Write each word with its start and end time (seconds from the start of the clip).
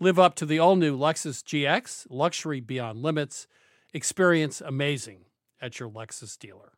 Live 0.00 0.16
up 0.16 0.36
to 0.36 0.46
the 0.46 0.60
all 0.60 0.76
new 0.76 0.96
Lexus 0.96 1.42
GX, 1.42 2.06
luxury 2.08 2.60
beyond 2.60 3.02
limits. 3.02 3.48
Experience 3.92 4.60
amazing 4.60 5.24
at 5.60 5.80
your 5.80 5.90
Lexus 5.90 6.38
dealer. 6.38 6.74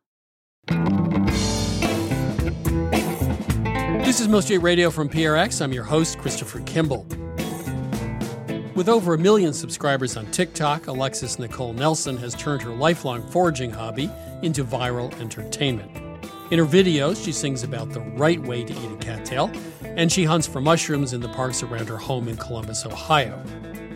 This 4.07 4.23
is 4.23 4.29
Most 4.29 4.49
Radio 4.49 4.89
from 4.89 5.11
PRX. 5.11 5.61
I'm 5.61 5.75
your 5.75 5.85
host, 5.85 6.17
Christopher 6.17 6.61
Kimball. 6.61 7.07
With 8.75 8.89
over 8.89 9.13
a 9.13 9.19
million 9.19 9.53
subscribers 9.53 10.17
on 10.17 10.25
TikTok, 10.31 10.87
Alexis 10.87 11.37
Nikole 11.37 11.75
Nelson 11.75 12.17
has 12.17 12.35
turned 12.37 12.63
her 12.63 12.73
lifelong 12.73 13.21
foraging 13.29 13.71
hobby 13.71 14.11
into 14.41 14.65
viral 14.65 15.13
entertainment. 15.21 15.91
In 16.51 16.59
her 16.59 16.65
videos, 16.65 17.23
she 17.23 17.33
sings 17.33 17.65
about 17.65 17.91
the 17.91 18.01
right 18.01 18.41
way 18.41 18.65
to 18.65 18.73
eat 18.73 18.93
a 18.93 18.97
cattail, 18.97 19.53
and 20.01 20.11
she 20.11 20.25
hunts 20.25 20.47
for 20.47 20.63
mushrooms 20.63 21.13
in 21.13 21.21
the 21.21 21.29
parks 21.29 21.63
around 21.63 21.87
her 21.87 21.99
home 21.99 22.27
in 22.27 22.35
Columbus, 22.35 22.87
Ohio. 22.87 23.39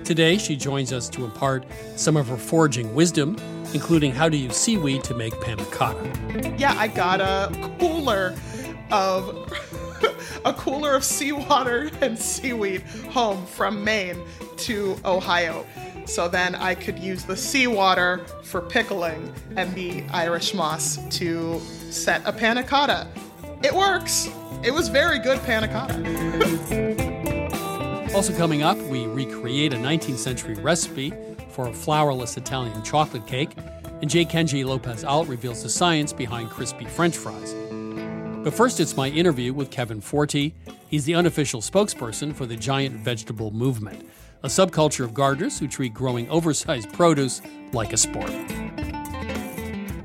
Today, 0.04 0.36
she 0.36 0.54
joins 0.54 0.92
us 0.92 1.08
to 1.08 1.24
impart 1.24 1.64
some 1.96 2.14
of 2.18 2.28
her 2.28 2.36
foraging 2.36 2.94
wisdom, 2.94 3.38
including 3.72 4.12
how 4.12 4.28
to 4.28 4.36
use 4.36 4.54
seaweed 4.54 5.02
to 5.04 5.14
make 5.14 5.32
panna 5.40 5.64
cotta. 5.70 6.06
Yeah, 6.58 6.74
I 6.76 6.88
got 6.88 7.22
a 7.22 7.50
cooler 7.78 8.36
of 8.92 9.50
a 10.44 10.52
cooler 10.52 10.94
of 10.94 11.04
seawater 11.04 11.90
and 12.02 12.18
seaweed 12.18 12.82
home 13.08 13.46
from 13.46 13.82
Maine 13.82 14.22
to 14.58 14.98
Ohio. 15.06 15.64
So 16.04 16.28
then 16.28 16.54
I 16.54 16.74
could 16.74 16.98
use 16.98 17.24
the 17.24 17.34
seawater 17.34 18.18
for 18.42 18.60
pickling 18.60 19.32
and 19.56 19.74
the 19.74 20.04
Irish 20.12 20.52
moss 20.52 20.98
to 21.16 21.60
set 21.88 22.20
a 22.26 22.32
panna 22.32 22.62
cotta. 22.62 23.08
It 23.62 23.72
works. 23.72 24.28
It 24.64 24.72
was 24.72 24.88
very 24.88 25.18
good 25.18 25.42
panna 25.42 25.68
cotta. 25.68 25.94
Also 28.14 28.34
coming 28.34 28.62
up, 28.62 28.78
we 28.78 29.06
recreate 29.06 29.74
a 29.74 29.76
19th 29.76 30.16
century 30.16 30.54
recipe 30.54 31.12
for 31.50 31.68
a 31.68 31.70
flourless 31.70 32.38
Italian 32.38 32.82
chocolate 32.82 33.26
cake, 33.26 33.50
and 34.00 34.08
J. 34.08 34.24
Kenji 34.24 34.64
Lopez 34.64 35.04
Alt 35.04 35.28
reveals 35.28 35.62
the 35.62 35.68
science 35.68 36.14
behind 36.14 36.48
crispy 36.48 36.86
French 36.86 37.14
fries. 37.14 37.54
But 38.42 38.54
first, 38.54 38.80
it's 38.80 38.96
my 38.96 39.08
interview 39.08 39.52
with 39.52 39.70
Kevin 39.70 40.00
Fortey. 40.00 40.54
He's 40.88 41.04
the 41.04 41.14
unofficial 41.14 41.60
spokesperson 41.60 42.34
for 42.34 42.46
the 42.46 42.56
giant 42.56 42.96
vegetable 42.96 43.50
movement, 43.50 44.08
a 44.44 44.48
subculture 44.48 45.04
of 45.04 45.12
gardeners 45.12 45.58
who 45.58 45.68
treat 45.68 45.92
growing 45.92 46.26
oversized 46.30 46.90
produce 46.94 47.42
like 47.74 47.92
a 47.92 47.98
sport. 47.98 48.32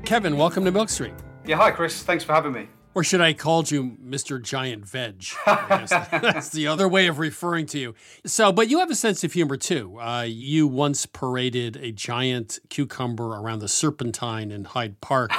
Kevin, 0.04 0.36
welcome 0.36 0.66
to 0.66 0.70
Milk 0.70 0.90
Street. 0.90 1.14
Yeah, 1.46 1.56
hi, 1.56 1.70
Chris. 1.70 2.02
Thanks 2.02 2.24
for 2.24 2.34
having 2.34 2.52
me. 2.52 2.68
Or 2.92 3.04
should 3.04 3.20
I 3.20 3.34
call 3.34 3.62
you 3.64 3.96
Mr. 4.04 4.42
Giant 4.42 4.84
Veg? 4.84 5.24
That's 5.46 6.48
the 6.48 6.66
other 6.66 6.88
way 6.88 7.06
of 7.06 7.20
referring 7.20 7.66
to 7.66 7.78
you. 7.78 7.94
So, 8.26 8.50
but 8.50 8.68
you 8.68 8.80
have 8.80 8.90
a 8.90 8.96
sense 8.96 9.22
of 9.22 9.32
humor 9.32 9.56
too. 9.56 9.98
Uh, 10.00 10.26
you 10.26 10.66
once 10.66 11.06
paraded 11.06 11.76
a 11.76 11.92
giant 11.92 12.58
cucumber 12.68 13.36
around 13.36 13.60
the 13.60 13.68
Serpentine 13.68 14.50
in 14.50 14.64
Hyde 14.64 15.00
Park 15.00 15.30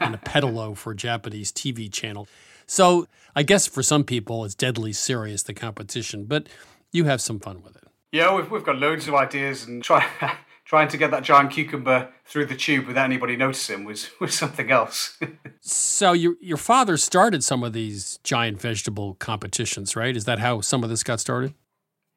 in 0.00 0.14
a 0.14 0.18
pedalo 0.18 0.76
for 0.76 0.92
a 0.92 0.96
Japanese 0.96 1.52
TV 1.52 1.92
channel. 1.92 2.26
So, 2.66 3.06
I 3.36 3.44
guess 3.44 3.68
for 3.68 3.84
some 3.84 4.02
people 4.02 4.44
it's 4.44 4.56
deadly 4.56 4.92
serious, 4.92 5.44
the 5.44 5.54
competition, 5.54 6.24
but 6.24 6.48
you 6.90 7.04
have 7.04 7.20
some 7.20 7.38
fun 7.38 7.62
with 7.62 7.76
it. 7.76 7.84
Yeah, 8.10 8.34
we've, 8.34 8.50
we've 8.50 8.64
got 8.64 8.78
loads 8.78 9.06
of 9.06 9.14
ideas 9.14 9.66
and 9.66 9.84
try, 9.84 10.08
trying 10.66 10.88
to 10.88 10.96
get 10.98 11.12
that 11.12 11.22
giant 11.22 11.52
cucumber 11.52 12.08
through 12.26 12.44
the 12.44 12.56
tube 12.56 12.86
without 12.86 13.04
anybody 13.04 13.36
noticing 13.36 13.84
was, 13.84 14.10
was 14.20 14.34
something 14.34 14.70
else. 14.70 15.18
so 15.60 16.12
your 16.12 16.34
your 16.40 16.58
father 16.58 16.96
started 16.98 17.42
some 17.42 17.62
of 17.62 17.72
these 17.72 18.18
giant 18.22 18.60
vegetable 18.60 19.14
competitions, 19.14 19.96
right? 19.96 20.16
Is 20.16 20.24
that 20.26 20.40
how 20.40 20.60
some 20.60 20.84
of 20.84 20.90
this 20.90 21.02
got 21.02 21.20
started? 21.20 21.54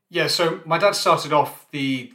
Yeah, 0.09 0.27
so 0.27 0.61
my 0.65 0.79
dad 0.79 0.95
started 0.95 1.31
off 1.31 1.69
the 1.71 2.11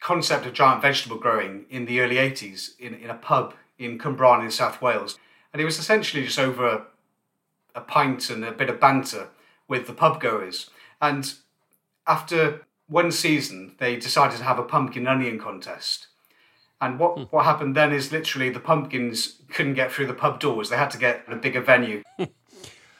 concept 0.00 0.46
of 0.46 0.54
giant 0.54 0.80
vegetable 0.80 1.18
growing 1.18 1.66
in 1.68 1.84
the 1.84 2.00
early 2.00 2.16
80s 2.16 2.78
in, 2.78 2.94
in 2.94 3.10
a 3.10 3.14
pub 3.14 3.54
in 3.78 3.98
Cwmbran 3.98 4.42
in 4.42 4.50
South 4.50 4.80
Wales. 4.80 5.18
And 5.52 5.60
it 5.60 5.64
was 5.64 5.78
essentially 5.78 6.24
just 6.24 6.38
over 6.38 6.66
a, 6.66 6.86
a 7.74 7.80
pint 7.82 8.30
and 8.30 8.44
a 8.44 8.52
bit 8.52 8.70
of 8.70 8.80
banter 8.80 9.28
with 9.68 9.86
the 9.86 9.92
pub 9.92 10.20
goers. 10.20 10.70
And 11.00 11.34
after 12.06 12.65
one 12.88 13.10
season, 13.10 13.74
they 13.78 13.96
decided 13.96 14.38
to 14.38 14.44
have 14.44 14.58
a 14.58 14.62
pumpkin 14.62 15.06
onion 15.06 15.38
contest. 15.38 16.08
And 16.80 16.98
what, 16.98 17.18
hmm. 17.18 17.22
what 17.24 17.44
happened 17.44 17.74
then 17.74 17.92
is 17.92 18.12
literally 18.12 18.50
the 18.50 18.60
pumpkins 18.60 19.42
couldn't 19.50 19.74
get 19.74 19.90
through 19.90 20.06
the 20.06 20.14
pub 20.14 20.40
doors. 20.40 20.68
They 20.68 20.76
had 20.76 20.90
to 20.90 20.98
get 20.98 21.24
a 21.28 21.36
bigger 21.36 21.60
venue. 21.60 22.02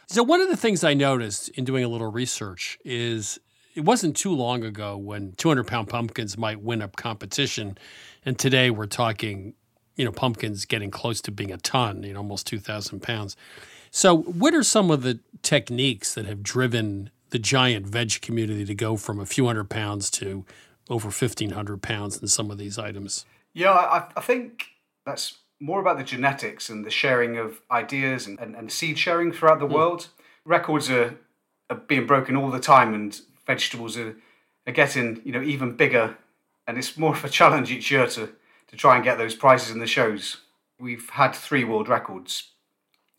so, 0.07 0.23
one 0.23 0.41
of 0.41 0.49
the 0.49 0.57
things 0.57 0.83
I 0.83 0.95
noticed 0.95 1.51
in 1.51 1.65
doing 1.65 1.85
a 1.85 1.89
little 1.89 2.11
research 2.11 2.79
is 2.85 3.39
it 3.75 3.85
wasn't 3.85 4.17
too 4.17 4.35
long 4.35 4.65
ago 4.65 4.97
when 4.97 5.33
200 5.33 5.67
pound 5.67 5.89
pumpkins 5.89 6.39
might 6.39 6.63
win 6.63 6.81
a 6.81 6.89
competition. 6.89 7.77
And 8.25 8.39
today 8.39 8.71
we're 8.71 8.87
talking, 8.87 9.55
you 9.97 10.05
know, 10.05 10.13
pumpkins 10.13 10.65
getting 10.65 10.91
close 10.91 11.21
to 11.23 11.31
being 11.31 11.53
a 11.53 11.59
ton, 11.59 12.03
you 12.03 12.15
know, 12.15 12.21
almost 12.21 12.47
2,000 12.47 13.01
pounds. 13.01 13.37
So, 13.91 14.17
what 14.17 14.55
are 14.55 14.63
some 14.63 14.91
of 14.91 15.03
the 15.03 15.21
techniques 15.43 16.15
that 16.15 16.25
have 16.25 16.43
driven 16.43 17.11
the 17.37 17.41
giant 17.41 17.87
veg 17.87 18.23
community 18.23 18.65
to 18.65 18.75
go 18.75 18.97
from 18.97 19.21
a 19.21 19.27
few 19.27 19.45
hundred 19.45 19.69
pounds 19.69 20.09
to 20.09 20.47
over 20.89 21.09
1,500 21.09 21.83
pounds 21.83 22.17
in 22.17 22.27
some 22.29 22.51
of 22.51 22.57
these 22.57 22.79
items? 22.79 23.27
Yeah, 23.53 23.73
I, 23.73 24.09
I 24.17 24.23
think 24.23 24.69
that's 25.05 25.37
more 25.61 25.79
about 25.79 25.99
the 25.99 26.03
genetics 26.05 26.71
and 26.71 26.83
the 26.83 26.91
sharing 26.91 27.37
of 27.37 27.61
ideas 27.71 28.27
and, 28.27 28.39
and, 28.41 28.57
and 28.57 28.73
seed 28.73 28.99
sharing 28.99 29.33
throughout 29.33 29.59
the 29.59 29.67
mm. 29.67 29.75
world. 29.75 30.09
Records 30.47 30.89
are, 30.89 31.19
are 31.69 31.77
being 31.77 32.07
broken 32.07 32.37
all 32.37 32.51
the 32.51 32.59
time, 32.59 32.95
and 32.95 33.21
vegetables 33.47 33.99
are, 33.99 34.17
are 34.67 34.73
getting 34.73 35.21
you 35.23 35.33
know 35.33 35.43
even 35.43 35.77
bigger. 35.77 36.17
And 36.67 36.79
it's 36.79 36.97
more 36.97 37.15
of 37.15 37.23
a 37.23 37.29
challenge 37.29 37.71
each 37.71 37.91
year 37.91 38.07
to, 38.07 38.33
to 38.69 38.77
try 38.77 38.95
and 38.95 39.05
get 39.05 39.19
those 39.19 39.35
prizes 39.35 39.73
in 39.73 39.79
the 39.79 39.87
shows. 39.87 40.39
We've 40.81 41.11
had 41.11 41.35
three 41.35 41.65
world 41.65 41.87
records 41.87 42.53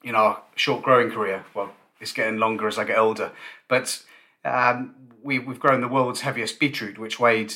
in 0.03 0.15
our 0.15 0.41
short 0.55 0.81
growing 0.81 1.11
career. 1.11 1.45
Well, 1.53 1.71
it's 1.99 2.13
getting 2.13 2.37
longer 2.37 2.67
as 2.67 2.77
I 2.77 2.83
get 2.83 2.97
older, 2.97 3.31
but 3.67 4.03
um, 4.45 4.95
we, 5.21 5.39
we've 5.39 5.59
grown 5.59 5.81
the 5.81 5.87
world's 5.87 6.21
heaviest 6.21 6.59
beetroot, 6.59 6.97
which 6.97 7.19
weighed 7.19 7.53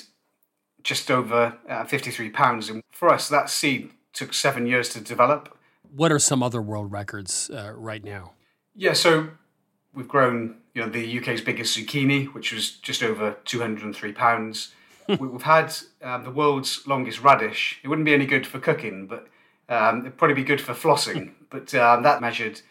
just 0.83 1.09
over 1.11 1.57
uh, 1.69 1.85
53 1.85 2.29
pounds. 2.29 2.69
And 2.69 2.83
for 2.91 3.09
us, 3.09 3.29
that 3.29 3.49
seed 3.49 3.91
took 4.13 4.33
seven 4.33 4.65
years 4.65 4.89
to 4.89 5.01
develop. 5.01 5.57
What 5.95 6.11
are 6.11 6.19
some 6.19 6.41
other 6.43 6.61
world 6.61 6.91
records 6.91 7.49
uh, 7.49 7.71
right 7.73 8.03
now? 8.03 8.31
Yeah, 8.75 8.93
so 8.93 9.29
we've 9.93 10.07
grown, 10.07 10.57
you 10.73 10.81
know, 10.81 10.89
the 10.89 11.19
UK's 11.19 11.41
biggest 11.41 11.77
zucchini, 11.77 12.33
which 12.33 12.51
was 12.51 12.71
just 12.71 13.03
over 13.03 13.37
203 13.45 14.11
pounds. 14.13 14.73
we've 15.19 15.41
had 15.41 15.73
um, 16.01 16.23
the 16.23 16.31
world's 16.31 16.85
longest 16.87 17.21
radish. 17.21 17.79
It 17.83 17.87
wouldn't 17.87 18.05
be 18.05 18.13
any 18.13 18.25
good 18.25 18.47
for 18.47 18.59
cooking, 18.59 19.07
but 19.07 19.27
um, 19.69 20.01
it'd 20.01 20.17
probably 20.17 20.35
be 20.35 20.43
good 20.43 20.61
for 20.61 20.73
flossing. 20.73 21.31
but 21.49 21.73
um, 21.75 22.03
that 22.03 22.21
measured 22.21 22.61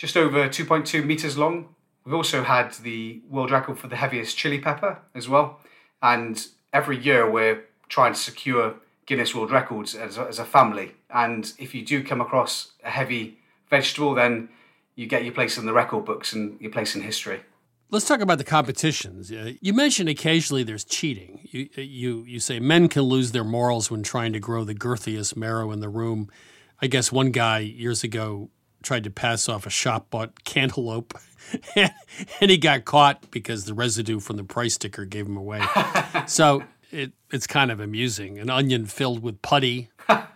just 0.00 0.16
over 0.16 0.48
2.2 0.48 1.04
meters 1.04 1.36
long. 1.36 1.68
We've 2.06 2.14
also 2.14 2.42
had 2.42 2.72
the 2.72 3.20
world 3.28 3.50
record 3.50 3.78
for 3.78 3.86
the 3.86 3.96
heaviest 3.96 4.34
chili 4.34 4.58
pepper 4.58 4.98
as 5.14 5.28
well. 5.28 5.60
And 6.00 6.42
every 6.72 6.98
year 6.98 7.30
we're 7.30 7.64
trying 7.90 8.14
to 8.14 8.18
secure 8.18 8.76
Guinness 9.04 9.34
World 9.34 9.50
Records 9.50 9.94
as 9.94 10.16
a, 10.16 10.22
as 10.22 10.38
a 10.38 10.46
family. 10.46 10.94
And 11.10 11.52
if 11.58 11.74
you 11.74 11.84
do 11.84 12.02
come 12.02 12.22
across 12.22 12.72
a 12.82 12.88
heavy 12.88 13.40
vegetable, 13.68 14.14
then 14.14 14.48
you 14.94 15.06
get 15.06 15.22
your 15.22 15.34
place 15.34 15.58
in 15.58 15.66
the 15.66 15.74
record 15.74 16.06
books 16.06 16.32
and 16.32 16.58
your 16.62 16.70
place 16.70 16.96
in 16.96 17.02
history. 17.02 17.40
Let's 17.90 18.08
talk 18.08 18.20
about 18.20 18.38
the 18.38 18.44
competitions. 18.44 19.30
Uh, 19.30 19.52
you 19.60 19.74
mentioned 19.74 20.08
occasionally 20.08 20.62
there's 20.62 20.84
cheating. 20.84 21.46
You, 21.50 21.68
uh, 21.76 21.82
you, 21.82 22.24
you 22.24 22.40
say 22.40 22.58
men 22.58 22.88
can 22.88 23.02
lose 23.02 23.32
their 23.32 23.44
morals 23.44 23.90
when 23.90 24.02
trying 24.02 24.32
to 24.32 24.40
grow 24.40 24.64
the 24.64 24.74
girthiest 24.74 25.36
marrow 25.36 25.70
in 25.72 25.80
the 25.80 25.90
room. 25.90 26.30
I 26.80 26.86
guess 26.86 27.12
one 27.12 27.32
guy 27.32 27.58
years 27.58 28.02
ago 28.02 28.48
tried 28.82 29.04
to 29.04 29.10
pass 29.10 29.48
off 29.48 29.66
a 29.66 29.70
shop 29.70 30.10
bought 30.10 30.44
cantaloupe 30.44 31.18
and 31.76 32.50
he 32.50 32.56
got 32.56 32.84
caught 32.84 33.30
because 33.30 33.64
the 33.64 33.74
residue 33.74 34.20
from 34.20 34.36
the 34.36 34.44
price 34.44 34.74
sticker 34.74 35.04
gave 35.04 35.26
him 35.26 35.36
away. 35.36 35.62
so 36.26 36.62
it, 36.90 37.12
it's 37.30 37.46
kind 37.46 37.70
of 37.70 37.80
amusing. 37.80 38.38
An 38.38 38.50
onion 38.50 38.86
filled 38.86 39.22
with 39.22 39.40
putty, 39.42 39.90
uh, 40.08 40.26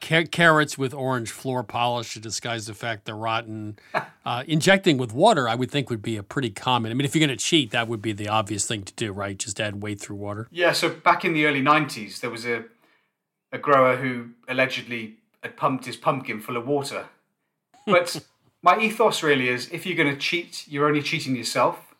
car- 0.00 0.24
carrots 0.24 0.78
with 0.78 0.94
orange 0.94 1.30
floor 1.30 1.62
polish 1.62 2.14
to 2.14 2.20
disguise 2.20 2.66
the 2.66 2.74
fact 2.74 3.04
they're 3.04 3.16
rotten. 3.16 3.78
Uh, 4.24 4.44
injecting 4.46 4.98
with 4.98 5.12
water, 5.12 5.48
I 5.48 5.54
would 5.54 5.70
think, 5.70 5.90
would 5.90 6.02
be 6.02 6.16
a 6.16 6.22
pretty 6.22 6.50
common. 6.50 6.90
I 6.90 6.94
mean, 6.94 7.04
if 7.04 7.14
you're 7.14 7.26
going 7.26 7.36
to 7.36 7.42
cheat, 7.42 7.70
that 7.70 7.88
would 7.88 8.02
be 8.02 8.12
the 8.12 8.28
obvious 8.28 8.66
thing 8.66 8.82
to 8.84 8.92
do, 8.94 9.12
right? 9.12 9.38
Just 9.38 9.60
add 9.60 9.82
weight 9.82 10.00
through 10.00 10.16
water. 10.16 10.48
Yeah. 10.50 10.72
So 10.72 10.90
back 10.90 11.24
in 11.24 11.32
the 11.32 11.46
early 11.46 11.62
'90s, 11.62 12.20
there 12.20 12.30
was 12.30 12.46
a 12.46 12.64
a 13.52 13.58
grower 13.58 13.96
who 13.96 14.30
allegedly 14.48 15.14
had 15.42 15.56
pumped 15.56 15.86
his 15.86 15.96
pumpkin 15.96 16.40
full 16.40 16.56
of 16.56 16.66
water, 16.66 17.06
but 17.86 18.20
my 18.62 18.78
ethos 18.78 19.22
really 19.22 19.48
is 19.48 19.68
if 19.70 19.86
you're 19.86 19.96
going 19.96 20.12
to 20.12 20.20
cheat, 20.20 20.64
you're 20.68 20.86
only 20.86 21.02
cheating 21.02 21.36
yourself. 21.36 21.94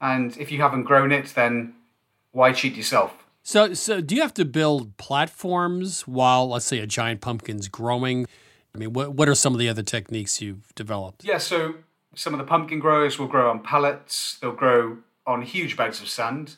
And 0.00 0.36
if 0.36 0.52
you 0.52 0.60
haven't 0.60 0.84
grown 0.84 1.12
it, 1.12 1.32
then 1.34 1.74
why 2.32 2.52
cheat 2.52 2.76
yourself? 2.76 3.24
So, 3.42 3.74
so 3.74 4.00
do 4.00 4.14
you 4.14 4.22
have 4.22 4.34
to 4.34 4.44
build 4.44 4.96
platforms 4.96 6.06
while, 6.06 6.48
let's 6.48 6.66
say, 6.66 6.78
a 6.78 6.86
giant 6.86 7.20
pumpkin's 7.20 7.68
growing? 7.68 8.26
I 8.74 8.78
mean, 8.78 8.92
what, 8.92 9.14
what 9.14 9.28
are 9.28 9.34
some 9.34 9.52
of 9.52 9.58
the 9.58 9.68
other 9.68 9.82
techniques 9.82 10.40
you've 10.40 10.74
developed? 10.74 11.24
Yeah, 11.24 11.38
so 11.38 11.74
some 12.14 12.34
of 12.34 12.38
the 12.38 12.44
pumpkin 12.44 12.80
growers 12.80 13.18
will 13.18 13.26
grow 13.26 13.50
on 13.50 13.60
pallets, 13.60 14.38
they'll 14.40 14.52
grow 14.52 14.98
on 15.26 15.42
huge 15.42 15.76
beds 15.76 16.00
of 16.00 16.08
sand. 16.08 16.56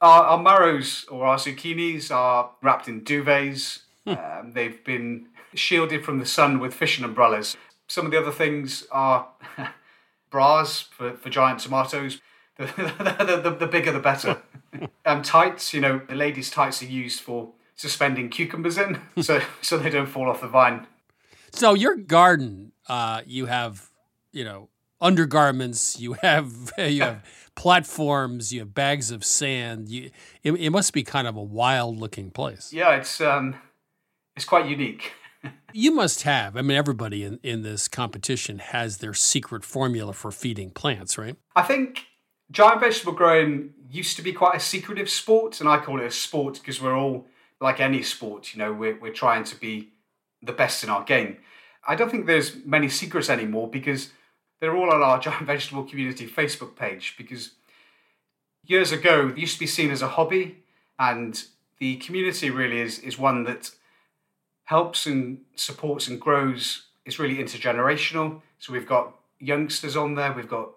Our, 0.00 0.24
our 0.24 0.42
marrows 0.42 1.06
or 1.10 1.26
our 1.26 1.36
zucchinis 1.36 2.10
are 2.14 2.50
wrapped 2.62 2.88
in 2.88 3.02
duvets. 3.02 3.82
Hmm. 4.06 4.12
um, 4.12 4.52
they've 4.54 4.82
been 4.84 5.26
shielded 5.54 6.04
from 6.04 6.18
the 6.18 6.26
sun 6.26 6.60
with 6.60 6.72
fishing 6.72 7.04
umbrellas. 7.04 7.56
Some 7.88 8.04
of 8.04 8.12
the 8.12 8.18
other 8.18 8.30
things 8.30 8.86
are 8.92 9.28
bras 10.30 10.82
for, 10.82 11.14
for 11.14 11.30
giant 11.30 11.60
tomatoes. 11.60 12.20
The, 12.58 12.66
the, 12.66 13.40
the, 13.40 13.50
the 13.50 13.66
bigger 13.68 13.92
the 13.92 14.00
better. 14.00 14.42
um, 15.06 15.22
tights, 15.22 15.72
you 15.72 15.80
know, 15.80 16.00
the 16.08 16.16
ladies' 16.16 16.50
tights 16.50 16.82
are 16.82 16.86
used 16.86 17.20
for 17.20 17.52
suspending 17.76 18.30
cucumbers 18.30 18.76
in, 18.76 19.00
so 19.20 19.40
so 19.62 19.78
they 19.78 19.90
don't 19.90 20.08
fall 20.08 20.28
off 20.28 20.40
the 20.40 20.48
vine. 20.48 20.88
So 21.52 21.74
your 21.74 21.94
garden, 21.94 22.72
uh, 22.88 23.22
you 23.24 23.46
have, 23.46 23.90
you 24.32 24.42
know, 24.42 24.70
undergarments, 25.00 26.00
you 26.00 26.14
have 26.14 26.72
you 26.78 27.02
have 27.02 27.24
platforms, 27.54 28.52
you 28.52 28.58
have 28.58 28.74
bags 28.74 29.12
of 29.12 29.24
sand. 29.24 29.88
You, 29.88 30.10
it, 30.42 30.50
it 30.54 30.70
must 30.70 30.92
be 30.92 31.04
kind 31.04 31.28
of 31.28 31.36
a 31.36 31.42
wild 31.42 31.96
looking 31.98 32.32
place. 32.32 32.72
Yeah, 32.72 32.96
it's 32.96 33.20
um, 33.20 33.54
it's 34.34 34.44
quite 34.44 34.66
unique 34.66 35.12
you 35.72 35.92
must 35.92 36.22
have. 36.22 36.56
I 36.56 36.62
mean, 36.62 36.76
everybody 36.76 37.24
in, 37.24 37.38
in 37.42 37.62
this 37.62 37.88
competition 37.88 38.58
has 38.58 38.98
their 38.98 39.14
secret 39.14 39.64
formula 39.64 40.12
for 40.12 40.30
feeding 40.30 40.70
plants, 40.70 41.18
right? 41.18 41.36
I 41.54 41.62
think 41.62 42.06
giant 42.50 42.80
vegetable 42.80 43.12
growing 43.12 43.74
used 43.90 44.16
to 44.16 44.22
be 44.22 44.32
quite 44.32 44.56
a 44.56 44.60
secretive 44.60 45.08
sport, 45.08 45.60
and 45.60 45.68
I 45.68 45.78
call 45.78 46.00
it 46.00 46.06
a 46.06 46.10
sport 46.10 46.54
because 46.54 46.80
we're 46.80 46.96
all 46.96 47.26
like 47.60 47.80
any 47.80 48.02
sport, 48.02 48.54
you 48.54 48.58
know, 48.58 48.72
we're, 48.72 48.98
we're 48.98 49.12
trying 49.12 49.44
to 49.44 49.56
be 49.56 49.90
the 50.42 50.52
best 50.52 50.84
in 50.84 50.90
our 50.90 51.02
game. 51.02 51.38
I 51.86 51.94
don't 51.94 52.10
think 52.10 52.26
there's 52.26 52.64
many 52.64 52.88
secrets 52.88 53.28
anymore 53.30 53.68
because 53.68 54.10
they're 54.60 54.76
all 54.76 54.92
on 54.92 55.02
our 55.02 55.18
giant 55.20 55.46
vegetable 55.46 55.84
community 55.84 56.26
Facebook 56.26 56.76
page 56.76 57.14
because 57.16 57.52
years 58.64 58.92
ago 58.92 59.28
it 59.28 59.38
used 59.38 59.54
to 59.54 59.60
be 59.60 59.66
seen 59.66 59.90
as 59.90 60.02
a 60.02 60.08
hobby 60.08 60.58
and 60.98 61.44
the 61.78 61.96
community 61.96 62.50
really 62.50 62.80
is 62.80 62.98
is 62.98 63.18
one 63.18 63.44
that 63.44 63.70
helps 64.68 65.06
and 65.06 65.38
supports 65.56 66.08
and 66.08 66.20
grows 66.20 66.88
is 67.06 67.18
really 67.18 67.36
intergenerational. 67.36 68.42
So 68.58 68.70
we've 68.70 68.86
got 68.86 69.14
youngsters 69.38 69.96
on 69.96 70.14
there, 70.14 70.30
we've 70.34 70.48
got 70.48 70.72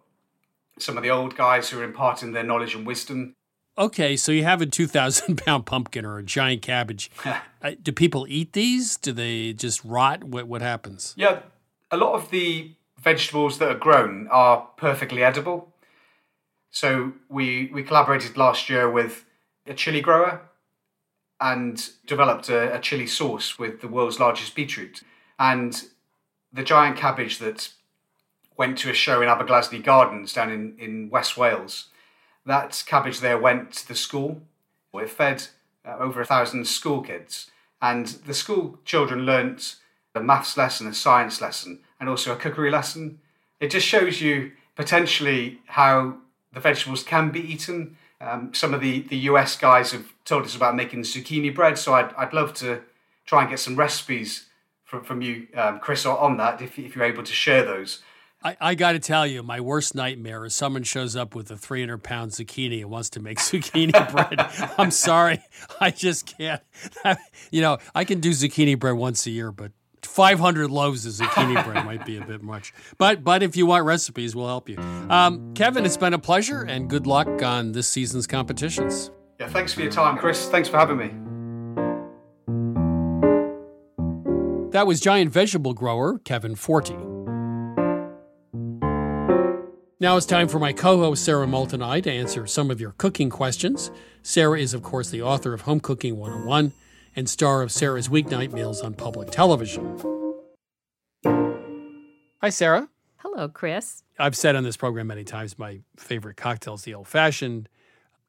some 0.79 0.95
of 0.95 1.03
the 1.03 1.10
old 1.10 1.36
guys 1.36 1.69
who 1.69 1.79
are 1.81 1.83
imparting 1.83 2.31
their 2.31 2.43
knowledge 2.45 2.74
and 2.74 2.88
wisdom. 2.88 3.36
Okay, 3.77 4.15
so 4.15 4.31
you 4.31 4.45
have 4.45 4.62
a 4.62 4.65
2,000 4.65 5.36
pound 5.45 5.65
pumpkin 5.65 6.05
or 6.05 6.17
a 6.17 6.24
giant 6.24 6.62
cabbage. 6.62 7.12
uh, 7.25 7.71
do 7.83 7.91
people 7.91 8.25
eat 8.29 8.53
these? 8.53 8.95
Do 8.95 9.12
they 9.12 9.51
just 9.51 9.83
rot? 9.83 10.24
What, 10.24 10.48
what 10.48 10.62
happens? 10.62 11.13
Yeah, 11.17 11.41
a 11.91 11.98
lot 11.98 12.13
of 12.13 12.31
the 12.31 12.71
vegetables 12.98 13.60
that 13.60 13.71
are 13.71 13.77
grown 13.77 14.29
are 14.31 14.69
perfectly 14.77 15.21
edible. 15.21 15.67
So 16.69 17.12
we, 17.27 17.69
we 17.74 17.83
collaborated 17.83 18.38
last 18.38 18.69
year 18.69 18.89
with 18.89 19.25
a 19.67 19.74
chili 19.74 20.00
grower 20.00 20.39
and 21.41 21.89
developed 22.05 22.48
a, 22.50 22.75
a 22.75 22.79
chili 22.79 23.07
sauce 23.07 23.57
with 23.57 23.81
the 23.81 23.88
world's 23.88 24.19
largest 24.19 24.55
beetroot. 24.55 25.01
And 25.39 25.83
the 26.53 26.63
giant 26.63 26.98
cabbage 26.98 27.39
that 27.39 27.69
went 28.55 28.77
to 28.77 28.91
a 28.91 28.93
show 28.93 29.21
in 29.21 29.27
Aberglasney 29.27 29.83
Gardens 29.83 30.33
down 30.33 30.51
in, 30.51 30.75
in 30.77 31.10
West 31.10 31.36
Wales, 31.36 31.88
that 32.45 32.83
cabbage 32.86 33.19
there 33.19 33.39
went 33.39 33.74
to 33.74 33.88
the 33.88 33.95
school. 33.95 34.41
It 34.93 35.10
fed 35.10 35.48
uh, 35.83 35.98
over 36.00 36.21
a 36.21 36.25
thousand 36.25 36.65
school 36.67 37.01
kids. 37.01 37.50
And 37.81 38.05
the 38.05 38.33
school 38.36 38.77
children 38.86 39.21
learnt 39.21 39.77
a 40.13 40.21
maths 40.21 40.57
lesson, 40.57 40.88
a 40.88 40.93
science 40.93 41.41
lesson, 41.41 41.79
and 42.00 42.07
also 42.07 42.33
a 42.33 42.36
cookery 42.36 42.69
lesson. 42.69 43.19
It 43.60 43.71
just 43.71 43.88
shows 43.88 44.21
you 44.21 44.51
potentially 44.75 45.60
how 45.65 46.17
the 46.53 46.60
vegetables 46.60 47.03
can 47.03 47.31
be 47.31 47.39
eaten 47.39 47.98
Um, 48.21 48.53
some 48.53 48.73
of 48.73 48.81
the, 48.81 49.01
the 49.01 49.17
US 49.17 49.57
guys 49.57 49.91
have 49.91 50.13
told 50.25 50.43
us 50.43 50.55
about 50.55 50.75
making 50.75 51.01
zucchini 51.01 51.53
bread, 51.53 51.77
so 51.77 51.93
I'd, 51.93 52.13
I'd 52.15 52.33
love 52.33 52.53
to 52.55 52.81
try 53.25 53.41
and 53.41 53.49
get 53.49 53.59
some 53.59 53.75
recipes 53.75 54.47
from, 54.83 55.03
from 55.03 55.21
you, 55.21 55.47
um, 55.55 55.79
Chris, 55.79 56.05
on 56.05 56.37
that 56.37 56.61
if, 56.61 56.77
if 56.77 56.95
you're 56.95 57.05
able 57.05 57.23
to 57.23 57.33
share 57.33 57.63
those. 57.63 58.01
I, 58.43 58.57
I 58.59 58.75
got 58.75 58.93
to 58.93 58.99
tell 58.99 59.25
you, 59.27 59.43
my 59.43 59.59
worst 59.59 59.93
nightmare 59.93 60.45
is 60.45 60.55
someone 60.55 60.83
shows 60.83 61.15
up 61.15 61.35
with 61.35 61.51
a 61.51 61.57
300 61.57 61.99
pound 61.99 62.31
zucchini 62.31 62.81
and 62.81 62.89
wants 62.89 63.09
to 63.11 63.19
make 63.19 63.37
zucchini 63.39 64.11
bread. 64.11 64.71
I'm 64.77 64.91
sorry. 64.91 65.43
I 65.79 65.91
just 65.91 66.37
can't. 66.37 66.61
you 67.51 67.61
know, 67.61 67.77
I 67.93 68.03
can 68.03 68.19
do 68.19 68.31
zucchini 68.31 68.77
bread 68.77 68.95
once 68.95 69.25
a 69.27 69.31
year, 69.31 69.51
but 69.51 69.71
500 70.05 70.70
loaves 70.70 71.05
of 71.05 71.13
zucchini 71.13 71.63
bread 71.63 71.86
might 71.86 72.05
be 72.05 72.17
a 72.17 72.25
bit 72.25 72.41
much. 72.41 72.74
But 72.98 73.24
but 73.24 73.43
if 73.43 73.55
you 73.55 73.65
want 73.65 73.86
recipes, 73.86 74.36
we'll 74.36 74.48
help 74.48 74.70
you. 74.70 74.77
Um, 75.10 75.53
Kevin, 75.53 75.86
it's 75.86 75.98
been 75.98 76.13
a 76.13 76.20
pleasure 76.20 76.62
and 76.62 76.89
good 76.89 77.08
luck 77.08 77.27
on 77.43 77.72
this 77.72 77.88
season's 77.88 78.27
competitions. 78.27 79.12
Yeah, 79.39 79.48
thanks 79.50 79.74
for 79.74 79.81
your 79.81 79.91
time, 79.91 80.17
Chris. 80.17 80.50
Thanks 80.50 80.70
for 80.70 80.77
having 80.77 80.98
me. 80.98 81.12
That 84.72 84.88
was 84.88 85.01
giant 85.01 85.31
vegetable 85.31 85.74
grower 85.74 86.20
Kevin 86.20 86.55
Fortey. 86.55 87.12
Now 90.00 90.17
it's 90.17 90.25
time 90.25 90.48
for 90.48 90.58
my 90.58 90.74
co 90.74 90.98
host 90.98 91.24
Sara 91.24 91.46
Moulton 91.46 91.81
and 91.81 91.91
I 91.91 92.01
to 92.01 92.12
answer 92.12 92.48
some 92.48 92.72
of 92.72 92.81
your 92.81 92.93
cooking 92.98 93.29
questions. 93.29 93.91
Sarah 94.24 94.60
is, 94.60 94.74
of 94.74 94.81
course, 94.81 95.10
the 95.12 95.22
author 95.22 95.53
of 95.53 95.62
Home 95.62 95.79
Cooking 95.79 96.17
101 96.17 96.72
and 97.15 97.30
star 97.30 97.62
of 97.62 97.72
Sara's 97.72 98.08
Weeknight 98.08 98.53
Meals 98.53 98.82
on 98.82 98.94
public 98.94 99.32
television. 99.32 99.98
Hi, 102.41 102.50
Sara. 102.50 102.89
Hello, 103.18 103.48
Chris. 103.48 104.03
I've 104.18 104.36
said 104.36 104.56
on 104.56 104.63
this 104.63 104.77
program 104.77 105.08
many 105.08 105.24
times 105.24 105.60
my 105.60 105.82
favorite 105.98 106.38
cocktail 106.38 106.75
is 106.75 106.84
the 106.84 106.94
old 106.94 107.08
fashioned. 107.08 107.70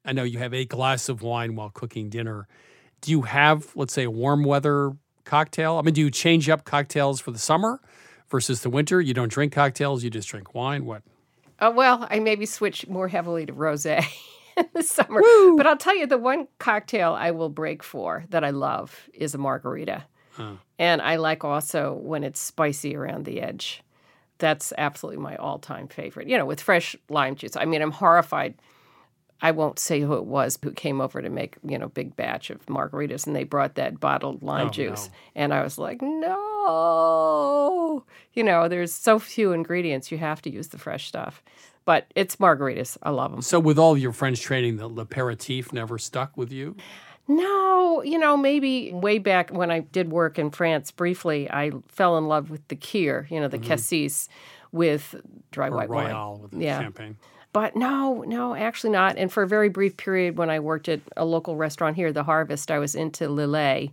I 0.05 0.13
know 0.13 0.23
you 0.23 0.39
have 0.39 0.53
a 0.53 0.65
glass 0.65 1.09
of 1.09 1.21
wine 1.21 1.55
while 1.55 1.69
cooking 1.69 2.09
dinner. 2.09 2.47
Do 3.01 3.11
you 3.11 3.23
have, 3.23 3.75
let's 3.75 3.93
say, 3.93 4.03
a 4.03 4.11
warm 4.11 4.43
weather 4.43 4.91
cocktail? 5.23 5.77
I 5.77 5.81
mean, 5.81 5.93
do 5.93 6.01
you 6.01 6.11
change 6.11 6.49
up 6.49 6.63
cocktails 6.63 7.19
for 7.19 7.31
the 7.31 7.39
summer 7.39 7.81
versus 8.29 8.61
the 8.61 8.69
winter? 8.69 9.01
You 9.01 9.13
don't 9.13 9.31
drink 9.31 9.53
cocktails, 9.53 10.03
you 10.03 10.09
just 10.09 10.27
drink 10.27 10.53
wine? 10.53 10.85
What? 10.85 11.03
Uh, 11.59 11.71
well, 11.73 12.07
I 12.09 12.19
maybe 12.19 12.45
switch 12.45 12.87
more 12.87 13.07
heavily 13.07 13.45
to 13.45 13.53
rosé 13.53 14.05
in 14.57 14.67
the 14.73 14.83
summer. 14.83 15.21
Woo! 15.21 15.57
But 15.57 15.67
I'll 15.67 15.77
tell 15.77 15.95
you, 15.95 16.05
the 16.05 16.17
one 16.17 16.47
cocktail 16.59 17.13
I 17.13 17.31
will 17.31 17.49
break 17.49 17.83
for 17.83 18.25
that 18.29 18.43
I 18.43 18.51
love 18.51 19.09
is 19.13 19.33
a 19.33 19.37
margarita. 19.37 20.03
Huh. 20.31 20.55
And 20.79 21.01
I 21.01 21.17
like 21.17 21.43
also 21.43 21.93
when 21.93 22.23
it's 22.23 22.39
spicy 22.39 22.95
around 22.95 23.25
the 23.25 23.41
edge. 23.41 23.83
That's 24.39 24.73
absolutely 24.77 25.21
my 25.21 25.35
all 25.35 25.59
time 25.59 25.87
favorite. 25.87 26.27
You 26.27 26.37
know, 26.37 26.45
with 26.45 26.59
fresh 26.59 26.95
lime 27.09 27.35
juice. 27.35 27.55
I 27.55 27.65
mean, 27.65 27.81
I'm 27.81 27.91
horrified. 27.91 28.55
I 29.41 29.51
won't 29.51 29.77
say 29.77 29.99
who 29.99 30.13
it 30.13 30.25
was 30.25 30.57
who 30.61 30.71
came 30.71 31.01
over 31.01 31.21
to 31.21 31.29
make, 31.29 31.57
you 31.67 31.77
know, 31.77 31.89
big 31.89 32.15
batch 32.15 32.49
of 32.49 32.65
margaritas 32.67 33.27
and 33.27 33.35
they 33.35 33.43
brought 33.43 33.75
that 33.75 33.99
bottled 33.99 34.41
lime 34.41 34.67
oh, 34.67 34.71
juice. 34.71 35.07
No. 35.07 35.41
And 35.41 35.53
I 35.53 35.63
was 35.63 35.77
like, 35.77 36.01
no. 36.01 36.53
You 38.33 38.43
know, 38.43 38.67
there's 38.67 38.93
so 38.93 39.19
few 39.19 39.51
ingredients, 39.51 40.11
you 40.11 40.17
have 40.17 40.41
to 40.43 40.49
use 40.49 40.69
the 40.69 40.77
fresh 40.77 41.07
stuff. 41.07 41.43
But 41.85 42.07
it's 42.15 42.37
margaritas. 42.37 42.97
I 43.03 43.09
love 43.09 43.31
them. 43.31 43.41
So, 43.41 43.59
with 43.59 43.77
all 43.77 43.97
your 43.97 44.13
French 44.13 44.41
training, 44.41 44.77
the 44.77 44.87
l'aperitif 44.87 45.73
never 45.73 45.97
stuck 45.97 46.37
with 46.37 46.51
you? 46.51 46.77
No, 47.27 48.01
you 48.03 48.17
know, 48.17 48.35
maybe 48.35 48.91
way 48.91 49.17
back 49.17 49.49
when 49.49 49.71
I 49.71 49.79
did 49.79 50.11
work 50.11 50.37
in 50.37 50.49
France 50.51 50.91
briefly, 50.91 51.49
I 51.49 51.71
fell 51.87 52.17
in 52.17 52.27
love 52.27 52.49
with 52.49 52.67
the 52.67 52.75
Kir, 52.75 53.27
you 53.29 53.39
know, 53.39 53.47
the 53.47 53.57
mm-hmm. 53.57 53.67
cassis 53.67 54.27
with 54.71 55.15
dry 55.51 55.67
or 55.67 55.75
white 55.75 55.89
Royale 55.89 56.31
wine. 56.33 56.41
with 56.41 56.53
yeah. 56.53 56.81
champagne. 56.81 57.17
But 57.53 57.75
no, 57.75 58.23
no, 58.23 58.55
actually 58.55 58.89
not. 58.89 59.17
And 59.17 59.31
for 59.31 59.43
a 59.43 59.47
very 59.47 59.69
brief 59.69 59.95
period 59.95 60.37
when 60.37 60.49
I 60.49 60.59
worked 60.59 60.89
at 60.89 61.01
a 61.15 61.23
local 61.23 61.55
restaurant 61.55 61.95
here, 61.95 62.11
The 62.11 62.23
Harvest, 62.23 62.71
I 62.71 62.79
was 62.79 62.95
into 62.95 63.27
Lillet 63.29 63.91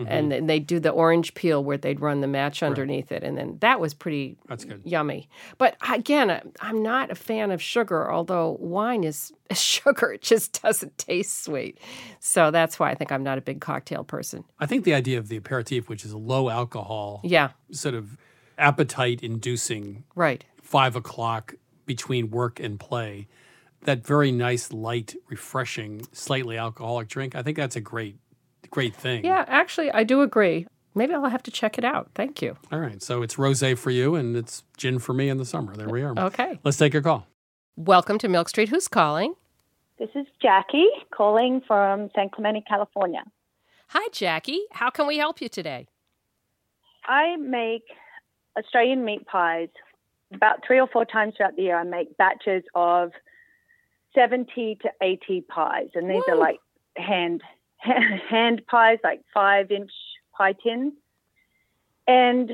Mm-hmm. 0.00 0.12
And 0.12 0.32
then 0.32 0.46
they 0.46 0.58
do 0.58 0.80
the 0.80 0.90
orange 0.90 1.34
peel 1.34 1.62
where 1.62 1.76
they'd 1.76 2.00
run 2.00 2.20
the 2.20 2.26
match 2.26 2.62
underneath 2.62 3.10
right. 3.10 3.22
it, 3.22 3.26
and 3.26 3.36
then 3.36 3.58
that 3.60 3.80
was 3.80 3.92
pretty 3.92 4.38
That's 4.48 4.64
good. 4.64 4.80
yummy. 4.84 5.28
But 5.58 5.76
again, 5.88 6.40
I'm 6.60 6.82
not 6.82 7.10
a 7.10 7.14
fan 7.14 7.50
of 7.50 7.60
sugar, 7.60 8.10
although 8.10 8.56
wine 8.60 9.04
is 9.10 9.32
sugar; 9.52 10.12
it 10.12 10.22
just 10.22 10.62
doesn't 10.62 10.96
taste 10.96 11.44
sweet. 11.44 11.78
So 12.18 12.50
that's 12.50 12.78
why 12.78 12.90
I 12.90 12.94
think 12.94 13.12
I'm 13.12 13.22
not 13.22 13.38
a 13.38 13.42
big 13.42 13.60
cocktail 13.60 14.04
person. 14.04 14.44
I 14.58 14.66
think 14.66 14.84
the 14.84 14.94
idea 14.94 15.18
of 15.18 15.28
the 15.28 15.36
aperitif, 15.36 15.88
which 15.88 16.04
is 16.04 16.12
a 16.12 16.18
low 16.18 16.48
alcohol, 16.48 17.20
yeah, 17.22 17.50
sort 17.70 17.94
of 17.94 18.16
appetite 18.56 19.22
inducing, 19.22 20.04
right, 20.14 20.44
five 20.62 20.96
o'clock 20.96 21.54
between 21.86 22.30
work 22.30 22.58
and 22.60 22.80
play. 22.80 23.28
That 23.84 24.04
very 24.04 24.30
nice, 24.30 24.74
light, 24.74 25.14
refreshing, 25.28 26.02
slightly 26.12 26.58
alcoholic 26.58 27.08
drink. 27.08 27.34
I 27.34 27.42
think 27.42 27.56
that's 27.56 27.76
a 27.76 27.80
great 27.80 28.19
great 28.70 28.94
thing. 28.94 29.24
Yeah, 29.24 29.44
actually, 29.48 29.90
I 29.90 30.04
do 30.04 30.22
agree. 30.22 30.66
Maybe 30.94 31.14
I'll 31.14 31.24
have 31.26 31.42
to 31.44 31.50
check 31.50 31.78
it 31.78 31.84
out. 31.84 32.10
Thank 32.14 32.42
you. 32.42 32.56
All 32.72 32.80
right. 32.80 33.00
So 33.02 33.22
it's 33.22 33.36
rosé 33.36 33.78
for 33.78 33.90
you 33.90 34.16
and 34.16 34.36
it's 34.36 34.64
gin 34.76 34.98
for 34.98 35.12
me 35.12 35.28
in 35.28 35.36
the 35.36 35.44
summer. 35.44 35.76
There 35.76 35.88
we 35.88 36.02
are. 36.02 36.18
Okay. 36.18 36.58
Let's 36.64 36.78
take 36.78 36.92
your 36.92 37.02
call. 37.02 37.26
Welcome 37.76 38.18
to 38.18 38.28
Milk 38.28 38.48
Street. 38.48 38.68
Who's 38.68 38.88
calling? 38.88 39.34
This 39.98 40.10
is 40.14 40.26
Jackie 40.42 40.88
calling 41.14 41.62
from 41.66 42.10
San 42.14 42.28
Clemente, 42.30 42.64
California. 42.66 43.22
Hi, 43.88 44.08
Jackie. 44.12 44.62
How 44.72 44.90
can 44.90 45.06
we 45.06 45.18
help 45.18 45.40
you 45.40 45.48
today? 45.48 45.86
I 47.06 47.36
make 47.36 47.84
Australian 48.58 49.04
meat 49.04 49.26
pies 49.26 49.68
about 50.32 50.64
three 50.66 50.80
or 50.80 50.88
four 50.88 51.04
times 51.04 51.34
throughout 51.36 51.56
the 51.56 51.62
year. 51.62 51.78
I 51.78 51.84
make 51.84 52.16
batches 52.16 52.62
of 52.74 53.12
70 54.14 54.78
to 54.82 54.88
80 55.02 55.42
pies, 55.42 55.88
and 55.94 56.08
these 56.08 56.22
Woo. 56.26 56.34
are 56.34 56.36
like 56.36 56.60
hand 56.96 57.42
hand 58.30 58.62
pies, 58.70 58.98
like 59.02 59.20
five 59.32 59.70
inch 59.70 59.92
pie 60.36 60.52
tins, 60.52 60.92
and 62.06 62.50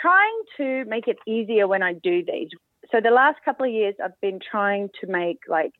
trying 0.00 0.42
to 0.56 0.84
make 0.86 1.08
it 1.08 1.18
easier 1.26 1.66
when 1.68 1.82
I 1.82 1.92
do 1.92 2.24
these. 2.24 2.48
So 2.90 3.00
the 3.00 3.10
last 3.10 3.38
couple 3.44 3.66
of 3.66 3.72
years, 3.72 3.94
I've 4.02 4.20
been 4.20 4.40
trying 4.40 4.90
to 5.00 5.06
make 5.06 5.40
like 5.48 5.72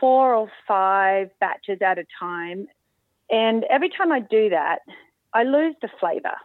four 0.00 0.34
or 0.34 0.50
five 0.66 1.30
batches 1.40 1.78
at 1.82 1.98
a 1.98 2.04
time. 2.18 2.66
And 3.30 3.64
every 3.64 3.88
time 3.88 4.12
I 4.12 4.20
do 4.20 4.50
that, 4.50 4.80
I 5.32 5.42
lose 5.42 5.74
the 5.82 5.88
flavor. 6.00 6.36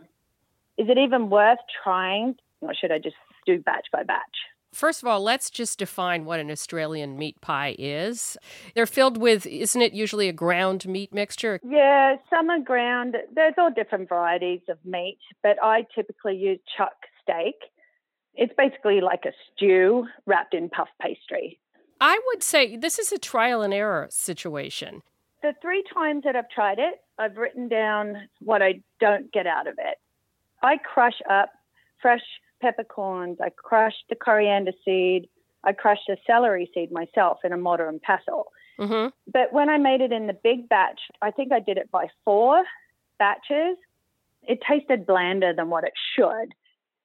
Is 0.77 0.89
it 0.89 0.97
even 0.97 1.29
worth 1.29 1.59
trying? 1.83 2.35
Or 2.61 2.73
should 2.73 2.91
I 2.91 2.99
just 2.99 3.15
do 3.45 3.59
batch 3.59 3.87
by 3.91 4.03
batch? 4.03 4.37
First 4.73 5.03
of 5.03 5.07
all, 5.07 5.21
let's 5.21 5.49
just 5.49 5.79
define 5.79 6.23
what 6.23 6.39
an 6.39 6.49
Australian 6.49 7.17
meat 7.17 7.39
pie 7.41 7.75
is. 7.77 8.37
They're 8.73 8.85
filled 8.85 9.17
with, 9.17 9.45
isn't 9.45 9.81
it 9.81 9.93
usually 9.93 10.29
a 10.29 10.33
ground 10.33 10.87
meat 10.87 11.13
mixture? 11.13 11.59
Yeah, 11.63 12.15
some 12.29 12.49
are 12.49 12.59
ground. 12.59 13.17
There's 13.35 13.55
all 13.57 13.71
different 13.71 14.07
varieties 14.07 14.61
of 14.69 14.77
meat, 14.85 15.19
but 15.43 15.57
I 15.61 15.85
typically 15.93 16.37
use 16.37 16.59
chuck 16.77 16.95
steak. 17.21 17.55
It's 18.35 18.53
basically 18.57 19.01
like 19.01 19.25
a 19.25 19.33
stew 19.53 20.07
wrapped 20.25 20.53
in 20.53 20.69
puff 20.69 20.87
pastry. 21.01 21.59
I 21.99 22.19
would 22.27 22.41
say 22.41 22.77
this 22.77 22.97
is 22.97 23.11
a 23.11 23.19
trial 23.19 23.61
and 23.61 23.73
error 23.73 24.07
situation. 24.09 25.01
The 25.43 25.53
three 25.61 25.83
times 25.93 26.23
that 26.23 26.35
I've 26.35 26.49
tried 26.49 26.79
it, 26.79 27.01
I've 27.19 27.35
written 27.35 27.67
down 27.67 28.29
what 28.39 28.61
I 28.61 28.81
don't 28.99 29.31
get 29.33 29.47
out 29.47 29.67
of 29.67 29.75
it. 29.77 29.97
I 30.63 30.77
crush 30.77 31.19
up 31.29 31.49
fresh 32.01 32.21
peppercorns. 32.61 33.39
I 33.41 33.49
crushed 33.49 34.05
the 34.09 34.15
coriander 34.15 34.71
seed. 34.85 35.27
I 35.63 35.73
crushed 35.73 36.03
the 36.07 36.17
celery 36.25 36.69
seed 36.73 36.91
myself 36.91 37.39
in 37.43 37.51
a 37.51 37.57
mortar 37.57 37.89
and 37.89 38.01
pestle. 38.01 38.51
Mm-hmm. 38.79 39.09
But 39.31 39.53
when 39.53 39.69
I 39.69 39.77
made 39.77 40.01
it 40.01 40.11
in 40.11 40.27
the 40.27 40.37
big 40.43 40.69
batch, 40.69 40.99
I 41.21 41.31
think 41.31 41.51
I 41.51 41.59
did 41.59 41.77
it 41.77 41.91
by 41.91 42.07
four 42.25 42.63
batches. 43.19 43.77
It 44.43 44.59
tasted 44.67 45.05
blander 45.05 45.53
than 45.55 45.69
what 45.69 45.83
it 45.83 45.93
should. 46.15 46.53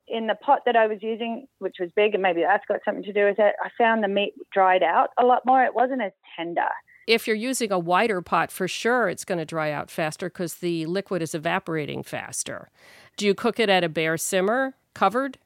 In 0.09 0.27
the 0.29 0.37
pot 0.37 0.61
that 0.67 0.77
I 0.77 0.87
was 0.87 0.99
using, 1.03 1.49
which 1.59 1.77
was 1.81 1.91
big, 1.97 2.15
and 2.15 2.23
maybe 2.23 2.41
that's 2.41 2.65
got 2.67 2.81
something 2.85 3.03
to 3.03 3.13
do 3.13 3.25
with 3.25 3.39
it, 3.39 3.57
I 3.63 3.69
found 3.77 4.05
the 4.05 4.09
meat 4.09 4.35
dried 4.53 4.83
out 4.83 5.11
a 5.21 5.27
lot 5.27 5.45
more. 5.45 5.65
It 5.65 5.75
wasn't 5.75 6.01
as 6.01 6.13
tender. 6.37 6.69
If 7.07 7.27
you're 7.27 7.37
using 7.37 7.71
a 7.71 7.79
wider 7.79 8.23
pot, 8.23 8.51
for 8.51 8.67
sure 8.67 9.09
it's 9.09 9.25
going 9.25 9.39
to 9.39 9.45
dry 9.45 9.71
out 9.71 9.91
faster 9.91 10.29
because 10.29 10.57
the 10.57 10.87
liquid 10.87 11.23
is 11.23 11.35
evaporating 11.35 12.03
faster. 12.03 12.71
Do 13.17 13.27
you 13.27 13.35
cook 13.35 13.61
it 13.61 13.69
at 13.69 13.85
a 13.85 13.89
bare 13.89 14.17
simmer, 14.17 14.75
covered? 14.95 15.39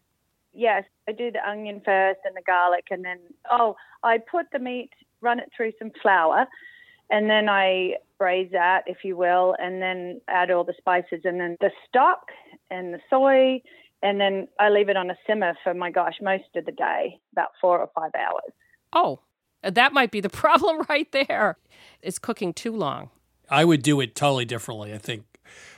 Yes, 0.53 0.85
I 1.09 1.13
do 1.13 1.31
the 1.31 1.49
onion 1.49 1.81
first 1.85 2.21
and 2.25 2.37
the 2.37 2.43
garlic, 2.43 2.87
and 2.91 3.05
then 3.05 3.19
oh, 3.51 3.77
I 4.03 4.19
put 4.19 4.47
the 4.53 4.59
meat, 4.59 4.91
run 5.21 5.39
it 5.39 5.51
through 5.57 5.73
some 5.79 5.93
flour, 6.03 6.47
and 7.11 7.31
then 7.31 7.49
I 7.49 7.95
braise 8.19 8.51
that, 8.53 8.83
if 8.87 8.99
you 9.05 9.17
will, 9.17 9.55
and 9.59 9.81
then 9.81 10.21
add 10.29 10.51
all 10.51 10.65
the 10.65 10.75
spices, 10.77 11.23
and 11.25 11.41
then 11.41 11.57
the 11.61 11.71
stock 11.89 12.27
and 12.71 12.95
the 12.95 13.01
soy, 13.09 13.63
and 14.03 14.21
then 14.21 14.49
I 14.59 14.71
leave 14.71 14.89
it 14.89 14.97
on 14.97 15.11
a 15.11 15.17
simmer 15.27 15.55
for 15.63 15.75
my 15.75 15.91
gosh 15.91 16.15
most 16.21 16.45
of 16.57 16.65
the 16.65 16.73
day, 16.73 17.19
about 17.33 17.51
four 17.61 17.79
or 17.79 17.91
five 17.95 18.13
hours. 18.15 18.53
Oh, 18.93 19.21
that 19.63 19.93
might 19.93 20.11
be 20.11 20.21
the 20.21 20.29
problem 20.31 20.83
right 20.89 21.11
there. 21.13 21.59
It's 22.03 22.19
cooking 22.19 22.53
too 22.53 22.75
long. 22.75 23.11
I 23.49 23.65
would 23.65 23.83
do 23.83 24.01
it 24.01 24.15
totally 24.15 24.45
differently. 24.45 24.95
I 24.95 24.99
think 24.99 25.25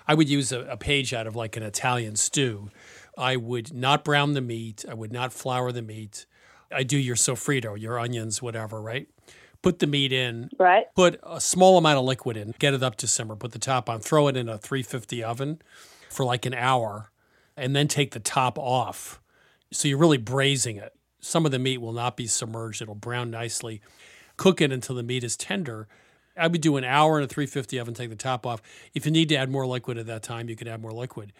I 0.07 0.15
would 0.15 0.29
use 0.29 0.53
a, 0.53 0.61
a 0.63 0.77
page 0.77 1.15
out 1.15 1.27
of 1.27 1.37
like 1.37 1.57
an 1.57 1.63
Italian 1.63 2.17
stew 2.17 2.71
I 3.17 3.37
would 3.37 3.73
not 3.75 4.05
brown 4.05 4.33
the 4.35 4.41
meat. 4.41 4.85
I 4.89 4.95
would 4.95 5.13
not 5.13 5.33
flour 5.33 5.73
the 5.73 5.83
meat. 5.83 6.27
I 6.75 6.83
do 6.83 6.97
your 6.97 7.17
sofrito, 7.17 7.79
your 7.79 7.99
onions, 7.99 8.41
whatever, 8.41 8.81
right? 8.81 9.09
put 9.63 9.79
the 9.79 9.87
meat 9.87 10.13
in, 10.13 10.51
Right. 10.59 10.87
put 10.95 11.21
a 11.23 11.41
small 11.41 11.79
amount 11.79 11.97
of 11.99 12.05
liquid 12.05 12.37
in, 12.37 12.53
get 12.59 12.75
it 12.75 12.83
up 12.83 12.97
to 12.97 13.07
simmer, 13.07 13.37
put 13.37 13.53
the 13.53 13.61
top 13.61 13.89
on, 13.89 14.01
throw 14.01 14.27
it 14.29 14.37
in 14.37 14.49
a 14.49 14.59
350 14.59 15.23
oven 15.23 15.63
for 16.11 16.25
like 16.25 16.45
an 16.45 16.53
hour, 16.55 17.13
and 17.57 17.75
then 17.75 17.87
take 17.87 18.11
the 18.11 18.19
top 18.21 18.59
off. 18.59 19.21
So 19.71 19.87
you're 19.87 19.99
really 19.99 20.19
braising 20.19 20.77
it. 20.77 20.95
Some 21.21 21.47
of 21.47 21.53
the 21.53 21.61
meat 21.61 21.79
will 21.79 21.93
not 21.93 22.17
be 22.17 22.27
submerged, 22.27 22.83
it'll 22.83 22.97
brown 22.97 23.31
nicely. 23.31 23.81
Cook 24.37 24.61
it 24.61 24.73
until 24.73 24.97
the 24.97 25.05
meat 25.05 25.23
is 25.23 25.37
tender. 25.37 25.87
I 26.37 26.49
would 26.49 26.61
do 26.61 26.77
an 26.77 26.85
hour 26.85 27.19
in 27.19 27.25
a 27.25 27.29
350 27.29 27.79
oven, 27.79 27.95
take 27.95 28.11
the 28.11 28.17
top 28.17 28.45
off. 28.45 28.61
If 28.95 29.07
you 29.07 29.13
need 29.13 29.29
to 29.29 29.37
add 29.37 29.49
more 29.49 29.67
liquid 29.67 29.97
at 29.97 30.07
that 30.07 30.25
time, 30.25 30.49
you 30.49 30.57
could 30.57 30.67
add 30.67 30.83
more 30.83 30.93
liquid. 30.93 31.33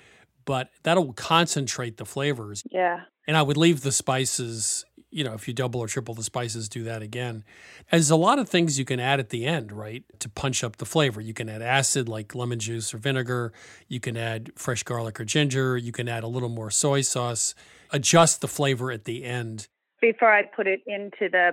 But 0.45 0.71
that'll 0.83 1.13
concentrate 1.13 1.97
the 1.97 2.05
flavors. 2.05 2.65
Yeah. 2.71 3.01
And 3.27 3.37
I 3.37 3.43
would 3.43 3.57
leave 3.57 3.83
the 3.83 3.93
spices, 3.93 4.85
you 5.11 5.23
know, 5.23 5.35
if 5.35 5.47
you 5.47 5.55
double 5.55 5.81
or 5.81 5.87
triple 5.87 6.15
the 6.15 6.25
spices, 6.25 6.69
do 6.69 6.83
that 6.85 7.03
again. 7.03 7.45
There's 7.91 8.11
a 8.11 8.17
lot 8.17 8.39
of 8.39 8.49
things 8.49 8.79
you 8.79 8.85
can 8.85 8.99
add 8.99 9.21
at 9.21 9.29
the 9.29 9.47
end, 9.47 9.71
right, 9.71 10.03
to 10.19 10.29
punch 10.29 10.65
up 10.65 10.77
the 10.77 10.85
flavor. 10.85 11.21
You 11.21 11.35
can 11.35 11.49
add 11.49 11.63
acid 11.63 12.09
like 12.09 12.35
lemon 12.35 12.59
juice 12.59 12.93
or 12.93 12.99
vinegar. 12.99 13.53
You 13.87 14.01
can 14.01 14.17
add 14.17 14.51
fresh 14.57 14.83
garlic 14.83 15.21
or 15.21 15.25
ginger. 15.25 15.77
You 15.77 15.93
can 15.93 16.09
add 16.09 16.25
a 16.25 16.29
little 16.29 16.49
more 16.49 16.71
soy 16.71 17.03
sauce. 17.03 17.55
Adjust 17.91 18.41
the 18.41 18.49
flavor 18.49 18.91
at 18.91 19.05
the 19.05 19.25
end. 19.25 19.69
Before 20.01 20.33
I 20.33 20.43
put 20.43 20.67
it 20.67 20.81
into 20.87 21.29
the 21.31 21.53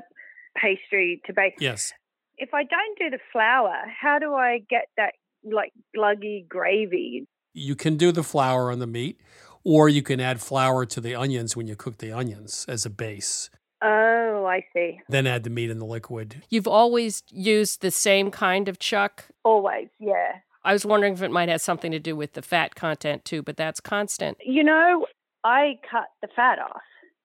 pastry 0.58 1.22
to 1.26 1.34
bake. 1.34 1.54
Yes. 1.60 1.94
If 2.38 2.54
I 2.54 2.64
don't 2.64 2.98
do 2.98 3.10
the 3.12 3.20
flour, 3.32 3.76
how 4.02 4.18
do 4.18 4.34
I 4.34 4.60
get 4.70 4.86
that 4.98 5.14
like 5.44 5.72
gluggy 5.96 6.48
gravy? 6.48 7.28
You 7.60 7.76
can 7.76 7.98
do 7.98 8.12
the 8.12 8.24
flour 8.24 8.72
on 8.72 8.80
the 8.80 8.88
meat, 8.88 9.20
or 9.64 9.90
you 9.90 10.02
can 10.02 10.20
add 10.20 10.40
flour 10.42 10.86
to 10.86 11.02
the 11.02 11.14
onions 11.16 11.56
when 11.56 11.68
you 11.68 11.76
cook 11.76 11.98
the 11.98 12.12
onions 12.12 12.66
as 12.70 12.86
a 12.86 12.90
base. 12.90 13.50
Oh, 13.82 14.46
I 14.46 14.66
see. 14.74 15.00
Then 15.10 15.28
add 15.28 15.44
the 15.44 15.50
meat 15.50 15.70
in 15.70 15.80
the 15.80 15.86
liquid. 15.86 16.44
You've 16.50 16.68
always 16.68 17.24
used 17.32 17.82
the 17.82 17.92
same 17.92 18.32
kind 18.32 18.68
of 18.68 18.80
chuck. 18.80 19.26
Always, 19.44 19.90
yeah. 20.00 20.40
I 20.64 20.74
was 20.74 20.86
wondering 20.86 21.14
if 21.14 21.22
it 21.22 21.32
might 21.32 21.50
have 21.50 21.62
something 21.62 21.92
to 21.92 22.00
do 22.00 22.16
with 22.16 22.34
the 22.34 22.42
fat 22.42 22.76
content 22.76 23.24
too, 23.24 23.42
but 23.42 23.56
that's 23.58 23.80
constant. 23.80 24.38
You 24.46 24.64
know, 24.64 25.06
I 25.44 25.80
cut 25.90 26.08
the 26.22 26.28
fat 26.36 26.60
off. 26.60 26.82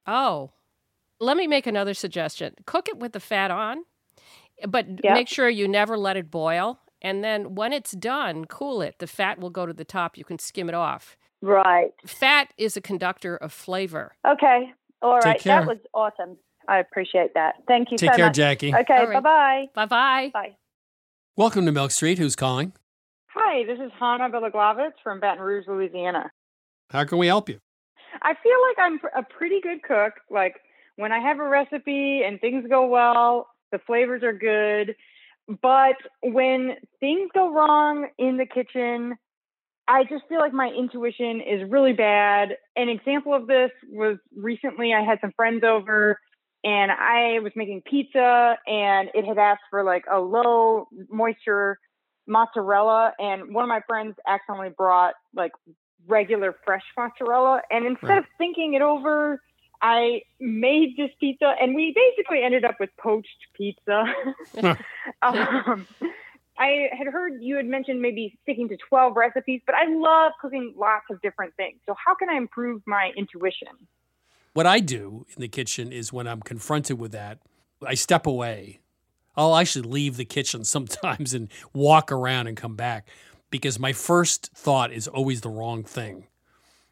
Oh, 0.06 0.52
let 1.20 1.36
me 1.36 1.46
make 1.46 1.66
another 1.66 1.94
suggestion. 1.94 2.54
Cook 2.66 2.88
it 2.88 2.98
with 2.98 3.12
the 3.12 3.20
fat 3.20 3.50
on, 3.50 3.84
but 4.68 4.86
Yep. 5.02 5.14
make 5.14 5.28
sure 5.28 5.48
you 5.48 5.66
never 5.66 5.96
let 5.98 6.16
it 6.16 6.30
boil. 6.30 6.78
And 7.04 7.22
then 7.22 7.54
when 7.54 7.74
it's 7.74 7.92
done, 7.92 8.46
cool 8.46 8.80
it. 8.80 8.98
The 8.98 9.06
fat 9.06 9.38
will 9.38 9.50
go 9.50 9.66
to 9.66 9.74
the 9.74 9.84
top. 9.84 10.16
You 10.16 10.24
can 10.24 10.38
skim 10.38 10.70
it 10.70 10.74
off. 10.74 11.18
Right. 11.42 11.92
Fat 12.06 12.54
is 12.56 12.78
a 12.78 12.80
conductor 12.80 13.36
of 13.36 13.52
flavor. 13.52 14.16
Okay. 14.26 14.72
All 15.02 15.16
right. 15.16 15.34
Take 15.34 15.42
care. 15.42 15.60
That 15.60 15.68
was 15.68 15.76
awesome. 15.92 16.38
I 16.66 16.78
appreciate 16.78 17.34
that. 17.34 17.56
Thank 17.68 17.90
you 17.90 17.98
Take 17.98 18.12
so 18.12 18.16
care, 18.16 18.26
much. 18.26 18.36
Jackie. 18.36 18.74
Okay. 18.74 18.96
All 18.96 19.06
right. 19.06 19.22
Bye-bye. 19.22 19.66
Bye 19.74 19.86
bye. 19.86 20.30
Bye. 20.32 20.56
Welcome 21.36 21.66
to 21.66 21.72
Milk 21.72 21.90
Street. 21.90 22.16
Who's 22.16 22.34
calling? 22.34 22.72
Hi, 23.26 23.64
this 23.66 23.78
is 23.78 23.92
Hannah 24.00 24.30
Bilaglavitz 24.30 24.94
from 25.02 25.20
Baton 25.20 25.44
Rouge, 25.44 25.66
Louisiana. 25.68 26.30
How 26.88 27.04
can 27.04 27.18
we 27.18 27.26
help 27.26 27.50
you? 27.50 27.58
I 28.22 28.32
feel 28.42 28.56
like 28.68 28.78
I'm 28.78 29.00
a 29.14 29.22
pretty 29.22 29.60
good 29.60 29.82
cook. 29.82 30.14
Like 30.30 30.54
when 30.96 31.12
I 31.12 31.18
have 31.18 31.38
a 31.38 31.46
recipe 31.46 32.22
and 32.24 32.40
things 32.40 32.64
go 32.70 32.86
well, 32.86 33.48
the 33.72 33.78
flavors 33.80 34.22
are 34.22 34.32
good. 34.32 34.96
But 35.48 35.96
when 36.22 36.76
things 37.00 37.30
go 37.34 37.52
wrong 37.52 38.08
in 38.18 38.36
the 38.38 38.46
kitchen, 38.46 39.16
I 39.86 40.04
just 40.04 40.24
feel 40.28 40.38
like 40.38 40.52
my 40.54 40.68
intuition 40.68 41.40
is 41.42 41.68
really 41.70 41.92
bad. 41.92 42.56
An 42.76 42.88
example 42.88 43.34
of 43.34 43.46
this 43.46 43.70
was 43.90 44.16
recently 44.34 44.94
I 44.94 45.02
had 45.02 45.18
some 45.20 45.32
friends 45.36 45.62
over 45.64 46.18
and 46.64 46.90
I 46.90 47.40
was 47.40 47.52
making 47.54 47.82
pizza 47.88 48.56
and 48.66 49.10
it 49.14 49.26
had 49.26 49.36
asked 49.38 49.64
for 49.70 49.84
like 49.84 50.04
a 50.10 50.18
low 50.18 50.86
moisture 51.10 51.78
mozzarella 52.26 53.12
and 53.18 53.54
one 53.54 53.64
of 53.64 53.68
my 53.68 53.82
friends 53.86 54.14
accidentally 54.26 54.70
brought 54.74 55.14
like 55.34 55.52
regular 56.06 56.54
fresh 56.64 56.82
mozzarella 56.96 57.60
and 57.70 57.84
instead 57.86 58.08
Right. 58.08 58.18
of 58.18 58.24
thinking 58.38 58.74
it 58.74 58.82
over 58.82 59.40
I 59.82 60.22
made 60.40 60.96
this 60.96 61.10
pizza 61.20 61.54
and 61.60 61.74
we 61.74 61.94
basically 61.94 62.42
ended 62.42 62.64
up 62.64 62.76
with 62.80 62.90
poached 62.98 63.28
pizza. 63.54 64.04
um, 65.22 65.86
I 66.56 66.88
had 66.96 67.08
heard 67.08 67.42
you 67.42 67.56
had 67.56 67.66
mentioned 67.66 68.00
maybe 68.00 68.38
sticking 68.42 68.68
to 68.68 68.76
12 68.88 69.16
recipes, 69.16 69.60
but 69.66 69.74
I 69.74 69.88
love 69.88 70.32
cooking 70.40 70.74
lots 70.76 71.06
of 71.10 71.20
different 71.20 71.54
things. 71.56 71.80
So 71.86 71.94
how 72.04 72.14
can 72.14 72.30
I 72.30 72.36
improve 72.36 72.82
my 72.86 73.12
intuition? 73.16 73.68
What 74.52 74.66
I 74.66 74.78
do 74.78 75.26
in 75.34 75.40
the 75.40 75.48
kitchen 75.48 75.92
is 75.92 76.12
when 76.12 76.28
I'm 76.28 76.40
confronted 76.40 76.98
with 76.98 77.12
that, 77.12 77.40
I 77.84 77.94
step 77.94 78.26
away. 78.26 78.80
I'll 79.36 79.56
actually 79.56 79.88
leave 79.88 80.16
the 80.16 80.24
kitchen 80.24 80.64
sometimes 80.64 81.34
and 81.34 81.48
walk 81.72 82.12
around 82.12 82.46
and 82.46 82.56
come 82.56 82.76
back 82.76 83.08
because 83.50 83.78
my 83.78 83.92
first 83.92 84.50
thought 84.54 84.92
is 84.92 85.08
always 85.08 85.40
the 85.40 85.50
wrong 85.50 85.82
thing. 85.82 86.28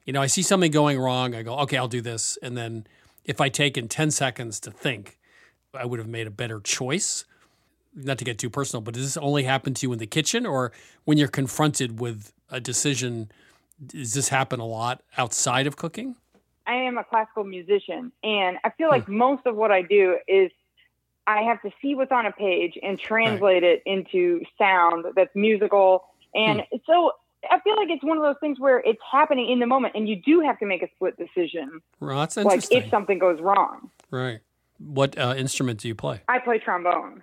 You 0.05 0.13
know, 0.13 0.23
I 0.23 0.27
see 0.27 0.43
something 0.43 0.71
going 0.71 0.99
wrong, 0.99 1.35
I 1.35 1.43
go, 1.43 1.59
okay, 1.61 1.77
I'll 1.77 1.89
do 1.89 2.01
this. 2.01 2.39
And 2.43 2.57
then 2.57 2.87
if 3.25 3.41
I 3.41 3.49
take 3.49 3.79
in 3.79 3.89
10 3.89 4.11
seconds 4.11 4.59
to 4.61 4.71
think, 4.71 5.19
I 5.75 5.85
would 5.85 5.99
have 5.99 6.09
made 6.09 6.27
a 6.27 6.31
better 6.31 6.61
choice. 6.61 7.25
Not 7.95 8.19
to 8.19 8.25
get 8.25 8.39
too 8.39 8.51
personal, 8.51 8.81
but 8.81 8.95
does 8.95 9.05
this 9.05 9.17
only 9.17 9.43
happen 9.43 9.75
to 9.75 9.87
you 9.87 9.93
in 9.93 9.99
the 9.99 10.07
kitchen 10.07 10.47
or 10.47 10.73
when 11.05 11.19
you're 11.19 11.29
confronted 11.29 12.01
with 12.01 12.33
a 12.51 12.59
decision? 12.59 13.31
Does 13.87 14.15
this 14.15 14.29
happen 14.29 14.61
a 14.61 14.67
lot 14.67 15.03
outside 15.19 15.67
of 15.67 15.77
cooking? 15.77 16.17
I 16.67 16.75
am 16.75 16.97
a 16.97 17.05
classical 17.05 17.45
musician, 17.45 18.13
and 18.23 18.57
I 18.65 18.71
feel 18.71 18.89
hmm. 18.89 18.93
like 18.93 19.09
most 19.09 19.47
of 19.47 19.57
what 19.57 19.71
I 19.71 19.83
do 19.83 20.17
is 20.29 20.51
I 21.27 21.43
have 21.43 21.61
to 21.63 21.71
see 21.81 21.95
what's 21.95 22.13
on 22.13 22.27
a 22.27 22.33
page 22.33 22.79
and 22.83 22.99
translate 22.99 23.63
it 23.63 23.83
into 23.85 24.43
sound 24.59 25.05
that's 25.15 25.35
musical. 25.35 26.05
And 26.35 26.63
hmm. 26.73 26.77
so 26.87 27.13
I 27.51 27.61
feel 27.61 27.77
like 27.77 27.89
it's 27.91 28.05
one 28.05 28.17
of 28.17 28.23
those 28.23 28.37
things 28.41 28.61
where 28.61 28.81
it's 28.81 29.01
happening 29.11 29.51
in 29.51 29.59
the 29.59 29.67
moment, 29.67 29.95
and 29.95 30.09
you 30.09 30.17
do 30.17 30.41
have 30.41 30.59
to 30.61 30.67
make 30.67 30.83
a 30.83 30.89
split 30.95 31.17
decision, 31.17 31.81
Well, 32.01 32.19
that's 32.19 32.37
like 32.37 32.65
if 32.71 32.89
something 32.91 33.19
goes 33.19 33.41
wrong. 33.41 33.91
Right. 34.11 34.41
What 34.79 35.19
uh, 35.19 35.35
instrument 35.37 35.81
do 35.81 35.89
you 35.89 35.95
play? 35.95 36.23
I 36.29 36.39
play 36.39 36.59
trombone. 36.59 37.23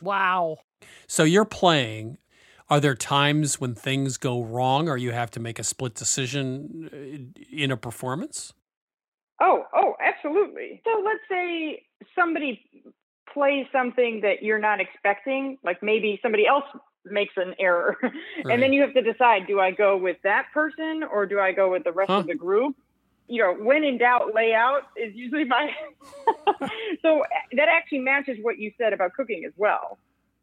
Wow. 0.00 0.58
So 1.06 1.24
you're 1.24 1.44
playing. 1.44 2.18
Are 2.70 2.80
there 2.80 2.94
times 2.94 3.60
when 3.60 3.74
things 3.74 4.18
go 4.18 4.42
wrong 4.42 4.88
or 4.88 4.96
you 4.96 5.12
have 5.12 5.30
to 5.32 5.40
make 5.40 5.58
a 5.58 5.64
split 5.64 5.94
decision 5.94 6.90
uh, 6.92 7.40
in 7.50 7.70
a 7.70 7.76
performance? 7.76 8.52
Oh, 9.40 9.64
oh, 9.74 9.94
absolutely. 10.04 10.82
So 10.84 11.02
let's 11.02 11.20
say 11.30 11.82
somebody 12.14 12.62
plays 13.32 13.66
something 13.72 14.20
that 14.22 14.42
you're 14.42 14.58
not 14.58 14.80
expecting, 14.80 15.58
like 15.62 15.82
maybe 15.82 16.18
somebody 16.22 16.46
else 16.46 16.64
makes 17.10 17.34
an 17.36 17.54
error. 17.58 17.96
Right. 18.02 18.12
and 18.50 18.62
then 18.62 18.72
you 18.72 18.82
have 18.82 18.94
to 18.94 19.02
decide 19.02 19.46
do 19.46 19.60
I 19.60 19.70
go 19.70 19.96
with 19.96 20.16
that 20.24 20.46
person 20.52 21.02
or 21.02 21.26
do 21.26 21.38
I 21.40 21.52
go 21.52 21.70
with 21.70 21.84
the 21.84 21.92
rest 21.92 22.10
Huh. 22.10 22.18
of 22.18 22.26
the 22.26 22.34
group? 22.34 22.76
You 23.26 23.42
know, 23.42 23.54
when 23.54 23.84
in 23.84 23.98
doubt, 23.98 24.34
lay 24.34 24.54
out 24.54 24.84
is 24.96 25.14
usually 25.14 25.44
my. 25.44 25.70
so 27.02 27.24
that 27.52 27.68
actually 27.68 27.98
matches 27.98 28.38
what 28.40 28.58
you 28.58 28.72
said 28.78 28.92
about 28.92 29.12
cooking 29.12 29.44
as 29.46 29.52
well. 29.56 29.98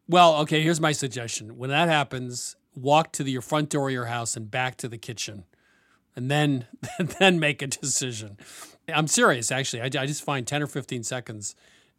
Well, 0.08 0.38
okay, 0.42 0.62
here's 0.62 0.80
my 0.80 0.92
suggestion. 0.92 1.58
When 1.58 1.72
that 1.72 1.90
happens, 1.90 2.56
walk 2.76 3.12
to 3.14 3.24
the, 3.24 3.32
your 3.32 3.42
front 3.42 3.70
door 3.70 3.88
of 3.88 3.94
your 3.94 4.06
house 4.06 4.38
and 4.38 4.52
back 4.52 4.78
to 4.78 4.88
the 4.88 5.00
kitchen 5.00 5.46
and 6.16 6.30
then 6.30 6.68
then 7.20 7.40
make 7.40 7.62
a 7.62 7.68
decision. 7.68 8.38
I'm 8.88 9.08
serious 9.08 9.52
actually. 9.52 9.82
I, 9.82 9.86
I 9.86 10.06
just 10.06 10.24
find 10.24 10.46
10 10.46 10.62
or 10.62 10.68
15 10.68 11.04
seconds 11.04 11.56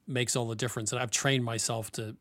makes 0.06 0.36
all 0.36 0.46
the 0.46 0.54
difference 0.54 0.92
and 0.92 1.00
I've 1.00 1.10
trained 1.10 1.44
myself 1.44 1.90
to 1.92 2.16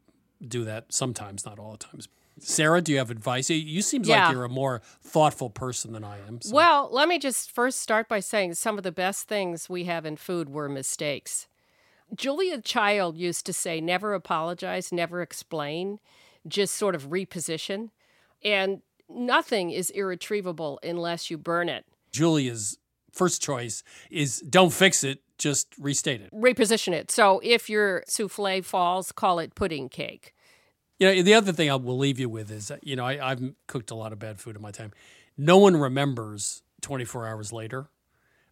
do 0.46 0.66
that 0.66 0.92
sometimes, 0.92 1.46
not 1.46 1.60
all 1.60 1.74
the 1.74 1.78
times. 1.78 2.08
Sara, 2.40 2.82
do 2.82 2.92
you 2.92 2.98
have 2.98 3.10
advice? 3.10 3.50
You- 3.50 3.82
seem 3.82 4.04
Yeah. 4.04 4.26
like 4.28 4.34
you're 4.34 4.44
a 4.44 4.50
more 4.50 4.82
thoughtful 5.02 5.50
person 5.50 5.94
than 5.94 6.04
I 6.04 6.18
am. 6.28 6.42
so- 6.42 6.54
Well, 6.54 6.90
let 6.92 7.08
me 7.08 7.18
just 7.20 7.50
first 7.52 7.80
start 7.80 8.08
by 8.10 8.20
saying 8.20 8.56
some 8.56 8.78
of 8.78 8.84
the 8.84 8.92
best 8.92 9.28
things 9.28 9.70
we 9.70 9.86
have 9.86 10.06
in 10.06 10.18
food 10.18 10.50
were 10.50 10.68
mistakes. 10.68 11.48
Julia 12.14 12.62
Child 12.62 13.18
used 13.18 13.46
to 13.46 13.54
say, 13.54 13.82
never 13.82 14.14
apologize, 14.14 14.92
never 14.92 15.22
explain, 15.22 16.00
just 16.48 16.76
sort 16.76 16.94
of 16.94 17.10
reposition. 17.10 17.90
And 18.44 18.82
nothing 19.10 19.72
is 19.72 19.90
irretrievable 19.90 20.80
unless 20.84 21.32
you 21.32 21.38
burn 21.38 21.68
it. 21.70 21.86
Julia's 22.12 22.78
first 23.12 23.42
choice 23.42 23.82
is 24.12 24.40
don't 24.42 24.72
fix 24.74 25.04
it, 25.04 25.22
just 25.38 25.68
restate 25.80 26.22
it. 26.22 26.32
Reposition 26.34 26.94
it. 26.94 27.10
So 27.12 27.40
if 27.44 27.70
your 27.70 28.04
souffle 28.08 28.62
falls, 28.64 29.12
call 29.12 29.40
it 29.40 29.56
pudding 29.56 29.90
cake. 29.90 30.35
You 31.00 31.08
know, 31.08 31.22
the 31.22 31.34
other 31.34 31.52
thing 31.52 31.70
I 31.70 31.76
will 31.76 31.98
leave 31.98 32.20
you 32.20 32.30
with 32.30 32.50
is, 32.52 32.70
that, 32.70 32.86
you 32.86 32.96
know, 32.96 33.06
I, 33.06 33.32
I've 33.32 33.42
cooked 33.68 33.92
a 33.92 33.96
lot 33.96 34.14
of 34.14 34.20
bad 34.20 34.40
food 34.40 34.56
in 34.56 34.62
my 34.62 34.72
time. 34.72 34.92
No 35.38 35.58
one 35.58 35.76
remembers 35.76 36.64
24 36.82 37.28
hours 37.28 37.52
later. 37.52 37.90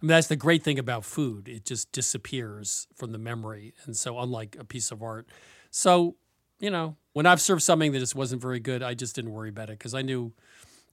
I 0.01 0.05
mean, 0.05 0.09
that's 0.09 0.27
the 0.27 0.35
great 0.35 0.63
thing 0.63 0.77
about 0.77 1.05
food. 1.05 1.47
It 1.47 1.63
just 1.63 1.91
disappears 1.93 2.87
from 2.95 3.13
the 3.13 3.17
memory. 3.17 3.73
And 3.85 3.95
so, 3.95 4.19
unlike 4.19 4.57
a 4.59 4.65
piece 4.65 4.91
of 4.91 5.01
art. 5.01 5.27
So, 5.71 6.15
you 6.59 6.69
know, 6.69 6.97
when 7.13 7.25
I've 7.25 7.39
served 7.39 7.61
something 7.61 7.93
that 7.93 7.99
just 7.99 8.15
wasn't 8.15 8.41
very 8.41 8.59
good, 8.59 8.83
I 8.83 8.93
just 8.93 9.15
didn't 9.15 9.31
worry 9.31 9.49
about 9.49 9.69
it 9.69 9.79
because 9.79 9.93
I 9.93 10.01
knew 10.01 10.33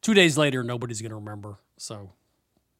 two 0.01 0.15
days 0.15 0.39
later, 0.39 0.63
nobody's 0.63 1.01
going 1.03 1.11
to 1.11 1.17
remember. 1.17 1.59
So, 1.77 2.13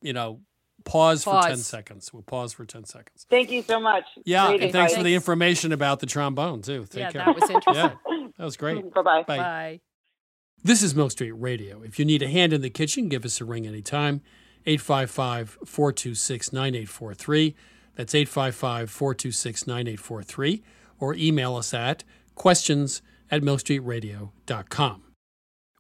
you 0.03 0.13
know, 0.13 0.41
pause, 0.85 1.25
for 1.25 1.43
10 1.43 1.57
seconds. 1.59 2.13
We'll 2.13 2.23
pause 2.23 2.53
for 2.53 2.65
10 2.65 2.85
seconds. 2.85 3.27
Thank 3.29 3.51
you 3.51 3.63
so 3.63 3.81
much. 3.81 4.05
Yeah, 4.25 4.49
Great 4.49 4.63
and 4.63 4.73
thanks 4.73 4.95
for 4.95 5.03
the 5.03 5.15
information 5.15 5.73
about 5.73 6.01
the 6.01 6.07
trombone, 6.07 6.63
too. 6.63 6.87
Take 6.89 7.01
yeah, 7.01 7.11
care. 7.11 7.25
that 7.27 7.35
was 7.35 7.51
interesting. 7.51 7.75
yeah, 7.75 8.20
that 8.41 8.47
was 8.47 8.57
great. 8.57 8.83
Mm, 8.83 8.95
bye-bye. 8.95 9.25
Bye. 9.25 9.37
Bye. 9.37 9.81
This 10.65 10.83
is 10.83 10.95
Milk 10.95 11.11
Street 11.11 11.33
Radio. 11.33 11.83
If 11.83 11.99
you 11.99 12.07
need 12.07 12.23
a 12.23 12.29
hand 12.29 12.55
in 12.55 12.63
the 12.63 12.71
kitchen, 12.71 13.11
give 13.11 13.27
us 13.27 13.39
a 13.39 13.45
ring 13.45 13.67
anytime. 13.67 14.23
855 14.65 15.59
426 15.67 16.51
9843. 16.51 17.55
That's 17.97 18.15
855 18.15 18.91
426 18.91 19.67
9843. 19.67 20.63
Or 20.99 21.15
email 21.15 21.55
us 21.55 21.75
at 21.75 22.03
questions 22.35 23.03
at 23.31 23.43
milkstreetradio.com. 23.43 25.03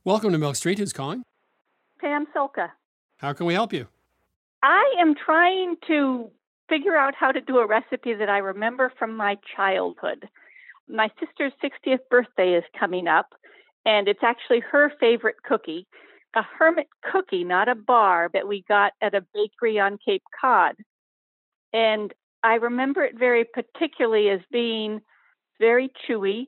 Welcome 0.04 0.32
to 0.32 0.38
Milk 0.38 0.56
Street. 0.56 0.78
Who's 0.78 0.92
calling? 0.92 1.22
Pam 1.98 2.26
Silka. 2.36 2.72
How 3.16 3.32
can 3.32 3.46
we 3.46 3.54
help 3.54 3.72
you? 3.72 3.86
I 4.62 4.84
am 5.00 5.14
trying 5.14 5.76
to 5.86 6.30
figure 6.68 6.94
out 6.94 7.14
how 7.14 7.32
to 7.32 7.40
do 7.40 7.56
a 7.56 7.66
recipe 7.66 8.12
that 8.12 8.28
I 8.28 8.36
remember 8.38 8.92
from 8.98 9.16
my 9.16 9.38
childhood. 9.56 10.28
My 10.90 11.10
sister's 11.20 11.52
60th 11.62 12.00
birthday 12.10 12.54
is 12.54 12.64
coming 12.78 13.06
up, 13.06 13.28
and 13.86 14.08
it's 14.08 14.22
actually 14.22 14.60
her 14.60 14.92
favorite 15.00 15.36
cookie 15.46 15.86
a 16.34 16.42
hermit 16.42 16.88
cookie, 17.10 17.44
not 17.44 17.68
a 17.68 17.74
bar, 17.74 18.30
that 18.32 18.46
we 18.46 18.64
got 18.68 18.92
at 19.00 19.14
a 19.14 19.24
bakery 19.34 19.78
on 19.78 19.98
Cape 20.04 20.22
Cod. 20.40 20.74
And 21.72 22.12
I 22.42 22.54
remember 22.54 23.02
it 23.02 23.18
very 23.18 23.44
particularly 23.44 24.28
as 24.28 24.40
being 24.50 25.00
very 25.58 25.90
chewy 26.08 26.46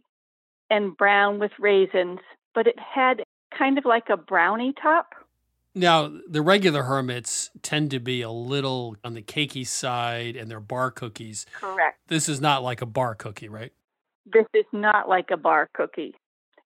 and 0.70 0.96
brown 0.96 1.38
with 1.38 1.52
raisins, 1.58 2.20
but 2.54 2.66
it 2.66 2.78
had 2.78 3.22
kind 3.56 3.76
of 3.76 3.84
like 3.84 4.08
a 4.08 4.16
brownie 4.16 4.72
top. 4.80 5.08
Now, 5.74 6.12
the 6.28 6.42
regular 6.42 6.82
hermits 6.82 7.50
tend 7.62 7.90
to 7.92 8.00
be 8.00 8.22
a 8.22 8.30
little 8.30 8.96
on 9.02 9.14
the 9.14 9.22
cakey 9.22 9.66
side 9.66 10.36
and 10.36 10.50
they're 10.50 10.60
bar 10.60 10.90
cookies. 10.90 11.46
Correct. 11.54 11.98
This 12.08 12.28
is 12.28 12.40
not 12.40 12.62
like 12.62 12.82
a 12.82 12.86
bar 12.86 13.14
cookie, 13.14 13.48
right? 13.48 13.72
This 14.26 14.46
is 14.54 14.64
not 14.72 15.08
like 15.08 15.30
a 15.30 15.36
bar 15.36 15.68
cookie. 15.74 16.14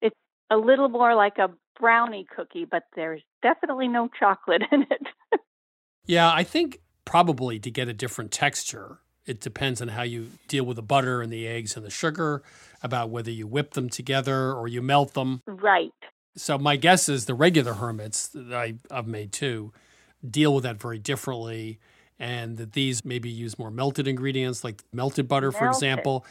It's 0.01 0.15
a 0.49 0.57
little 0.57 0.89
more 0.89 1.15
like 1.15 1.37
a 1.37 1.49
brownie 1.79 2.27
cookie, 2.35 2.65
but 2.65 2.83
there's 2.95 3.21
definitely 3.41 3.87
no 3.87 4.09
chocolate 4.19 4.63
in 4.71 4.83
it. 4.83 5.07
Yeah, 6.09 6.31
I 6.31 6.43
think 6.43 6.79
probably 7.03 7.59
to 7.59 7.69
get 7.69 7.89
a 7.89 7.93
different 7.93 8.31
texture, 8.31 8.99
it 9.25 9.41
depends 9.41 9.81
on 9.81 9.89
how 9.89 10.03
you 10.03 10.31
deal 10.47 10.63
with 10.65 10.77
the 10.77 10.81
butter 10.81 11.21
and 11.21 11.31
the 11.31 11.45
eggs 11.45 11.75
and 11.75 11.85
the 11.85 11.89
sugar, 11.89 12.43
about 12.81 13.09
whether 13.09 13.29
you 13.29 13.45
whip 13.45 13.73
them 13.73 13.89
together 13.89 14.53
or 14.53 14.69
you 14.69 14.81
melt 14.81 15.15
them. 15.15 15.41
right. 15.45 15.91
So 16.37 16.57
my 16.57 16.77
guess 16.77 17.09
is 17.09 17.25
the 17.25 17.33
regular 17.33 17.73
hermits 17.73 18.27
that 18.29 18.53
I, 18.53 18.75
I've 18.89 19.07
made 19.07 19.33
too 19.33 19.73
deal 20.27 20.53
with 20.53 20.63
that 20.63 20.79
very 20.79 20.99
differently, 20.99 21.79
and 22.19 22.57
that 22.57 22.73
these 22.73 23.03
maybe 23.03 23.29
use 23.29 23.59
more 23.59 23.69
melted 23.69 24.07
ingredients, 24.07 24.63
like 24.63 24.83
melted 24.93 25.27
butter, 25.27 25.51
for 25.51 25.67
example. 25.67 26.25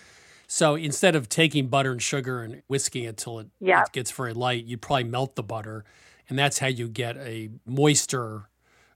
So 0.47 0.75
instead 0.75 1.17
of 1.17 1.29
taking 1.29 1.69
butter 1.69 1.93
and 1.93 2.03
sugar 2.03 2.43
and 2.43 2.63
whisking 2.69 3.05
it 3.05 3.17
till 3.17 3.41
it, 3.41 3.49
Yeah. 3.61 3.83
it 3.83 3.93
gets 3.93 4.11
very 4.11 4.33
light, 4.33 4.65
you'd 4.65 4.83
probably 4.83 5.05
melt 5.05 5.35
the 5.35 5.43
butter, 5.43 5.85
and 6.29 6.39
that's 6.39 6.59
how 6.59 6.69
you 6.69 6.89
get 6.89 7.17
a 7.17 7.51
moister 7.65 8.49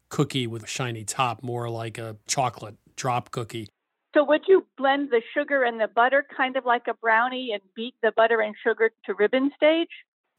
cookie 0.09 0.47
with 0.47 0.65
a 0.65 0.67
shiny 0.67 1.05
top, 1.05 1.43
more 1.43 1.69
like 1.69 1.99
a 1.99 2.17
chocolate 2.27 2.77
drop 2.97 3.31
cookie. 3.31 3.69
So 4.15 4.25
would 4.25 4.43
you 4.49 4.67
blend 4.77 5.11
the 5.11 5.23
sugar 5.35 5.63
and 5.63 5.81
the 5.81 5.87
butter 5.87 6.27
kind 6.37 6.57
of 6.57 6.65
like 6.65 6.89
a 6.89 6.95
brownie 6.95 7.53
and 7.53 7.63
beat 7.77 7.95
the 8.03 8.13
butter 8.13 8.41
and 8.41 8.55
sugar 8.63 8.91
to 9.07 9.15
ribbon 9.15 9.53
stage? 9.55 9.89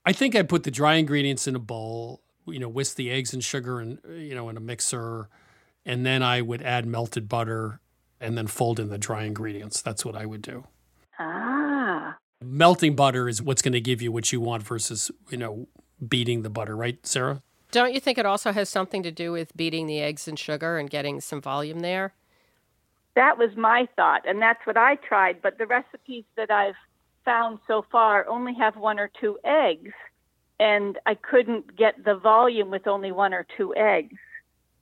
I 0.05 0.13
think 0.13 0.35
I 0.35 0.43
put 0.43 0.63
the 0.63 0.71
dry 0.71 0.95
ingredients 0.95 1.47
in 1.47 1.55
a 1.55 1.59
bowl, 1.59 2.21
you 2.45 2.59
know, 2.59 2.67
whisk 2.67 2.95
the 2.95 3.09
eggs 3.11 3.33
and 3.33 3.43
sugar 3.43 3.79
and 3.79 3.99
you 4.09 4.35
know 4.35 4.49
in 4.49 4.57
a 4.57 4.61
mixer, 4.61 5.29
and 5.85 6.05
then 6.05 6.21
I 6.21 6.41
would 6.41 6.61
add 6.61 6.85
melted 6.85 7.29
butter 7.29 7.79
and 8.19 8.37
then 8.37 8.47
fold 8.47 8.79
in 8.79 8.89
the 8.89 8.97
dry 8.97 9.23
ingredients. 9.23 9.81
That's 9.81 10.03
what 10.03 10.15
I 10.15 10.25
would 10.25 10.41
do. 10.41 10.65
Ah. 11.21 12.17
Melting 12.43 12.95
butter 12.95 13.29
is 13.29 13.41
what's 13.41 13.61
going 13.61 13.73
to 13.73 13.81
give 13.81 14.01
you 14.01 14.11
what 14.11 14.31
you 14.31 14.41
want 14.41 14.63
versus, 14.63 15.11
you 15.29 15.37
know, 15.37 15.67
beating 16.07 16.41
the 16.41 16.49
butter, 16.49 16.75
right, 16.75 17.05
Sara? 17.05 17.41
Don't 17.71 17.93
you 17.93 17.99
think 17.99 18.17
it 18.17 18.25
also 18.25 18.51
has 18.51 18.67
something 18.67 19.03
to 19.03 19.11
do 19.11 19.31
with 19.31 19.55
beating 19.55 19.87
the 19.87 20.01
eggs 20.01 20.27
and 20.27 20.37
sugar 20.37 20.77
and 20.77 20.89
getting 20.89 21.21
some 21.21 21.41
volume 21.41 21.79
there? 21.79 22.13
That 23.15 23.37
was 23.37 23.55
my 23.55 23.87
thought, 23.95 24.27
and 24.27 24.41
that's 24.41 24.65
what 24.65 24.77
I 24.77 24.95
tried. 24.95 25.41
But 25.41 25.57
the 25.57 25.67
recipes 25.67 26.23
that 26.35 26.49
I've 26.49 26.75
found 27.23 27.59
so 27.67 27.85
far 27.91 28.27
only 28.27 28.53
have 28.55 28.75
one 28.75 28.99
or 28.99 29.09
two 29.19 29.37
eggs, 29.43 29.91
and 30.59 30.97
I 31.05 31.15
couldn't 31.15 31.75
get 31.75 32.03
the 32.03 32.15
volume 32.15 32.71
with 32.71 32.87
only 32.87 33.11
one 33.11 33.33
or 33.33 33.45
two 33.57 33.75
eggs. 33.75 34.17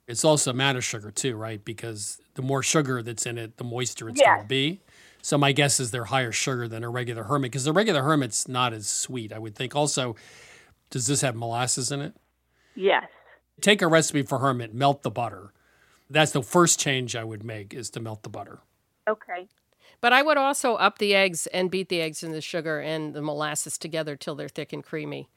It's 0.08 0.24
also 0.24 0.50
a 0.50 0.54
matter 0.54 0.78
of 0.78 0.84
sugar 0.84 1.10
too, 1.10 1.36
right? 1.36 1.64
Because 1.64 2.20
the 2.34 2.42
more 2.42 2.62
sugar 2.62 3.02
that's 3.02 3.26
in 3.26 3.38
it, 3.38 3.58
the 3.58 3.64
moister 3.64 4.08
it's 4.08 4.20
going 4.20 4.40
to 4.40 4.46
be. 4.46 4.80
So 5.22 5.36
my 5.36 5.52
guess 5.52 5.80
is 5.80 5.90
they're 5.90 6.04
higher 6.06 6.32
sugar 6.32 6.66
than 6.68 6.82
a 6.82 6.88
regular 6.88 7.24
hermit 7.24 7.50
because 7.50 7.64
the 7.64 7.72
regular 7.72 8.02
hermit's 8.02 8.48
not 8.48 8.72
as 8.72 8.88
sweet. 8.88 9.32
I 9.32 9.38
would 9.38 9.54
think. 9.54 9.76
Also, 9.76 10.16
does 10.90 11.06
this 11.06 11.20
have 11.20 11.36
molasses 11.36 11.92
in 11.92 12.00
it? 12.00 12.14
Yes. 12.74 13.04
take 13.60 13.82
a 13.82 13.86
recipe 13.86 14.22
for 14.22 14.38
hermit, 14.38 14.72
melt 14.74 15.02
the 15.02 15.10
butter. 15.10 15.52
That's 16.08 16.32
the 16.32 16.42
first 16.42 16.80
change 16.80 17.14
I 17.14 17.24
would 17.24 17.44
make 17.44 17.74
is 17.74 17.90
to 17.90 18.00
melt 18.00 18.22
the 18.22 18.28
butter. 18.30 18.60
Okay. 19.08 19.46
But 20.00 20.12
I 20.12 20.22
would 20.22 20.38
also 20.38 20.74
up 20.76 20.98
the 20.98 21.14
eggs 21.14 21.46
and 21.48 21.70
beat 21.70 21.88
the 21.90 22.00
eggs 22.00 22.22
and 22.22 22.32
the 22.32 22.40
sugar 22.40 22.80
and 22.80 23.12
the 23.12 23.20
molasses 23.20 23.76
together 23.76 24.16
till 24.16 24.34
they're 24.34 24.48
thick 24.48 24.72
and 24.72 24.82
creamy. 24.82 25.28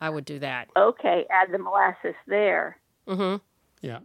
I 0.00 0.08
would 0.10 0.24
do 0.24 0.38
that. 0.38 0.68
Okay. 0.76 1.26
Add 1.30 1.52
the 1.52 1.58
molasses 1.58 2.14
there. 2.26 2.78
Mm-hmm. 3.06 3.36
Yeah. 3.86 3.98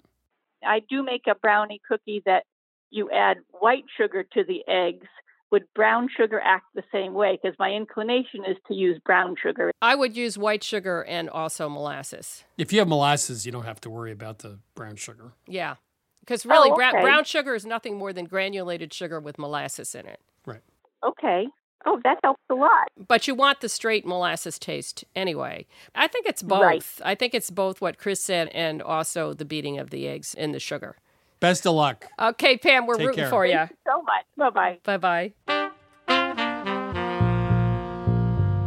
I 0.66 0.82
do 0.90 1.04
make 1.04 1.28
a 1.28 1.36
brownie 1.36 1.82
cookie 1.88 2.22
that 2.26 2.46
you 2.94 3.10
add 3.12 3.38
white 3.60 3.86
sugar 3.98 4.24
to 4.34 4.44
the 4.44 4.64
eggs. 4.68 5.08
Would 5.52 5.72
brown 5.76 6.10
sugar 6.18 6.42
act 6.44 6.66
the 6.74 6.84
same 6.92 7.14
way? 7.14 7.38
Because 7.42 7.56
my 7.60 7.70
inclination 7.72 8.44
is 8.48 8.58
to 8.68 8.74
use 8.74 9.00
brown 9.06 9.36
sugar. 9.42 9.72
I 9.84 9.94
would 9.94 10.16
use 10.18 10.36
white 10.36 10.64
sugar 10.64 11.04
and 11.04 11.30
also 11.30 11.70
molasses. 11.70 12.44
If 12.58 12.74
you 12.74 12.80
have 12.80 12.88
molasses, 12.88 13.46
you 13.46 13.52
don't 13.52 13.66
have 13.66 13.80
to 13.82 13.90
worry 13.90 14.12
about 14.12 14.40
the 14.40 14.58
brown 14.74 14.96
sugar. 14.96 15.34
Yeah. 15.48 15.76
Because 16.22 16.44
really, 16.46 16.72
Oh, 16.72 16.76
brown, 16.76 16.96
okay. 16.96 17.04
brown 17.04 17.24
sugar 17.26 17.54
is 17.54 17.66
nothing 17.68 17.98
more 17.98 18.14
than 18.14 18.26
granulated 18.26 18.94
sugar 18.94 19.20
with 19.20 19.38
molasses 19.38 19.94
in 19.94 20.08
it. 20.08 20.20
Right. 20.46 20.62
Okay. 21.04 21.48
Oh, 21.86 22.00
that 22.04 22.18
helps 22.24 22.42
a 22.50 22.56
lot. 22.56 22.88
But 23.08 23.28
you 23.28 23.36
want 23.36 23.60
the 23.62 23.70
straight 23.70 24.08
molasses 24.08 24.58
taste 24.58 25.04
anyway. 25.16 25.68
I 25.94 26.08
think 26.08 26.26
it's 26.26 26.42
both. 26.42 26.62
Right. 26.62 26.86
I 27.04 27.14
think 27.14 27.34
it's 27.36 27.52
both 27.52 27.80
what 27.82 27.98
Chris 27.98 28.22
said 28.22 28.48
and 28.56 28.82
also 28.82 29.34
the 29.34 29.46
beating 29.46 29.78
of 29.78 29.90
the 29.90 30.08
eggs 30.08 30.34
in 30.34 30.52
the 30.54 30.60
sugar. 30.60 30.96
Best 31.44 31.66
of 31.66 31.74
luck. 31.74 32.06
Okay, 32.18 32.58
Pam, 32.58 32.88
we're 32.88 32.96
Take 32.96 33.08
rooting 33.08 33.24
care. 33.24 33.30
for 33.30 33.46
you. 33.46 33.52
Thank 33.52 33.72
you 33.72 33.78
so 33.86 34.02
much. 34.02 34.24
Bye 34.38 34.50
bye. 34.86 34.98
Bye 34.98 35.34
bye. 35.46 35.64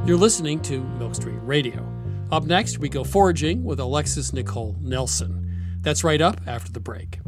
You're 0.06 0.18
listening 0.18 0.60
to 0.64 0.84
Milk 0.98 1.14
Street 1.14 1.38
Radio. 1.40 1.90
Up 2.30 2.44
next, 2.44 2.78
we 2.78 2.90
go 2.90 3.02
foraging 3.02 3.64
with 3.64 3.80
Alexis 3.80 4.32
Nikole 4.32 4.78
Nelson. 4.82 5.78
That's 5.80 6.04
right 6.04 6.20
up 6.20 6.42
after 6.46 6.70
the 6.70 6.80
break. 6.80 7.18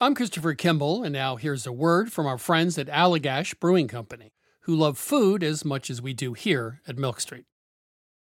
I'm 0.00 0.14
Christopher 0.14 0.54
Kimball, 0.54 1.02
and 1.02 1.12
now 1.12 1.36
here's 1.36 1.66
a 1.66 1.72
word 1.72 2.14
from 2.14 2.26
our 2.26 2.38
friends 2.38 2.78
at 2.78 2.86
Allagash 2.86 3.60
Brewing 3.60 3.88
Company, 3.88 4.32
who 4.62 4.74
love 4.74 4.96
food 4.96 5.44
as 5.44 5.66
much 5.66 5.90
as 5.90 6.00
we 6.00 6.14
do 6.14 6.32
here 6.32 6.80
at 6.88 6.96
Milk 6.96 7.20
Street. 7.20 7.44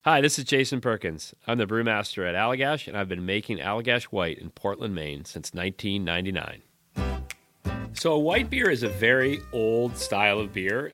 Hi, 0.06 0.22
this 0.22 0.40
is 0.40 0.46
Jason 0.46 0.80
Perkins. 0.80 1.34
I'm 1.46 1.58
the 1.58 1.66
brewmaster 1.66 2.26
at 2.26 2.34
Allagash, 2.34 2.88
and 2.88 2.96
I've 2.96 3.10
been 3.10 3.26
making 3.26 3.58
Allagash 3.58 4.06
White 4.06 4.40
in 4.40 4.50
Portland, 4.50 4.96
Maine 4.96 5.26
since 5.26 5.54
1999. 5.54 6.62
So, 7.92 8.14
a 8.14 8.18
white 8.18 8.50
beer 8.50 8.70
is 8.70 8.82
a 8.82 8.88
very 8.88 9.42
old 9.52 9.98
style 9.98 10.40
of 10.40 10.54
beer. 10.54 10.94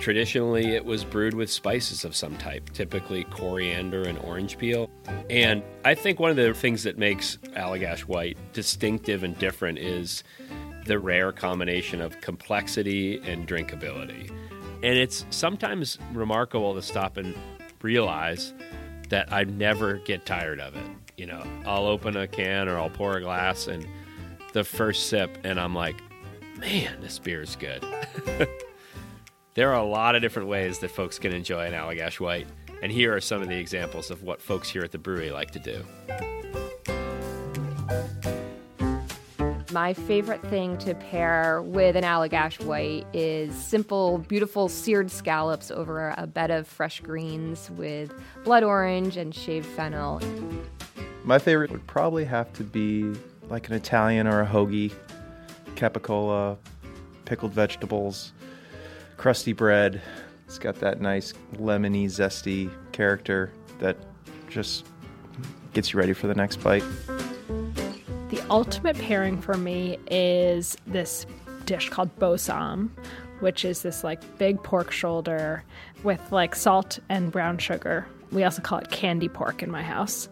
Traditionally, 0.00 0.74
it 0.74 0.86
was 0.86 1.04
brewed 1.04 1.34
with 1.34 1.50
spices 1.50 2.02
of 2.02 2.16
some 2.16 2.38
type, 2.38 2.70
typically 2.72 3.24
coriander 3.24 4.04
and 4.04 4.18
orange 4.20 4.56
peel. 4.56 4.88
And 5.28 5.62
I 5.84 5.94
think 5.94 6.18
one 6.18 6.30
of 6.30 6.36
the 6.36 6.54
things 6.54 6.84
that 6.84 6.96
makes 6.96 7.36
Allagash 7.56 8.06
White 8.06 8.38
distinctive 8.54 9.22
and 9.22 9.38
different 9.38 9.80
is 9.80 10.24
the 10.86 10.98
rare 10.98 11.30
combination 11.30 12.00
of 12.00 12.22
complexity 12.22 13.20
and 13.22 13.46
drinkability. 13.46 14.30
And 14.82 14.96
it's 14.96 15.26
sometimes 15.28 15.98
remarkable 16.14 16.74
to 16.74 16.80
stop 16.80 17.18
and 17.18 17.34
realize 17.82 18.54
that 19.08 19.32
I 19.32 19.44
never 19.44 19.98
get 19.98 20.26
tired 20.26 20.60
of 20.60 20.74
it. 20.76 20.86
You 21.16 21.26
know, 21.26 21.42
I'll 21.66 21.86
open 21.86 22.16
a 22.16 22.26
can 22.26 22.68
or 22.68 22.78
I'll 22.78 22.90
pour 22.90 23.16
a 23.16 23.20
glass 23.20 23.68
and 23.68 23.86
the 24.52 24.64
first 24.64 25.08
sip, 25.08 25.38
and 25.44 25.60
I'm 25.60 25.74
like, 25.74 25.96
man, 26.58 27.00
this 27.00 27.18
beer 27.18 27.42
is 27.42 27.56
good. 27.56 27.84
there 29.54 29.70
are 29.70 29.80
a 29.80 29.84
lot 29.84 30.14
of 30.14 30.22
different 30.22 30.48
ways 30.48 30.78
that 30.78 30.90
folks 30.90 31.18
can 31.18 31.32
enjoy 31.32 31.66
an 31.66 31.72
Allagash 31.72 32.20
White, 32.20 32.46
and 32.82 32.90
here 32.90 33.14
are 33.14 33.20
some 33.20 33.42
of 33.42 33.48
the 33.48 33.56
examples 33.56 34.10
of 34.10 34.22
what 34.22 34.40
folks 34.40 34.68
here 34.68 34.82
at 34.82 34.92
the 34.92 34.98
brewery 34.98 35.30
like 35.30 35.50
to 35.50 35.58
do. 35.58 35.84
My 39.76 39.92
favorite 39.92 40.40
thing 40.44 40.78
to 40.78 40.94
pair 40.94 41.60
with 41.60 41.96
an 41.96 42.02
Allagash 42.02 42.64
white 42.64 43.06
is 43.12 43.54
simple, 43.54 44.16
beautiful 44.16 44.70
seared 44.70 45.10
scallops 45.10 45.70
over 45.70 46.14
a 46.16 46.26
bed 46.26 46.50
of 46.50 46.66
fresh 46.66 47.00
greens 47.00 47.70
with 47.72 48.10
blood 48.42 48.62
orange 48.62 49.18
and 49.18 49.34
shaved 49.34 49.66
fennel. 49.66 50.22
My 51.24 51.38
favorite 51.38 51.70
would 51.72 51.86
probably 51.86 52.24
have 52.24 52.50
to 52.54 52.64
be 52.64 53.14
like 53.50 53.68
an 53.68 53.74
Italian 53.74 54.26
or 54.26 54.40
a 54.40 54.46
hoagie, 54.46 54.94
capicola, 55.74 56.56
pickled 57.26 57.52
vegetables, 57.52 58.32
crusty 59.18 59.52
bread. 59.52 60.00
It's 60.46 60.58
got 60.58 60.76
that 60.76 61.02
nice 61.02 61.34
lemony, 61.56 62.06
zesty 62.06 62.70
character 62.92 63.52
that 63.80 63.98
just 64.48 64.86
gets 65.74 65.92
you 65.92 65.98
ready 65.98 66.14
for 66.14 66.28
the 66.28 66.34
next 66.34 66.64
bite. 66.64 66.82
The 68.28 68.42
ultimate 68.50 68.98
pairing 68.98 69.40
for 69.40 69.56
me 69.56 69.98
is 70.10 70.76
this 70.84 71.26
dish 71.64 71.90
called 71.90 72.14
bossam, 72.18 72.90
which 73.38 73.64
is 73.64 73.82
this 73.82 74.02
like 74.02 74.20
big 74.36 74.60
pork 74.64 74.90
shoulder 74.90 75.62
with 76.02 76.32
like 76.32 76.56
salt 76.56 76.98
and 77.08 77.30
brown 77.30 77.58
sugar. 77.58 78.04
We 78.32 78.42
also 78.42 78.62
call 78.62 78.78
it 78.78 78.90
candy 78.90 79.28
pork 79.28 79.62
in 79.62 79.70
my 79.70 79.82
house, 79.82 80.28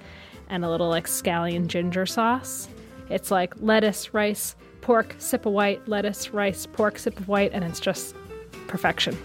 and 0.48 0.64
a 0.64 0.70
little 0.70 0.88
like 0.88 1.07
scallion 1.07 1.68
ginger 1.68 2.04
sauce. 2.04 2.68
It's 3.11 3.30
like 3.30 3.54
lettuce, 3.61 4.12
rice, 4.12 4.57
pork, 4.80 5.14
sip 5.18 5.46
of 5.46 5.52
white, 5.52 5.87
lettuce, 5.87 6.30
rice, 6.30 6.66
pork, 6.66 6.98
sip 6.98 7.20
of 7.20 7.28
white, 7.28 7.52
and 7.52 7.62
it's 7.62 7.78
just 7.78 8.16
perfection. 8.66 9.16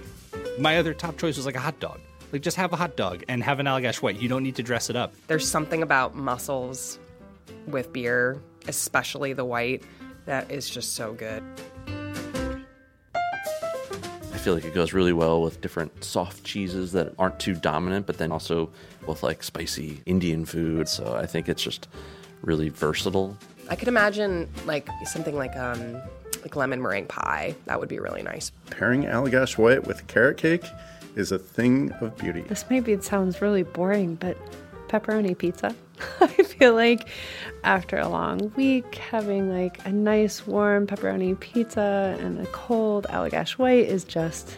My 0.60 0.78
other 0.78 0.94
top 0.94 1.18
choice 1.18 1.38
was 1.38 1.46
like 1.48 1.56
a 1.56 1.60
hot 1.60 1.80
dog. 1.80 2.00
Like 2.32 2.44
just 2.44 2.58
have 2.58 2.72
a 2.72 2.76
hot 2.76 2.96
dog 2.96 3.24
and 3.28 3.42
have 3.42 3.60
an 3.60 3.66
Allagash 3.66 4.04
white. 4.04 4.20
You 4.22 4.30
don't 4.30 4.44
need 4.44 4.58
to 4.58 4.64
dress 4.64 4.92
it 4.92 4.96
up. 4.96 5.16
There's 5.26 5.50
something 5.50 5.82
about 5.82 6.16
mussels 6.16 7.00
with 7.66 7.92
beer, 7.92 8.40
especially 8.70 9.34
the 9.34 9.44
white, 9.44 9.84
that 10.26 10.50
is 10.50 10.70
just 10.70 10.94
so 10.94 11.14
good. 11.14 11.44
I 11.88 14.42
feel 14.42 14.54
like 14.54 14.64
it 14.64 14.74
goes 14.74 14.94
really 14.94 15.12
well 15.12 15.42
with 15.42 15.60
different 15.60 16.04
soft 16.04 16.46
cheeses 16.46 16.94
that 16.94 17.14
aren't 17.20 17.40
too 17.40 17.56
dominant, 17.56 18.06
but 18.06 18.18
then 18.18 18.32
also 18.32 18.70
with 19.06 19.22
like 19.22 19.44
spicy 19.44 20.02
Indian 20.06 20.46
food. 20.46 20.88
So 20.88 21.16
I 21.16 21.26
think 21.26 21.50
it's 21.50 21.62
just 21.62 21.90
really 22.42 22.70
versatile. 22.70 23.38
I 23.70 23.76
could 23.76 23.90
imagine 23.90 24.48
like 24.66 24.88
something 25.06 25.36
like 25.36 25.56
um 25.58 26.02
like 26.42 26.56
lemon 26.56 26.82
meringue 26.82 27.08
pie. 27.08 27.54
That 27.66 27.80
would 27.80 27.90
be 27.90 28.00
really 28.00 28.24
nice. 28.24 28.52
Pairing 28.70 29.04
Allagash 29.04 29.58
White 29.58 29.86
with 29.86 30.08
carrot 30.08 30.38
cake 30.38 30.64
is 31.16 31.34
a 31.34 31.40
thing 31.40 31.92
of 32.00 32.18
beauty. 32.18 32.42
This 32.42 32.64
maybe 32.70 32.94
it 32.94 33.04
sounds 33.04 33.42
really 33.42 33.64
boring, 33.64 34.16
but 34.16 34.38
pepperoni 34.88 35.38
pizza. 35.38 35.76
I 36.22 36.28
feel 36.28 36.74
like 36.74 37.08
after 37.64 37.98
a 37.98 38.08
long 38.08 38.52
week, 38.56 38.96
having 38.96 39.50
like 39.50 39.86
a 39.86 39.92
nice 39.92 40.46
warm 40.48 40.88
pepperoni 40.88 41.40
pizza 41.40 42.18
and 42.20 42.40
a 42.40 42.46
cold 42.48 43.06
Allagash 43.10 43.52
White 43.52 43.88
is 43.88 44.04
just 44.04 44.58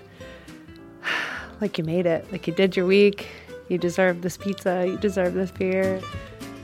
like 1.61 1.77
you 1.77 1.83
made 1.83 2.05
it. 2.05 2.31
Like 2.31 2.47
you 2.47 2.53
did 2.53 2.75
your 2.75 2.85
week. 2.85 3.27
You 3.69 3.77
deserve 3.77 4.21
this 4.21 4.37
pizza. 4.37 4.85
You 4.87 4.97
deserve 4.97 5.33
this 5.33 5.51
beer. 5.51 6.01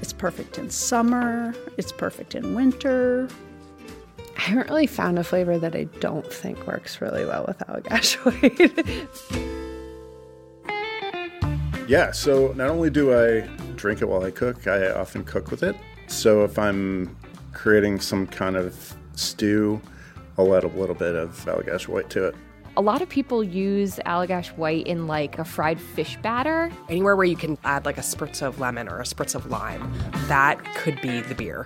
It's 0.02 0.14
perfect 0.14 0.58
in 0.58 0.70
summer. 0.70 1.56
It's 1.78 1.92
perfect 1.92 2.36
in 2.36 2.54
winter. 2.54 3.30
I 4.38 4.42
haven't 4.42 4.70
really 4.70 4.88
found 4.88 5.18
a 5.18 5.24
flavor 5.24 5.58
that 5.58 5.76
I 5.76 5.86
don't 6.00 6.32
think 6.32 6.68
works 6.68 7.02
really 7.02 7.26
well 7.26 7.46
with 7.48 7.58
Allagash 7.60 8.16
White. 8.26 8.78
Yeah, 11.90 12.12
so 12.12 12.54
not 12.54 12.70
only 12.70 12.90
do 12.90 13.16
I 13.18 13.48
drink 13.78 14.02
it 14.02 14.10
while 14.10 14.24
I 14.24 14.32
cook, 14.32 14.68
I 14.68 14.90
often 14.90 15.24
cook 15.24 15.52
with 15.52 15.64
it. 15.64 15.76
So 16.08 16.44
if 16.44 16.58
I'm 16.60 17.16
creating 17.54 18.00
some 18.00 18.28
kind 18.28 18.56
of 18.56 18.96
stew, 19.16 19.82
I'll 20.38 20.56
add 20.56 20.64
a 20.64 20.68
little 20.68 20.96
bit 20.96 21.16
of 21.16 21.32
Allagash 21.46 21.88
White 21.88 22.10
to 22.12 22.28
it. 22.28 22.36
A 22.76 22.82
lot 22.82 23.02
of 23.02 23.10
people 23.10 23.44
use 23.44 23.96
Allagash 24.06 24.50
White 24.50 24.86
in 24.86 25.08
like 25.08 25.40
a 25.40 25.44
fried 25.44 25.82
fish 25.82 26.16
batter. 26.22 26.72
Anywhere 26.90 27.16
where 27.16 27.26
you 27.26 27.36
can 27.36 27.58
add 27.64 27.86
like 27.86 27.98
a 27.98 28.02
spritz 28.02 28.44
of 28.44 28.60
lemon 28.60 28.88
or 28.88 29.00
a 29.00 29.04
spritz 29.04 29.34
of 29.34 29.48
lime, 29.48 29.92
that 30.28 30.64
could 30.76 31.02
be 31.02 31.22
the 31.22 31.34
beer. 31.34 31.66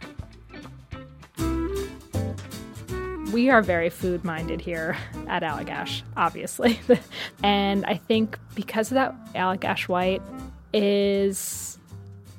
We 3.33 3.49
are 3.49 3.61
very 3.61 3.89
food 3.89 4.23
minded 4.23 4.61
here 4.61 4.97
at 5.27 5.43
Allagash, 5.43 6.01
obviously. 6.15 6.79
and 7.43 7.85
I 7.85 7.95
think 7.95 8.39
because 8.55 8.91
of 8.91 8.95
that, 8.95 9.13
Allagash 9.33 9.89
White 9.89 10.21
is 10.73 11.77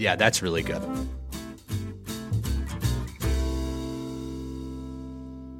yeah, 0.00 0.16
that's 0.16 0.42
really 0.42 0.62
good. 0.62 0.82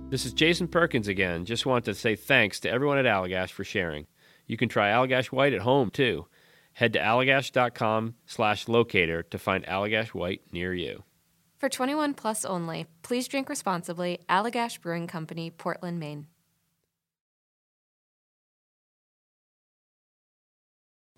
This 0.09 0.26
is 0.26 0.33
Jason 0.33 0.66
Perkins 0.66 1.07
again. 1.07 1.44
Just 1.44 1.66
wanted 1.66 1.85
to 1.85 1.94
say 1.94 2.16
thanks 2.16 2.59
to 2.61 2.70
everyone 2.70 2.98
at 2.98 3.05
Allagash 3.05 3.50
for 3.50 3.62
sharing. 3.62 4.07
You 4.46 4.57
can 4.57 4.68
try 4.68 4.88
Allagash 4.88 5.26
White 5.26 5.53
at 5.53 5.61
home 5.61 5.90
too. 5.90 6.26
Head 6.72 6.94
to 6.94 6.98
allagash.com 6.98 8.14
slash 8.26 8.66
locator 8.66 9.22
to 9.24 9.38
find 9.38 9.64
Allagash 9.66 10.09
White 10.09 10.42
near 10.50 10.74
you. 10.74 11.05
For 11.59 11.68
21 11.68 12.14
plus 12.14 12.44
only, 12.44 12.87
please 13.03 13.29
drink 13.29 13.48
responsibly. 13.48 14.18
Allagash 14.29 14.81
Brewing 14.81 15.07
Company, 15.07 15.50
Portland, 15.50 16.00
Maine. 16.00 16.26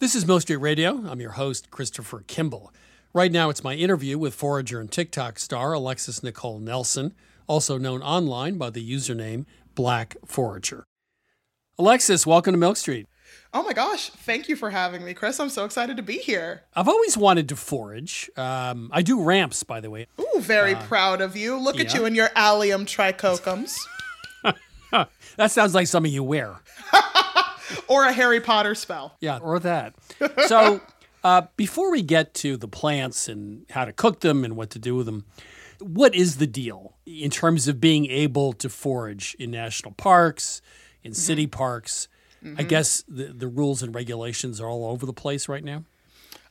This 0.00 0.16
is 0.16 0.26
Milk 0.26 0.42
Street 0.42 0.56
Radio. 0.56 1.00
I'm 1.06 1.20
your 1.20 1.30
host, 1.30 1.70
Christopher 1.70 2.24
Kimball. 2.26 2.72
Right 3.14 3.31
now, 3.31 3.51
it's 3.51 3.62
my 3.62 3.75
interview 3.75 4.16
with 4.16 4.35
forager 4.35 4.81
and 4.81 4.90
TikTok 4.90 5.38
star 5.38 5.75
Alexis 5.75 6.20
Nikole 6.20 6.62
Nelson, 6.62 7.12
also 7.46 7.77
known 7.77 8.01
online 8.01 8.57
by 8.57 8.70
the 8.70 8.83
username 8.83 9.44
Black 9.75 10.16
Forager. 10.25 10.85
Alexis, 11.79 12.27
welcome 12.27 12.55
to 12.55 12.59
Milk 12.59 12.79
Street. 12.79 13.07
Oh 13.53 13.62
my 13.64 13.75
gosh, 13.75 14.09
thank 14.09 14.48
you 14.48 14.57
for 14.57 14.70
having 14.70 15.05
me, 15.05 15.12
Chris. 15.12 15.38
I'm 15.38 15.51
so 15.51 15.66
excited 15.66 15.98
to 15.98 16.03
be 16.03 16.16
here. 16.16 16.62
I've 16.75 16.88
always 16.88 17.18
wanted 17.18 17.51
to 17.51 17.57
forage. 17.57 18.31
Um, 18.38 18.88
I 18.90 19.03
do 19.03 19.22
ramps, 19.22 19.62
by 19.62 19.81
the 19.81 19.90
way. 19.90 20.07
Ooh, 20.18 20.40
very 20.40 20.75
uh, 20.75 20.83
proud 20.85 21.20
of 21.20 21.37
you. 21.37 21.59
Look 21.59 21.77
yeah. 21.77 21.83
at 21.83 21.92
you 21.92 22.07
in 22.07 22.14
your 22.14 22.31
allium 22.35 22.87
tricoccums. 22.87 23.77
that 25.37 25.51
sounds 25.51 25.75
like 25.75 25.87
something 25.87 26.11
you 26.11 26.25
wear. 26.25 26.61
or 27.88 28.05
a 28.05 28.12
Harry 28.12 28.40
Potter 28.40 28.75
spell. 28.75 29.16
Yeah, 29.20 29.38
or 29.38 29.59
that. 29.59 29.94
So, 30.46 30.81
uh, 31.24 31.42
before 31.56 31.90
we 31.90 32.02
get 32.02 32.35
to 32.35 32.56
the 32.56 32.68
plants 32.68 33.28
and 33.28 33.64
how 33.70 33.85
to 33.85 33.92
cook 33.92 34.20
them 34.20 34.44
and 34.44 34.56
what 34.56 34.70
to 34.70 34.78
do 34.78 34.96
with 34.96 35.06
them, 35.06 35.24
what 35.80 36.14
is 36.14 36.37
the 36.37 36.46
deal 36.46 36.94
in 37.06 37.30
terms 37.30 37.68
of 37.68 37.80
being 37.80 38.06
able 38.06 38.52
to 38.54 38.68
forage 38.68 39.37
in 39.38 39.50
national 39.50 39.92
parks, 39.94 40.62
in 41.02 41.12
mm-hmm. 41.12 41.16
city 41.16 41.46
parks? 41.46 42.08
Mm-hmm. 42.44 42.61
I 42.61 42.62
guess 42.64 43.04
the, 43.08 43.26
the 43.26 43.48
rules 43.48 43.82
and 43.82 43.94
regulations 43.94 44.61
are 44.61 44.68
all 44.68 44.90
over 44.90 45.06
the 45.06 45.12
place 45.12 45.48
right 45.48 45.64
now. 45.64 45.85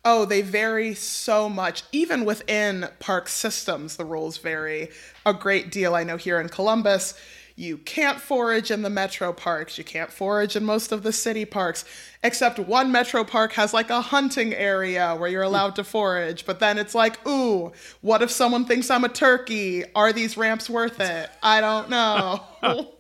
Oh, 0.04 0.26
they 0.26 0.42
vary 0.42 0.96
so 0.96 1.48
much. 1.48 1.84
Even 1.92 2.26
within 2.26 2.88
park 3.00 3.28
systems, 3.28 3.98
the 3.98 4.06
rules 4.06 4.38
vary 4.38 4.90
a 5.26 5.34
great 5.34 5.70
deal. 5.70 5.94
I 5.94 6.04
know 6.04 6.18
here 6.18 6.42
in 6.42 6.50
Columbus, 6.50 7.14
you 7.62 7.78
can't 7.78 8.20
forage 8.20 8.72
in 8.72 8.82
the 8.82 8.90
metro 8.90 9.32
parks. 9.32 9.78
You 9.78 9.84
can't 9.84 10.12
forage 10.12 10.56
in 10.56 10.66
most 10.66 10.92
of 10.92 11.04
the 11.04 11.14
city 11.14 11.46
parks, 11.46 11.86
except 12.24 12.58
one 12.58 12.92
metro 12.92 13.24
park 13.24 13.54
has 13.54 13.72
like 13.72 13.92
a 13.92 14.02
hunting 14.02 14.54
area 14.54 15.16
where 15.16 15.30
you're 15.30 15.44
allowed 15.44 15.76
to 15.76 15.84
forage. 15.84 16.46
But 16.46 16.60
then 16.60 16.80
it's 16.80 16.96
like, 16.96 17.26
ooh, 17.28 17.72
what 18.02 18.24
if 18.24 18.32
someone 18.32 18.66
thinks 18.66 18.90
I'm 18.90 19.04
a 19.04 19.10
turkey? 19.10 19.84
Are 19.94 20.12
these 20.12 20.38
ramps 20.38 20.72
worth 20.72 21.00
it? 21.00 21.30
I 21.44 21.62
don't 21.62 21.90
know. 21.90 22.42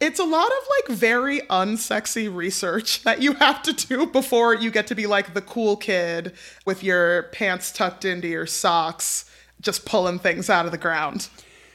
it's 0.00 0.18
a 0.18 0.24
lot 0.24 0.48
of 0.48 0.68
like 0.88 0.96
very 0.96 1.40
unsexy 1.42 2.34
research 2.34 3.02
that 3.02 3.20
you 3.20 3.34
have 3.34 3.62
to 3.62 3.74
do 3.74 4.06
before 4.06 4.54
you 4.54 4.70
get 4.70 4.86
to 4.86 4.94
be 4.94 5.06
like 5.06 5.34
the 5.34 5.42
cool 5.42 5.76
kid 5.76 6.32
with 6.64 6.82
your 6.82 7.24
pants 7.24 7.70
tucked 7.70 8.06
into 8.06 8.26
your 8.26 8.46
socks, 8.46 9.30
just 9.60 9.84
pulling 9.84 10.18
things 10.18 10.48
out 10.48 10.64
of 10.64 10.72
the 10.72 10.78
ground. 10.78 11.28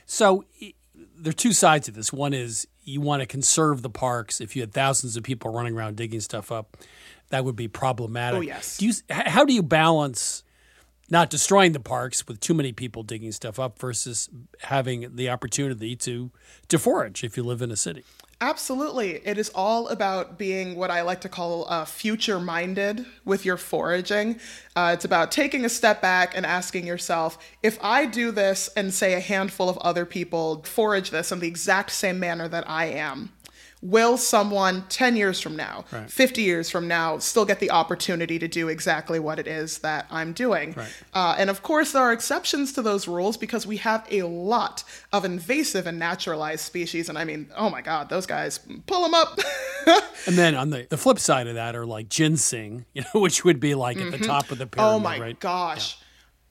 So 0.08 0.46
there 1.20 1.32
are 1.32 1.34
two 1.34 1.54
sides 1.54 1.86
to 1.86 1.92
this. 1.92 2.14
One 2.14 2.34
is 2.34 2.68
you 2.84 3.02
want 3.02 3.22
to 3.22 3.26
conserve 3.26 3.82
the 3.82 3.90
parks. 3.90 4.40
If 4.40 4.56
you 4.56 4.62
had 4.62 4.74
thousands 4.74 5.18
of 5.18 5.24
people 5.24 5.52
running 5.52 5.76
around 5.76 5.98
digging 5.98 6.22
stuff 6.22 6.52
up, 6.52 6.78
that 7.30 7.44
would 7.44 7.56
be 7.56 7.68
problematic. 7.68 8.38
Oh 8.38 8.42
yes. 8.42 8.78
Do 8.78 8.88
you, 8.88 8.94
how 9.10 9.44
do 9.44 9.54
you 9.54 9.64
balance 9.64 10.44
not 11.10 11.30
destroying 11.30 11.72
the 11.72 11.80
parks 11.80 12.28
with 12.28 12.40
too 12.40 12.54
many 12.54 12.72
people 12.72 13.04
digging 13.04 13.32
stuff 13.32 13.60
up 13.60 13.80
versus 13.80 14.30
having 14.62 15.16
the 15.16 15.30
opportunity 15.30 15.96
to 15.96 16.32
to 16.68 16.78
forage 16.78 17.24
if 17.24 17.38
you 17.38 17.44
live 17.44 17.62
in 17.62 17.72
a 17.72 17.78
city? 17.78 18.04
Absolutely. 18.40 19.16
It 19.26 19.40
is 19.40 19.50
all 19.56 19.88
about 19.88 20.38
being 20.38 20.76
what 20.76 20.92
I 20.92 21.02
like 21.02 21.22
to 21.22 21.30
call 21.30 21.66
uh, 21.70 21.86
future 21.86 22.40
minded 22.40 23.04
with 23.26 23.46
your 23.46 23.58
foraging. 23.58 24.40
Uh, 24.76 24.92
it's 24.94 25.06
about 25.06 25.32
taking 25.32 25.66
a 25.66 25.70
step 25.70 26.04
back 26.04 26.38
and 26.38 26.46
asking 26.46 26.86
yourself 26.86 27.40
if 27.64 27.80
I 27.84 28.06
do 28.06 28.30
this 28.32 28.70
and 28.78 28.94
say 28.94 29.16
a 29.16 29.20
handful 29.20 29.70
of 29.70 29.80
other 29.80 30.06
people 30.06 30.62
forage 30.64 31.10
this 31.10 31.32
in 31.32 31.40
the 31.40 31.48
exact 31.48 31.90
same 31.90 32.20
manner 32.20 32.48
that 32.48 32.70
I 32.70 32.86
am, 32.86 33.32
will 33.90 34.18
someone 34.18 34.84
10 34.90 35.16
years 35.16 35.40
from 35.40 35.56
now, 35.56 35.86
Right. 35.92 36.10
50 36.12 36.42
years 36.42 36.70
from 36.70 36.88
now, 36.88 37.18
still 37.20 37.46
get 37.46 37.60
the 37.60 37.72
opportunity 37.72 38.38
to 38.40 38.48
do 38.48 38.68
exactly 38.68 39.20
what 39.20 39.40
it 39.40 39.48
is 39.48 39.80
that 39.80 40.06
I'm 40.12 40.34
doing? 40.34 40.74
Right. 40.74 40.94
Uh, 41.14 41.36
and 41.38 41.50
of 41.50 41.64
course, 41.64 41.92
there 41.94 42.02
are 42.04 42.12
exceptions 42.14 42.74
to 42.74 42.82
those 42.82 43.08
rules 43.08 43.38
because 43.38 43.66
we 43.66 43.78
have 43.78 44.06
a 44.12 44.24
lot 44.24 44.84
of 45.14 45.26
invasive 45.26 45.88
and 45.88 45.98
naturalized 46.00 46.62
species. 46.66 47.10
And 47.10 47.18
I 47.18 47.24
mean, 47.24 47.50
oh 47.56 47.70
my 47.70 47.82
God, 47.82 48.10
those 48.10 48.26
guys, 48.26 48.60
pull 48.86 49.04
them 49.04 49.14
up. 49.14 49.40
And 50.26 50.36
then 50.38 50.56
on 50.56 50.72
the, 50.72 50.86
the 50.90 50.98
flip 50.98 51.20
side 51.20 51.48
of 51.48 51.56
that 51.56 51.74
are 51.74 51.86
like 51.86 52.10
ginseng, 52.10 52.84
you 52.94 53.04
know, 53.14 53.22
which 53.22 53.46
would 53.46 53.62
be 53.62 53.74
like 53.76 53.96
at 53.98 54.12
the 54.12 54.18
Mhm. 54.18 54.26
top 54.26 54.52
of 54.52 54.58
the 54.58 54.68
pyramid, 54.68 54.96
Oh 54.96 55.00
my 55.00 55.18
right? 55.18 55.40
gosh. 55.40 55.98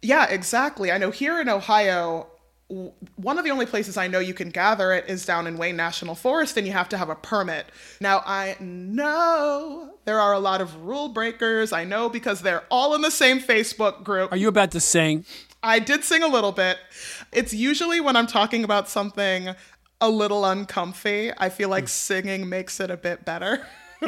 Yeah. 0.00 0.26
exactly. 0.30 0.90
I 0.90 0.96
know 0.96 1.10
here 1.10 1.38
in 1.40 1.48
Ohio, 1.50 2.28
one 2.68 3.38
of 3.38 3.44
the 3.44 3.50
only 3.50 3.66
places 3.66 3.96
I 3.96 4.08
know 4.08 4.18
you 4.18 4.34
can 4.34 4.50
gather 4.50 4.92
it 4.92 5.08
is 5.08 5.24
down 5.24 5.46
in 5.46 5.56
Wayne 5.56 5.76
National 5.76 6.16
Forest, 6.16 6.56
and 6.56 6.66
you 6.66 6.72
have 6.72 6.88
to 6.88 6.98
have 6.98 7.08
a 7.08 7.14
permit. 7.14 7.66
Now, 8.00 8.22
I 8.26 8.56
know 8.58 9.94
there 10.04 10.18
are 10.20 10.32
a 10.32 10.40
lot 10.40 10.60
of 10.60 10.74
rule 10.84 11.08
breakers. 11.08 11.72
I 11.72 11.84
know 11.84 12.08
because 12.08 12.40
they're 12.40 12.64
all 12.70 12.94
in 12.94 13.02
the 13.02 13.10
same 13.10 13.38
Facebook 13.38 14.02
group. 14.02 14.32
Are 14.32 14.36
you 14.36 14.48
about 14.48 14.72
to 14.72 14.80
sing? 14.80 15.24
I 15.62 15.78
did 15.78 16.02
sing 16.02 16.22
a 16.22 16.28
little 16.28 16.52
bit. 16.52 16.78
It's 17.32 17.54
usually 17.54 18.00
when 18.00 18.16
I'm 18.16 18.26
talking 18.26 18.64
about 18.64 18.88
something 18.88 19.54
a 20.00 20.10
little 20.10 20.44
uncomfy, 20.44 21.32
I 21.38 21.48
feel 21.48 21.68
like 21.68 21.84
hmm. 21.84 21.88
singing 21.88 22.48
makes 22.48 22.80
it 22.80 22.90
a 22.90 22.96
bit 22.96 23.24
better. 23.24 23.66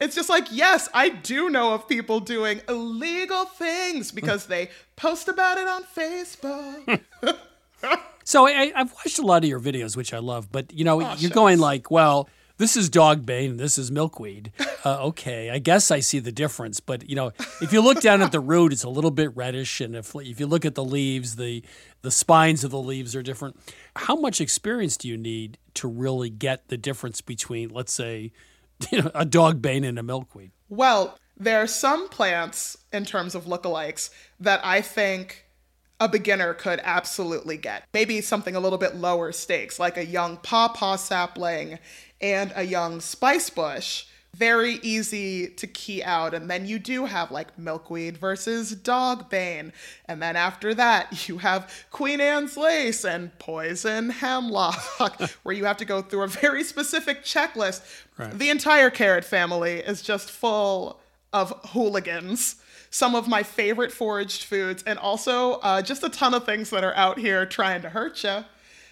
it's 0.00 0.14
just 0.14 0.28
like, 0.28 0.46
yes, 0.50 0.88
I 0.92 1.08
do 1.08 1.48
know 1.48 1.74
of 1.74 1.88
people 1.88 2.20
doing 2.20 2.60
illegal 2.68 3.44
things 3.44 4.10
because 4.10 4.46
they 4.48 4.70
post 4.96 5.28
about 5.28 5.58
it 5.58 5.68
on 5.68 5.84
Facebook. 5.84 7.00
So 8.28 8.48
I, 8.48 8.72
I've 8.74 8.92
watched 8.92 9.20
a 9.20 9.22
lot 9.22 9.44
of 9.44 9.48
your 9.48 9.60
videos, 9.60 9.96
which 9.96 10.12
I 10.12 10.18
love, 10.18 10.50
but 10.50 10.72
you 10.72 10.82
know, 10.84 11.00
Oh, 11.00 11.14
you're 11.16 11.30
going 11.30 11.60
like, 11.60 11.92
well, 11.92 12.28
this 12.58 12.76
is 12.76 12.88
dog 12.88 13.24
bane 13.24 13.52
and 13.52 13.60
this 13.60 13.78
is 13.78 13.92
milkweed. 13.92 14.50
Uh, 14.84 14.98
okay, 15.06 15.48
I 15.48 15.60
guess 15.60 15.92
I 15.92 16.00
see 16.00 16.18
the 16.18 16.32
difference, 16.32 16.80
but 16.80 17.08
you 17.08 17.14
know, 17.14 17.30
if 17.62 17.72
you 17.72 17.80
look 17.80 18.00
down 18.00 18.22
at 18.22 18.32
the 18.32 18.40
root, 18.40 18.72
it's 18.72 18.82
a 18.82 18.88
little 18.88 19.12
bit 19.12 19.30
reddish, 19.36 19.80
and 19.80 19.94
if 19.94 20.12
if 20.16 20.40
you 20.40 20.48
look 20.48 20.64
at 20.64 20.74
the 20.74 20.84
leaves, 20.84 21.36
the 21.36 21.62
the 22.02 22.10
spines 22.10 22.64
of 22.64 22.72
the 22.72 22.80
leaves 22.80 23.14
are 23.14 23.22
different. 23.22 23.60
How 23.94 24.16
much 24.16 24.40
experience 24.40 24.96
do 24.96 25.06
you 25.06 25.16
need 25.16 25.56
to 25.74 25.86
really 25.86 26.30
get 26.30 26.66
the 26.66 26.76
difference 26.76 27.20
between, 27.20 27.68
let's 27.68 27.92
say, 27.92 28.32
you 28.90 29.02
know, 29.02 29.10
a 29.14 29.24
dog 29.24 29.62
bane 29.62 29.84
and 29.84 30.00
a 30.00 30.02
milkweed? 30.02 30.50
Well, 30.68 31.16
there 31.36 31.62
are 31.62 31.68
some 31.68 32.08
plants 32.08 32.76
in 32.92 33.04
terms 33.04 33.36
of 33.36 33.44
lookalikes 33.44 34.10
that 34.40 34.60
I 34.64 34.80
think 34.80 35.45
a 36.00 36.08
beginner 36.08 36.54
could 36.54 36.80
absolutely 36.82 37.56
get. 37.56 37.84
Maybe 37.92 38.20
something 38.20 38.54
a 38.54 38.60
little 38.60 38.78
bit 38.78 38.96
lower 38.96 39.32
stakes, 39.32 39.78
like 39.78 39.96
a 39.96 40.04
young 40.04 40.36
pawpaw 40.38 40.96
sapling 40.96 41.78
and 42.20 42.52
a 42.54 42.64
young 42.64 43.00
spice 43.00 43.50
bush. 43.50 44.04
Very 44.34 44.74
easy 44.82 45.48
to 45.48 45.66
key 45.66 46.02
out. 46.02 46.34
And 46.34 46.50
then 46.50 46.66
you 46.66 46.78
do 46.78 47.06
have 47.06 47.30
like 47.30 47.58
milkweed 47.58 48.18
versus 48.18 48.72
dog 48.72 49.30
bane. 49.30 49.72
And 50.04 50.20
then 50.20 50.36
after 50.36 50.74
that, 50.74 51.28
you 51.28 51.38
have 51.38 51.72
Queen 51.90 52.20
Anne's 52.20 52.58
lace 52.58 53.04
and 53.04 53.36
poison 53.38 54.10
hemlock, 54.10 55.18
where 55.42 55.54
you 55.54 55.64
have 55.64 55.78
to 55.78 55.86
go 55.86 56.02
through 56.02 56.24
a 56.24 56.28
very 56.28 56.64
specific 56.64 57.24
checklist. 57.24 57.82
Right. 58.18 58.38
The 58.38 58.50
entire 58.50 58.90
carrot 58.90 59.24
family 59.24 59.78
is 59.78 60.02
just 60.02 60.30
full 60.30 61.00
of 61.32 61.58
hooligans. 61.70 62.56
Some 62.90 63.14
of 63.14 63.28
my 63.28 63.42
favorite 63.42 63.92
foraged 63.92 64.44
foods, 64.44 64.82
and 64.86 64.98
also 64.98 65.54
uh, 65.54 65.82
just 65.82 66.02
a 66.02 66.08
ton 66.08 66.34
of 66.34 66.44
things 66.44 66.70
that 66.70 66.84
are 66.84 66.94
out 66.94 67.18
here 67.18 67.44
trying 67.46 67.82
to 67.82 67.88
hurt 67.90 68.22
you. 68.24 68.44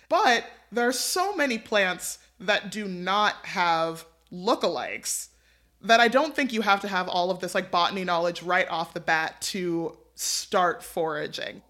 But 0.08 0.44
there 0.70 0.86
are 0.86 0.92
so 0.92 1.34
many 1.34 1.58
plants 1.58 2.18
that 2.40 2.70
do 2.70 2.86
not 2.86 3.34
have 3.46 4.04
lookalikes 4.32 5.28
that 5.80 6.00
I 6.00 6.08
don't 6.08 6.34
think 6.34 6.52
you 6.52 6.62
have 6.62 6.80
to 6.80 6.88
have 6.88 7.08
all 7.08 7.30
of 7.30 7.40
this 7.40 7.54
like 7.54 7.70
botany 7.70 8.04
knowledge 8.04 8.42
right 8.42 8.68
off 8.68 8.94
the 8.94 9.00
bat 9.00 9.40
to 9.42 9.96
start 10.14 10.82
foraging. 10.82 11.62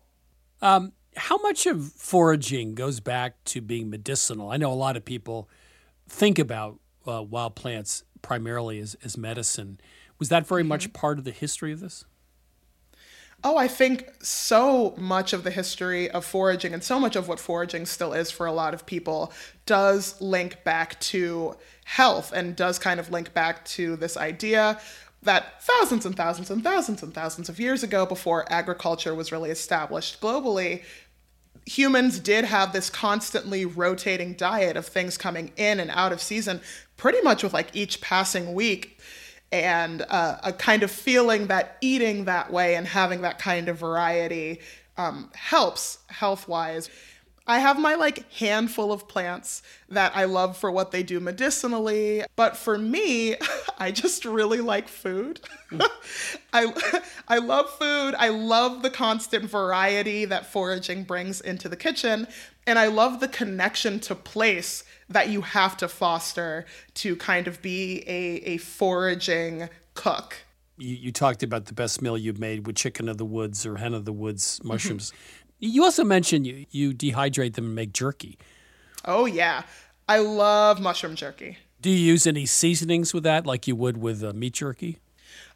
Um, 0.62 0.92
how 1.16 1.36
much 1.38 1.66
of 1.66 1.92
foraging 1.92 2.74
goes 2.74 3.00
back 3.00 3.42
to 3.46 3.60
being 3.60 3.90
medicinal? 3.90 4.50
I 4.50 4.56
know 4.56 4.72
a 4.72 4.74
lot 4.74 4.96
of 4.96 5.04
people 5.04 5.48
think 6.08 6.38
about 6.38 6.78
uh, 7.06 7.22
wild 7.22 7.54
plants 7.56 8.04
primarily 8.22 8.78
as, 8.78 8.96
as 9.04 9.18
medicine. 9.18 9.80
Was 10.18 10.28
that 10.28 10.46
very 10.46 10.62
much 10.62 10.92
part 10.92 11.18
of 11.18 11.24
the 11.24 11.30
history 11.30 11.72
of 11.72 11.80
this? 11.80 12.04
Oh, 13.46 13.58
I 13.58 13.68
think 13.68 14.10
so 14.22 14.94
much 14.96 15.34
of 15.34 15.44
the 15.44 15.50
history 15.50 16.10
of 16.10 16.24
foraging 16.24 16.72
and 16.72 16.82
so 16.82 16.98
much 16.98 17.14
of 17.14 17.28
what 17.28 17.38
foraging 17.38 17.84
still 17.84 18.14
is 18.14 18.30
for 18.30 18.46
a 18.46 18.52
lot 18.52 18.72
of 18.72 18.86
people 18.86 19.34
does 19.66 20.18
link 20.18 20.64
back 20.64 20.98
to 21.00 21.54
health 21.84 22.32
and 22.32 22.56
does 22.56 22.78
kind 22.78 22.98
of 22.98 23.10
link 23.10 23.34
back 23.34 23.62
to 23.66 23.96
this 23.96 24.16
idea 24.16 24.80
that 25.22 25.62
thousands 25.62 26.06
and 26.06 26.16
thousands 26.16 26.50
and 26.50 26.64
thousands 26.64 27.02
and 27.02 27.12
thousands 27.12 27.50
of 27.50 27.60
years 27.60 27.82
ago, 27.82 28.06
before 28.06 28.50
agriculture 28.50 29.14
was 29.14 29.30
really 29.30 29.50
established 29.50 30.22
globally, 30.22 30.82
humans 31.66 32.18
did 32.18 32.46
have 32.46 32.72
this 32.72 32.88
constantly 32.88 33.66
rotating 33.66 34.32
diet 34.34 34.76
of 34.76 34.86
things 34.86 35.18
coming 35.18 35.52
in 35.58 35.80
and 35.80 35.90
out 35.90 36.12
of 36.12 36.22
season, 36.22 36.62
pretty 36.96 37.20
much 37.20 37.42
with 37.42 37.52
like 37.52 37.68
each 37.74 38.00
passing 38.00 38.54
week 38.54 38.98
and 39.62 40.02
uh, 40.08 40.38
a 40.42 40.52
kind 40.52 40.82
of 40.82 40.90
feeling 40.90 41.46
that 41.46 41.76
eating 41.80 42.24
that 42.24 42.52
way 42.52 42.74
and 42.74 42.86
having 42.86 43.22
that 43.22 43.38
kind 43.38 43.68
of 43.68 43.78
variety 43.78 44.60
um, 44.96 45.30
helps 45.34 45.98
health 46.08 46.48
wise. 46.48 46.90
I 47.46 47.58
have 47.58 47.78
my 47.78 47.94
like 47.94 48.30
handful 48.32 48.90
of 48.90 49.06
plants 49.06 49.62
that 49.90 50.16
I 50.16 50.24
love 50.24 50.56
for 50.56 50.70
what 50.70 50.90
they 50.90 51.02
do 51.02 51.20
medicinally, 51.20 52.24
but 52.36 52.56
for 52.56 52.78
me, 52.78 53.36
I 53.78 53.90
just 53.90 54.24
really 54.24 54.60
like 54.60 54.88
food. 54.88 55.40
I 56.52 56.72
I 57.28 57.38
love 57.38 57.70
food. 57.78 58.14
I 58.18 58.30
love 58.30 58.82
the 58.82 58.90
constant 58.90 59.44
variety 59.44 60.24
that 60.24 60.46
foraging 60.46 61.04
brings 61.04 61.40
into 61.40 61.68
the 61.68 61.76
kitchen, 61.76 62.26
and 62.66 62.78
I 62.78 62.86
love 62.86 63.20
the 63.20 63.28
connection 63.28 64.00
to 64.00 64.14
place 64.14 64.84
that 65.08 65.28
you 65.28 65.42
have 65.42 65.76
to 65.78 65.88
foster 65.88 66.64
to 66.94 67.16
kind 67.16 67.46
of 67.46 67.60
be 67.62 68.02
a 68.06 68.54
a 68.54 68.56
foraging 68.58 69.68
cook. 69.94 70.36
You, 70.76 70.94
you 70.94 71.12
talked 71.12 71.42
about 71.42 71.66
the 71.66 71.74
best 71.74 72.02
meal 72.02 72.18
you've 72.18 72.40
made 72.40 72.66
with 72.66 72.76
chicken 72.76 73.08
of 73.08 73.18
the 73.18 73.24
woods 73.24 73.64
or 73.64 73.76
hen 73.76 73.94
of 73.94 74.04
the 74.04 74.12
woods 74.12 74.60
mushrooms. 74.64 75.12
you 75.60 75.84
also 75.84 76.04
mentioned 76.04 76.46
you, 76.46 76.66
you 76.70 76.92
dehydrate 76.92 77.54
them 77.54 77.66
and 77.66 77.74
make 77.74 77.92
jerky. 77.92 78.38
Oh 79.04 79.26
yeah. 79.26 79.62
I 80.08 80.18
love 80.18 80.80
mushroom 80.80 81.14
jerky. 81.14 81.58
Do 81.80 81.90
you 81.90 81.96
use 81.96 82.26
any 82.26 82.46
seasonings 82.46 83.14
with 83.14 83.24
that 83.24 83.46
like 83.46 83.66
you 83.66 83.76
would 83.76 83.96
with 83.96 84.22
uh, 84.22 84.32
meat 84.32 84.54
jerky? 84.54 84.98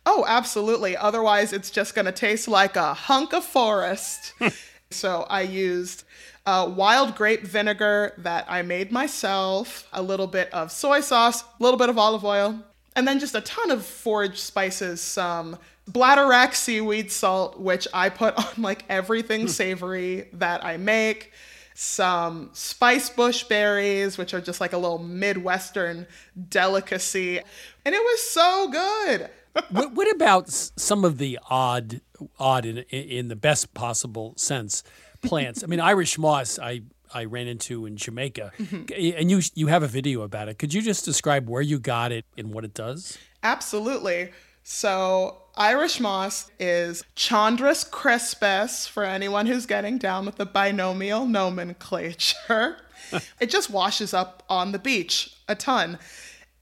Oh, 0.06 0.24
absolutely. 0.26 0.96
Otherwise, 0.96 1.52
it's 1.52 1.70
just 1.70 1.94
going 1.94 2.06
to 2.06 2.12
taste 2.12 2.48
like 2.48 2.76
a 2.76 2.94
hunk 2.94 3.34
of 3.34 3.44
forest. 3.44 4.32
so 4.90 5.26
I 5.28 5.42
used 5.42 6.04
uh, 6.48 6.66
wild 6.66 7.14
grape 7.14 7.42
vinegar 7.42 8.14
that 8.16 8.46
I 8.48 8.62
made 8.62 8.90
myself, 8.90 9.86
a 9.92 10.00
little 10.00 10.26
bit 10.26 10.50
of 10.54 10.72
soy 10.72 11.00
sauce, 11.00 11.42
a 11.42 11.46
little 11.62 11.76
bit 11.76 11.90
of 11.90 11.98
olive 11.98 12.24
oil, 12.24 12.58
and 12.96 13.06
then 13.06 13.18
just 13.18 13.34
a 13.34 13.42
ton 13.42 13.70
of 13.70 13.84
forage 13.84 14.38
spices, 14.38 15.02
some 15.02 15.58
bladderwrack 15.90 16.54
seaweed 16.54 17.12
salt, 17.12 17.60
which 17.60 17.86
I 17.92 18.08
put 18.08 18.34
on 18.38 18.62
like 18.62 18.86
everything 18.88 19.46
savory 19.46 20.30
that 20.32 20.64
I 20.64 20.78
make 20.78 21.32
some 21.74 22.48
spice 22.54 23.10
bush 23.10 23.44
berries, 23.44 24.16
which 24.16 24.32
are 24.32 24.40
just 24.40 24.58
like 24.58 24.72
a 24.72 24.78
little 24.78 24.98
Midwestern 24.98 26.06
delicacy. 26.48 27.40
And 27.84 27.94
it 27.94 28.02
was 28.02 28.22
so 28.22 28.70
good. 28.70 29.28
what, 29.70 29.92
what 29.92 30.10
about 30.14 30.48
some 30.48 31.04
of 31.04 31.18
the 31.18 31.38
odd, 31.50 32.00
odd 32.38 32.64
in, 32.64 32.78
in 32.78 33.28
the 33.28 33.36
best 33.36 33.74
possible 33.74 34.32
sense, 34.38 34.82
plants? 35.22 35.62
I 35.64 35.66
mean, 35.66 35.80
Irish 35.80 36.18
moss. 36.18 36.58
I 36.58 36.82
I 37.14 37.24
ran 37.24 37.46
into 37.46 37.86
in 37.86 37.96
Jamaica, 37.96 38.52
Mhm. 38.58 39.16
and 39.18 39.30
you 39.30 39.40
you 39.54 39.66
have 39.68 39.82
a 39.82 39.88
video 39.88 40.22
about 40.22 40.48
it. 40.48 40.58
Could 40.58 40.74
you 40.74 40.82
just 40.82 41.04
describe 41.04 41.48
where 41.48 41.62
you 41.62 41.78
got 41.78 42.12
it 42.12 42.24
and 42.36 42.52
what 42.52 42.64
it 42.64 42.74
does? 42.74 43.16
Absolutely. 43.42 44.30
So, 44.62 45.38
Irish 45.56 45.98
moss 45.98 46.50
is 46.60 47.02
Chondrus 47.16 47.90
crispus 47.90 48.86
for 48.86 49.02
anyone 49.04 49.46
who's 49.46 49.64
getting 49.64 49.96
down 49.96 50.26
with 50.26 50.36
the 50.36 50.44
binomial 50.44 51.24
nomenclature. 51.26 52.76
it 53.40 53.48
just 53.48 53.70
washes 53.70 54.12
up 54.12 54.42
on 54.50 54.72
the 54.72 54.78
beach 54.78 55.34
a 55.48 55.54
ton. 55.54 55.98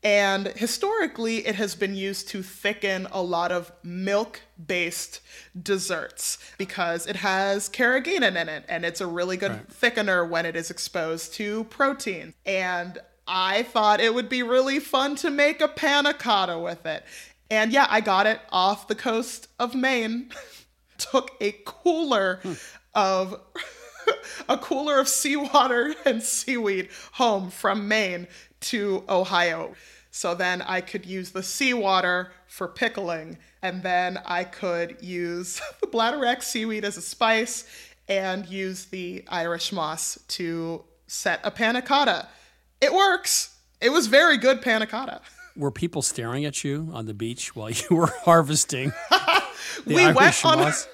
And 0.07 0.47
historically, 0.55 1.45
it 1.49 1.57
has 1.57 1.75
been 1.75 1.97
used 1.97 2.29
to 2.29 2.41
thicken 2.41 3.09
a 3.11 3.21
lot 3.21 3.51
of 3.51 3.73
milk 3.83 4.41
based 4.65 5.21
desserts 5.61 6.39
because 6.59 7.09
it 7.09 7.17
has 7.17 7.69
carrageenan 7.69 8.41
in 8.41 8.49
it 8.49 8.65
and 8.69 8.85
it's 8.85 9.01
a 9.01 9.07
really 9.09 9.37
good 9.37 9.67
thickener 9.69 10.29
when 10.29 10.47
it 10.47 10.55
is 10.55 10.71
exposed 10.71 11.35
to 11.35 11.65
protein. 11.65 12.35
And 12.47 13.01
I 13.27 13.65
thought 13.65 13.99
it 13.99 14.15
would 14.15 14.29
be 14.29 14.45
really 14.45 14.79
fun 14.79 15.17
to 15.17 15.29
make 15.29 15.61
a 15.61 15.67
panna 15.67 16.15
cotta 16.15 16.57
with 16.57 16.87
it. 16.87 17.05
And 17.51 17.73
yeah, 17.73 17.89
I 17.91 18.01
got 18.01 18.29
it 18.29 18.39
off 18.53 18.87
the 18.87 18.95
coast 18.95 19.49
of 19.59 19.75
Maine. 19.75 20.31
Took 20.99 21.33
a 21.41 21.53
cooler 21.65 22.39
hmm. 22.45 22.53
of 22.95 23.41
a 24.49 24.57
cooler 24.57 25.01
of 25.01 25.09
seawater 25.09 25.97
and 26.07 26.23
seaweed 26.23 26.91
home 27.15 27.51
from 27.51 27.89
Maine 27.89 28.29
to 28.61 29.03
Ohio. 29.09 29.75
So 30.17 30.35
then 30.35 30.62
I 30.62 30.81
could 30.81 31.05
use 31.05 31.33
the 31.33 31.43
seawater 31.43 32.33
for 32.47 32.69
pickling, 32.69 33.37
and 33.61 33.83
then 33.83 34.19
I 34.25 34.45
could 34.45 34.97
use 35.03 35.61
the 35.83 35.89
bladderwrack 35.89 36.43
seaweed 36.43 36.87
as 36.87 36.97
a 36.97 37.03
spice 37.03 37.69
and 38.09 38.47
use 38.47 38.87
the 38.87 39.25
Irish 39.29 39.73
moss 39.73 40.19
to 40.29 40.85
set 41.07 41.41
a 41.45 41.51
panna 41.51 41.83
cotta. 41.83 42.29
It 42.81 42.95
works. 42.95 43.59
It 43.83 43.91
was 43.91 44.07
very 44.07 44.39
good 44.39 44.62
panna 44.62 44.87
cotta. 44.87 45.21
Were 45.55 45.71
people 45.71 46.01
staring 46.01 46.47
at 46.47 46.64
you 46.64 46.89
on 46.95 47.05
the 47.05 47.12
beach 47.12 47.55
while 47.55 47.69
you 47.91 47.95
were 47.95 48.12
harvesting 48.25 48.93
we 49.85 49.99
Irish 49.99 50.17
went 50.17 50.47
on 50.47 50.59
moss? 50.61 50.89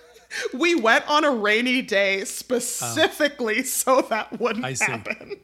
we 0.53 0.75
went 0.75 1.09
on 1.09 1.25
a 1.25 1.31
rainy 1.31 1.81
day 1.81 2.25
specifically 2.25 3.63
so 3.63 4.01
that 4.03 4.41
wouldn't 4.41 4.65
I 4.65 4.73
see. 4.73 4.85
happen. 4.91 5.37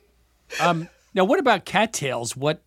Um, 0.59 0.89
now, 1.15 1.25
what 1.25 1.39
about 1.39 1.65
cattails? 1.65 2.37
What 2.37 2.63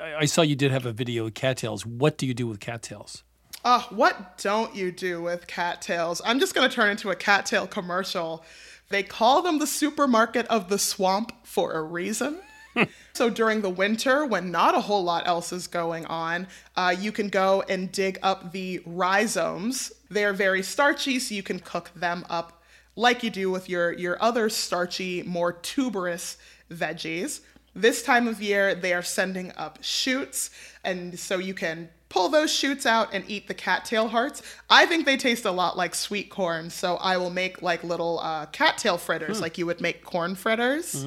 I 0.00 0.24
saw 0.26 0.42
you 0.42 0.56
did 0.56 0.70
have 0.70 0.86
a 0.86 0.92
video 0.92 1.26
of 1.26 1.34
cattails. 1.34 1.84
What 1.84 2.18
do 2.18 2.26
you 2.26 2.34
do 2.34 2.46
with 2.46 2.60
cattails? 2.60 3.22
Uh, 3.64 3.82
what 3.90 4.38
don't 4.38 4.74
you 4.74 4.92
do 4.92 5.22
with 5.22 5.46
cattails? 5.46 6.22
I'm 6.24 6.38
just 6.38 6.54
going 6.54 6.68
to 6.68 6.74
turn 6.74 6.90
into 6.90 7.10
a 7.10 7.16
cattail 7.16 7.66
commercial. 7.66 8.44
They 8.88 9.02
call 9.02 9.42
them 9.42 9.58
the 9.58 9.66
supermarket 9.66 10.46
of 10.46 10.68
the 10.68 10.78
swamp 10.78 11.32
for 11.44 11.72
a 11.72 11.82
reason. 11.82 12.38
so 13.14 13.28
during 13.28 13.60
the 13.60 13.70
winter, 13.70 14.24
when 14.24 14.50
not 14.50 14.76
a 14.76 14.80
whole 14.80 15.02
lot 15.02 15.26
else 15.26 15.52
is 15.52 15.66
going 15.66 16.06
on, 16.06 16.46
uh, 16.76 16.94
you 16.98 17.12
can 17.12 17.28
go 17.28 17.62
and 17.68 17.90
dig 17.90 18.18
up 18.22 18.52
the 18.52 18.80
rhizomes. 18.86 19.92
They're 20.08 20.32
very 20.32 20.62
starchy, 20.62 21.18
so 21.18 21.34
you 21.34 21.42
can 21.42 21.58
cook 21.58 21.90
them 21.94 22.24
up 22.30 22.62
like 22.96 23.22
you 23.22 23.30
do 23.30 23.50
with 23.50 23.68
your, 23.68 23.92
your 23.92 24.20
other 24.22 24.48
starchy, 24.48 25.22
more 25.22 25.52
tuberous 25.52 26.36
veggies. 26.70 27.40
This 27.80 28.02
time 28.02 28.26
of 28.26 28.42
year, 28.42 28.74
they 28.74 28.92
are 28.92 29.02
sending 29.02 29.52
up 29.56 29.78
shoots, 29.82 30.50
and 30.82 31.18
so 31.18 31.38
you 31.38 31.54
can 31.54 31.88
pull 32.08 32.28
those 32.28 32.52
shoots 32.52 32.86
out 32.86 33.14
and 33.14 33.24
eat 33.28 33.46
the 33.46 33.54
cattail 33.54 34.08
hearts. 34.08 34.42
I 34.68 34.84
think 34.86 35.06
they 35.06 35.16
taste 35.16 35.44
a 35.44 35.50
lot 35.52 35.76
like 35.76 35.94
sweet 35.94 36.28
corn, 36.28 36.70
so 36.70 36.96
I 36.96 37.16
will 37.18 37.30
make 37.30 37.62
like 37.62 37.84
little 37.84 38.18
uh, 38.20 38.46
cattail 38.46 38.98
fritters, 38.98 39.36
Hmm. 39.36 39.42
like 39.42 39.58
you 39.58 39.66
would 39.66 39.80
make 39.80 40.04
corn 40.04 40.34
fritters. 40.34 41.06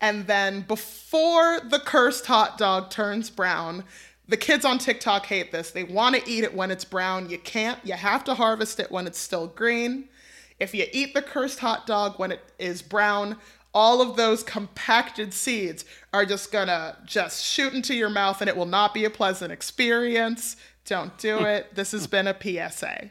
And 0.00 0.26
then 0.26 0.62
before 0.62 1.60
the 1.60 1.78
cursed 1.78 2.26
hot 2.26 2.58
dog 2.58 2.90
turns 2.90 3.30
brown, 3.30 3.84
the 4.28 4.36
kids 4.36 4.64
on 4.64 4.78
TikTok 4.78 5.26
hate 5.26 5.50
this. 5.50 5.70
They 5.72 5.84
want 5.84 6.14
to 6.14 6.30
eat 6.30 6.44
it 6.44 6.54
when 6.54 6.70
it's 6.70 6.84
brown. 6.84 7.28
You 7.28 7.38
can't. 7.38 7.78
You 7.84 7.94
have 7.94 8.22
to 8.24 8.34
harvest 8.34 8.78
it 8.78 8.90
when 8.90 9.06
it's 9.08 9.18
still 9.18 9.48
green. 9.48 10.08
If 10.60 10.74
you 10.74 10.86
eat 10.92 11.12
the 11.14 11.22
cursed 11.22 11.58
hot 11.58 11.86
dog 11.88 12.18
when 12.20 12.30
it 12.30 12.40
is 12.58 12.82
brown, 12.82 13.36
all 13.74 14.00
of 14.02 14.16
those 14.16 14.42
compacted 14.42 15.32
seeds 15.32 15.84
are 16.12 16.24
just 16.24 16.52
gonna 16.52 16.96
just 17.04 17.44
shoot 17.44 17.72
into 17.72 17.94
your 17.94 18.10
mouth 18.10 18.40
and 18.40 18.48
it 18.48 18.56
will 18.56 18.66
not 18.66 18.94
be 18.94 19.04
a 19.04 19.10
pleasant 19.10 19.52
experience. 19.52 20.56
Don't 20.84 21.16
do 21.18 21.44
it. 21.44 21.74
This 21.74 21.92
has 21.92 22.06
been 22.06 22.26
a 22.26 22.36
PSA. 22.38 23.10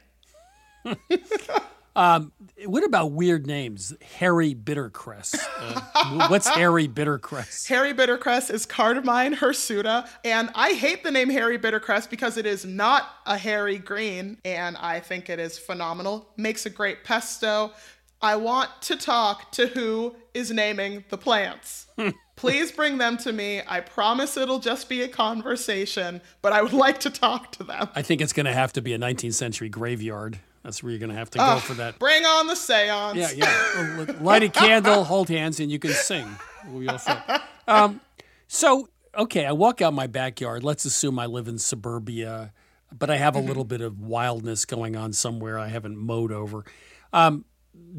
Um, 1.96 2.32
what 2.66 2.86
about 2.86 3.12
weird 3.12 3.46
names? 3.46 3.94
Hairy 4.18 4.56
Bittercress. 4.56 5.38
Uh, 5.58 6.28
what's 6.30 6.48
Hairy 6.48 6.88
Bittercress? 6.88 7.68
Hairy 7.68 7.94
Bittercress 7.94 8.50
is 8.50 8.66
Cardamine 8.66 9.36
hirsuta, 9.36 10.08
and 10.24 10.50
I 10.56 10.74
hate 10.74 11.04
the 11.04 11.12
name 11.12 11.30
Hairy 11.30 11.60
Bittercress 11.60 12.10
because 12.10 12.38
it 12.38 12.46
is 12.46 12.64
not 12.64 13.10
a 13.26 13.38
hairy 13.38 13.78
green, 13.78 14.38
and 14.46 14.78
I 14.78 15.00
think 15.02 15.30
it 15.30 15.40
is 15.40 15.60
phenomenal. 15.60 16.30
Makes 16.38 16.66
a 16.66 16.70
great 16.70 17.04
pesto. 17.04 17.74
I 18.22 18.36
want 18.36 18.70
to 18.84 18.96
talk 18.96 19.52
to 19.54 19.68
who 19.68 20.16
is 20.34 20.52
naming 20.52 21.04
the 21.10 21.18
plants. 21.18 21.88
Please 22.36 22.72
bring 22.72 22.98
them 22.98 23.18
to 23.18 23.32
me. 23.34 23.62
I 23.68 23.82
promise 23.82 24.36
it'll 24.38 24.60
just 24.60 24.90
be 24.90 25.02
a 25.04 25.08
conversation, 25.08 26.22
but 26.42 26.54
I 26.54 26.62
would 26.62 26.74
like 26.74 27.00
to 27.02 27.10
talk 27.10 27.52
to 27.54 27.64
them. 27.64 27.90
I 27.96 28.02
think 28.02 28.22
it's 28.22 28.34
going 28.34 28.46
to 28.48 28.54
have 28.54 28.74
to 28.74 28.82
be 28.82 28.94
a 28.94 28.98
19th 29.00 29.34
century 29.36 29.70
graveyard. 29.70 30.40
That's 30.64 30.82
where 30.84 30.92
you're 30.92 31.00
going 31.00 31.12
to 31.12 31.16
have 31.18 31.30
to 31.32 31.38
go 31.40 31.44
Ugh, 31.44 31.62
for 31.62 31.74
that. 31.76 32.00
Bring 32.00 32.24
on 32.26 32.48
the 32.48 32.56
seance. 32.56 33.18
Yeah, 33.18 33.32
yeah. 33.36 34.06
Light 34.22 34.44
a 34.44 34.50
candle, 34.50 35.04
hold 35.04 35.30
hands, 35.30 35.60
and 35.60 35.72
you 35.72 35.80
can 35.80 35.92
sing. 35.92 36.28
We'll 36.68 36.90
all 36.90 36.98
set. 37.00 37.42
Um, 37.68 38.02
so, 38.48 38.90
okay, 39.16 39.46
I 39.46 39.52
walk 39.54 39.82
out 39.82 39.94
my 39.94 40.08
backyard. 40.08 40.64
Let's 40.64 40.84
assume 40.84 41.20
I 41.20 41.26
live 41.28 41.48
in 41.48 41.58
suburbia, 41.58 42.54
but 42.98 43.10
I 43.10 43.18
have 43.18 43.36
a 43.36 43.40
Mm-hmm. 43.40 43.48
little 43.48 43.64
bit 43.64 43.82
of 43.82 44.00
wildness 44.02 44.66
going 44.66 44.96
on 44.96 45.14
somewhere 45.14 45.58
I 45.58 45.68
haven't 45.68 45.96
mowed 45.98 46.32
over. 46.32 46.66
Um, 47.14 47.46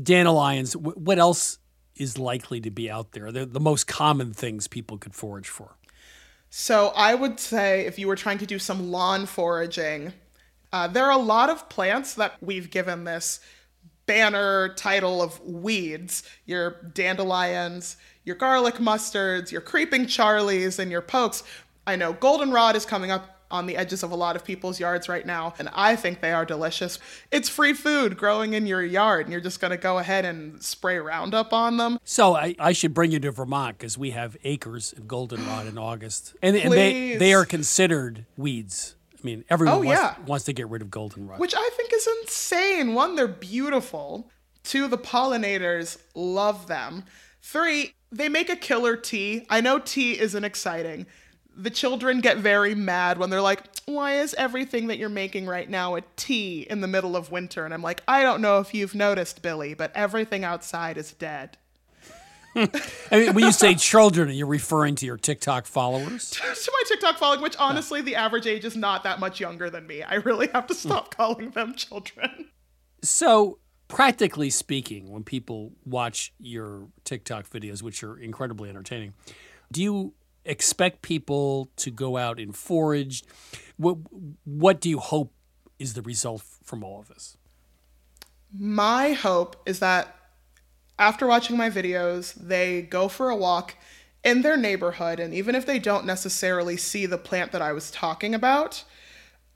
dandelions, 0.02 0.74
wh- 0.74 0.96
what 0.96 1.18
else 1.18 1.58
is 1.96 2.18
likely 2.18 2.60
to 2.60 2.70
be 2.70 2.90
out 2.90 3.12
there? 3.12 3.30
They're 3.30 3.46
the 3.46 3.60
most 3.60 3.86
common 3.86 4.32
things 4.32 4.68
people 4.68 4.98
could 4.98 5.14
forage 5.14 5.48
for. 5.48 5.76
So 6.50 6.92
I 6.94 7.14
would 7.14 7.40
say 7.40 7.86
if 7.86 7.98
you 7.98 8.06
were 8.06 8.16
trying 8.16 8.38
to 8.38 8.46
do 8.46 8.58
some 8.58 8.90
lawn 8.90 9.26
foraging, 9.26 10.12
uh, 10.72 10.88
there 10.88 11.04
are 11.06 11.12
a 11.12 11.22
lot 11.22 11.50
of 11.50 11.68
plants 11.68 12.14
that 12.14 12.34
we've 12.40 12.70
given 12.70 13.04
this 13.04 13.40
banner 14.06 14.74
title 14.74 15.22
of 15.22 15.40
weeds. 15.40 16.22
Your 16.44 16.82
dandelions, 16.94 17.96
your 18.24 18.36
garlic 18.36 18.74
mustards, 18.74 19.50
your 19.50 19.60
creeping 19.60 20.06
charlies, 20.06 20.78
and 20.78 20.90
your 20.90 21.02
pokes. 21.02 21.42
I 21.86 21.96
know 21.96 22.12
goldenrod 22.12 22.76
is 22.76 22.84
coming 22.84 23.10
up 23.10 23.41
on 23.53 23.66
the 23.66 23.76
edges 23.76 24.03
of 24.03 24.11
a 24.11 24.16
lot 24.16 24.34
of 24.34 24.44
people's 24.44 24.80
yards 24.80 25.09
right 25.09 25.24
now, 25.24 25.55
and 25.59 25.68
I 25.72 25.94
think 25.94 26.20
they 26.20 26.32
are 26.32 26.44
delicious. 26.44 26.98
It's 27.30 27.48
free 27.48 27.74
food 27.74 28.16
growing 28.16 28.55
in 28.55 28.66
your 28.66 28.82
yard, 28.82 29.26
and 29.26 29.32
you're 29.32 29.40
just 29.40 29.61
going 29.61 29.70
to 29.70 29.76
go 29.76 29.98
ahead 29.98 30.24
and 30.24 30.61
spray 30.62 30.98
Roundup 30.98 31.53
on 31.53 31.76
them. 31.76 31.98
So 32.03 32.34
I, 32.34 32.57
I 32.59 32.72
should 32.72 32.94
bring 32.94 33.12
you 33.12 33.20
to 33.20 33.30
Vermont 33.30 33.78
because 33.78 33.96
we 33.96 34.11
have 34.11 34.36
acres 34.42 34.92
of 34.94 35.07
goldenrod 35.07 35.66
in 35.68 35.78
August, 35.78 36.34
and, 36.42 36.57
and 36.57 36.72
they 36.72 37.16
they 37.16 37.34
are 37.34 37.44
considered 37.44 38.26
weeds. 38.36 38.96
I 39.14 39.24
mean, 39.24 39.44
everyone 39.48 39.76
Oh, 39.76 39.82
wants, 39.84 40.00
yeah. 40.03 40.14
wants 40.26 40.44
to 40.46 40.53
get 40.53 40.68
rid 40.68 40.82
of 40.82 40.90
goldenrod. 40.90 41.38
Which 41.38 41.55
I 41.57 41.70
think 41.76 41.92
is 41.92 42.09
insane. 42.22 42.94
One, 42.94 43.14
they're 43.14 43.28
beautiful. 43.28 44.28
Two, 44.64 44.88
the 44.88 44.98
pollinators 44.98 45.98
love 46.14 46.66
them. 46.66 47.05
Three, 47.40 47.94
they 48.11 48.28
make 48.28 48.48
a 48.50 48.57
killer 48.57 48.96
tea. 48.96 49.46
I 49.50 49.61
know 49.61 49.78
tea 49.78 50.18
isn't 50.18 50.44
exciting. 50.44 51.07
The 51.57 51.70
children 51.70 52.20
get 52.20 52.38
very 52.38 52.74
mad 52.74 53.18
when 53.18 53.30
they're 53.30 53.42
like, 53.42 53.64
why 53.86 54.14
is 54.20 54.34
everything 54.34 54.86
that 54.86 54.98
you're 54.98 55.09
making 55.09 55.46
right 55.46 55.68
now 55.68 55.96
a 55.96 56.03
tea 56.16 56.66
in 56.68 56.80
the 56.80 56.88
middle 56.88 57.16
of 57.16 57.30
winter? 57.30 57.64
And 57.64 57.74
I'm 57.74 57.82
like, 57.82 58.03
I 58.07 58.22
don't 58.22 58.40
know 58.40 58.59
if 58.59 58.74
you've 58.74 58.94
noticed, 58.94 59.42
Billy, 59.42 59.74
but 59.74 59.92
everything 59.94 60.44
outside 60.44 60.96
is 60.96 61.12
dead. 61.12 61.59
I 62.55 62.68
mean, 63.12 63.34
when 63.34 63.44
you 63.44 63.53
say 63.53 63.74
children, 63.74 64.28
are 64.28 64.32
you 64.32 64.44
referring 64.46 64.94
to 64.96 65.07
your 65.07 65.16
TikTok 65.16 65.66
followers? 65.66 66.30
to 66.32 66.72
my 66.72 66.82
TikTok 66.86 67.16
following, 67.16 67.40
which 67.40 67.57
honestly, 67.59 68.03
the 68.03 68.14
average 68.14 68.46
age 68.46 68.64
is 68.64 68.76
not 68.76 69.05
that 69.05 69.20
much 69.20 69.40
younger 69.40 69.70
than 69.70 69.86
me. 69.86 70.03
I 70.03 70.16
really 70.16 70.48
have 70.53 70.66
to 70.66 70.74
stop 70.74 71.14
hmm. 71.14 71.22
calling 71.22 71.50
them 71.50 71.74
children. 71.74 72.50
So, 73.03 73.59
practically 73.88 74.50
speaking, 74.50 75.11
when 75.11 75.24
people 75.24 75.72
watch 75.84 76.32
your 76.38 76.88
TikTok 77.05 77.48
videos, 77.48 77.82
which 77.82 78.05
are 78.05 78.18
incredibly 78.18 78.68
entertaining, 78.68 79.14
do 79.70 79.82
you 79.82 80.14
expect 80.45 81.03
people 81.03 81.70
to 81.76 81.90
go 81.90 82.16
out 82.16 82.38
and 82.38 82.55
forage? 82.57 83.24
What 83.76 83.99
What 84.45 84.80
do 84.80 84.88
you 84.88 84.99
hope 84.99 85.32
is 85.78 85.95
the 85.95 86.03
result 86.03 86.43
from 86.62 86.84
all 86.84 87.01
of 87.01 87.09
this? 87.09 87.36
My 88.57 89.12
hope 89.12 89.57
is 89.66 89.78
that 89.78 90.14
after 90.99 91.26
watching 91.26 91.57
my 91.57 91.70
videos, 91.70 92.34
they 92.34 92.82
go 92.82 93.09
for 93.09 93.30
a 93.30 93.36
walk 93.36 93.74
in 94.22 94.43
their 94.43 94.57
neighborhood, 94.57 95.18
and 95.18 95.34
even 95.34 95.55
if 95.55 95.66
they 95.66 95.78
don't 95.78 96.07
necessarily 96.07 96.76
see 96.76 97.07
the 97.07 97.18
plant 97.18 97.51
that 97.53 97.62
I 97.62 97.72
was 97.72 97.90
talking 97.90 98.34
about, 98.34 98.84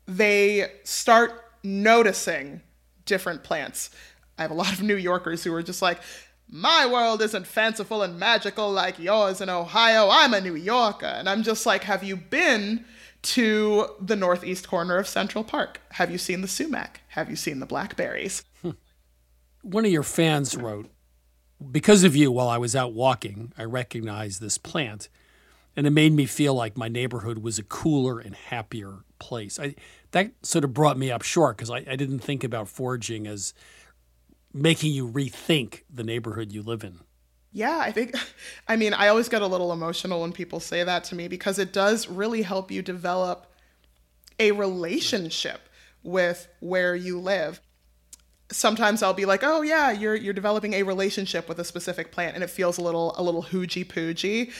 they 0.09 0.72
start 0.82 1.45
noticing 1.62 2.62
different 3.05 3.45
plants. 3.45 3.91
I 4.39 4.43
have 4.43 4.51
a 4.51 4.55
lot 4.55 4.72
of 4.72 4.82
New 4.82 4.97
Yorkers 4.97 5.45
who 5.45 5.55
are 5.55 5.62
just 5.62 5.82
like, 5.82 6.01
my 6.49 6.86
world 6.86 7.22
isn't 7.22 7.47
fanciful 7.47 8.03
and 8.03 8.18
magical 8.18 8.70
like 8.70 8.99
yours 8.99 9.40
in 9.40 9.49
Ohio. 9.49 10.09
I'm 10.11 10.32
a 10.32 10.40
New 10.40 10.55
Yorker. 10.55 11.07
And 11.07 11.28
I'm 11.28 11.42
just 11.42 11.66
like, 11.66 11.84
have 11.84 12.05
you 12.05 12.16
been 12.16 12.84
to 13.22 13.88
the 14.01 14.16
northeast 14.16 14.68
corner 14.68 14.99
of 14.99 15.09
Central 15.09 15.42
Park? 15.42 15.80
Have 15.92 16.11
you 16.11 16.18
seen 16.18 16.42
the 16.42 16.49
sumac? 16.49 17.01
Have 17.09 17.28
you 17.28 17.36
seen 17.36 17.59
the 17.59 17.66
blackberries? 17.66 18.44
Hmm. 18.62 18.70
One 19.62 19.84
of 19.84 19.90
your 19.90 20.05
fans 20.05 20.57
wrote, 20.57 20.88
Because 21.72 22.05
of 22.05 22.14
you, 22.14 22.30
while 22.30 22.49
I 22.49 22.59
was 22.59 22.76
out 22.76 22.92
walking, 22.92 23.53
I 23.59 23.64
recognized 23.64 24.40
this 24.40 24.59
plant, 24.59 25.09
and 25.74 25.86
it 25.86 25.90
made 25.90 26.12
me 26.12 26.26
feel 26.26 26.55
like 26.55 26.76
my 26.76 26.88
neighborhood 26.88 27.38
was 27.38 27.59
a 27.59 27.64
cooler 27.64 28.20
and 28.20 28.36
happier 28.36 29.05
place. 29.18 29.59
I, 29.59 29.74
that 30.12 30.30
sort 30.42 30.64
of 30.64 30.72
brought 30.72 30.97
me 30.97 31.11
up 31.11 31.22
short 31.22 31.57
because 31.57 31.70
I, 31.70 31.78
I 31.78 31.97
didn't 31.97 32.20
think 32.20 32.44
about 32.44 32.68
foraging 32.68 33.26
as 33.26 33.53
making 34.57 34.92
you 34.92 35.09
rethink 35.09 35.82
the 35.92 36.04
neighborhood 36.04 36.52
you 36.52 36.62
live 36.62 36.82
in. 36.82 37.00
Yeah, 37.52 37.78
I 37.78 37.92
think, 37.92 38.14
I 38.68 38.76
mean, 38.76 38.94
I 38.94 39.09
always 39.09 39.28
get 39.28 39.42
a 39.42 39.46
little 39.46 39.72
emotional 39.72 40.22
when 40.22 40.32
people 40.32 40.61
say 40.61 40.84
that 40.84 41.04
to 41.04 41.14
me 41.14 41.28
because 41.28 41.59
it 41.59 41.72
does 41.72 42.09
really 42.09 42.42
help 42.42 42.70
you 42.70 42.82
develop 42.82 43.46
a 44.38 44.52
relationship 44.52 45.61
with 46.02 46.48
where 46.61 46.94
you 46.94 47.18
live. 47.18 47.61
Sometimes 48.50 49.02
I'll 49.02 49.14
be 49.14 49.24
like, 49.24 49.42
"Oh 49.42 49.62
yeah, 49.62 49.90
you're 49.90 50.14
you're 50.14 50.32
developing 50.32 50.74
a 50.74 50.84
relationship 50.84 51.48
with 51.48 51.59
a 51.59 51.64
specific 51.64 52.12
plant," 52.12 52.36
and 52.36 52.44
it 52.44 52.50
feels 52.50 52.78
a 52.78 52.82
little 52.82 53.12
a 53.16 53.22
little 53.22 53.42
hoogy 53.42 53.84
poogy. 53.84 54.52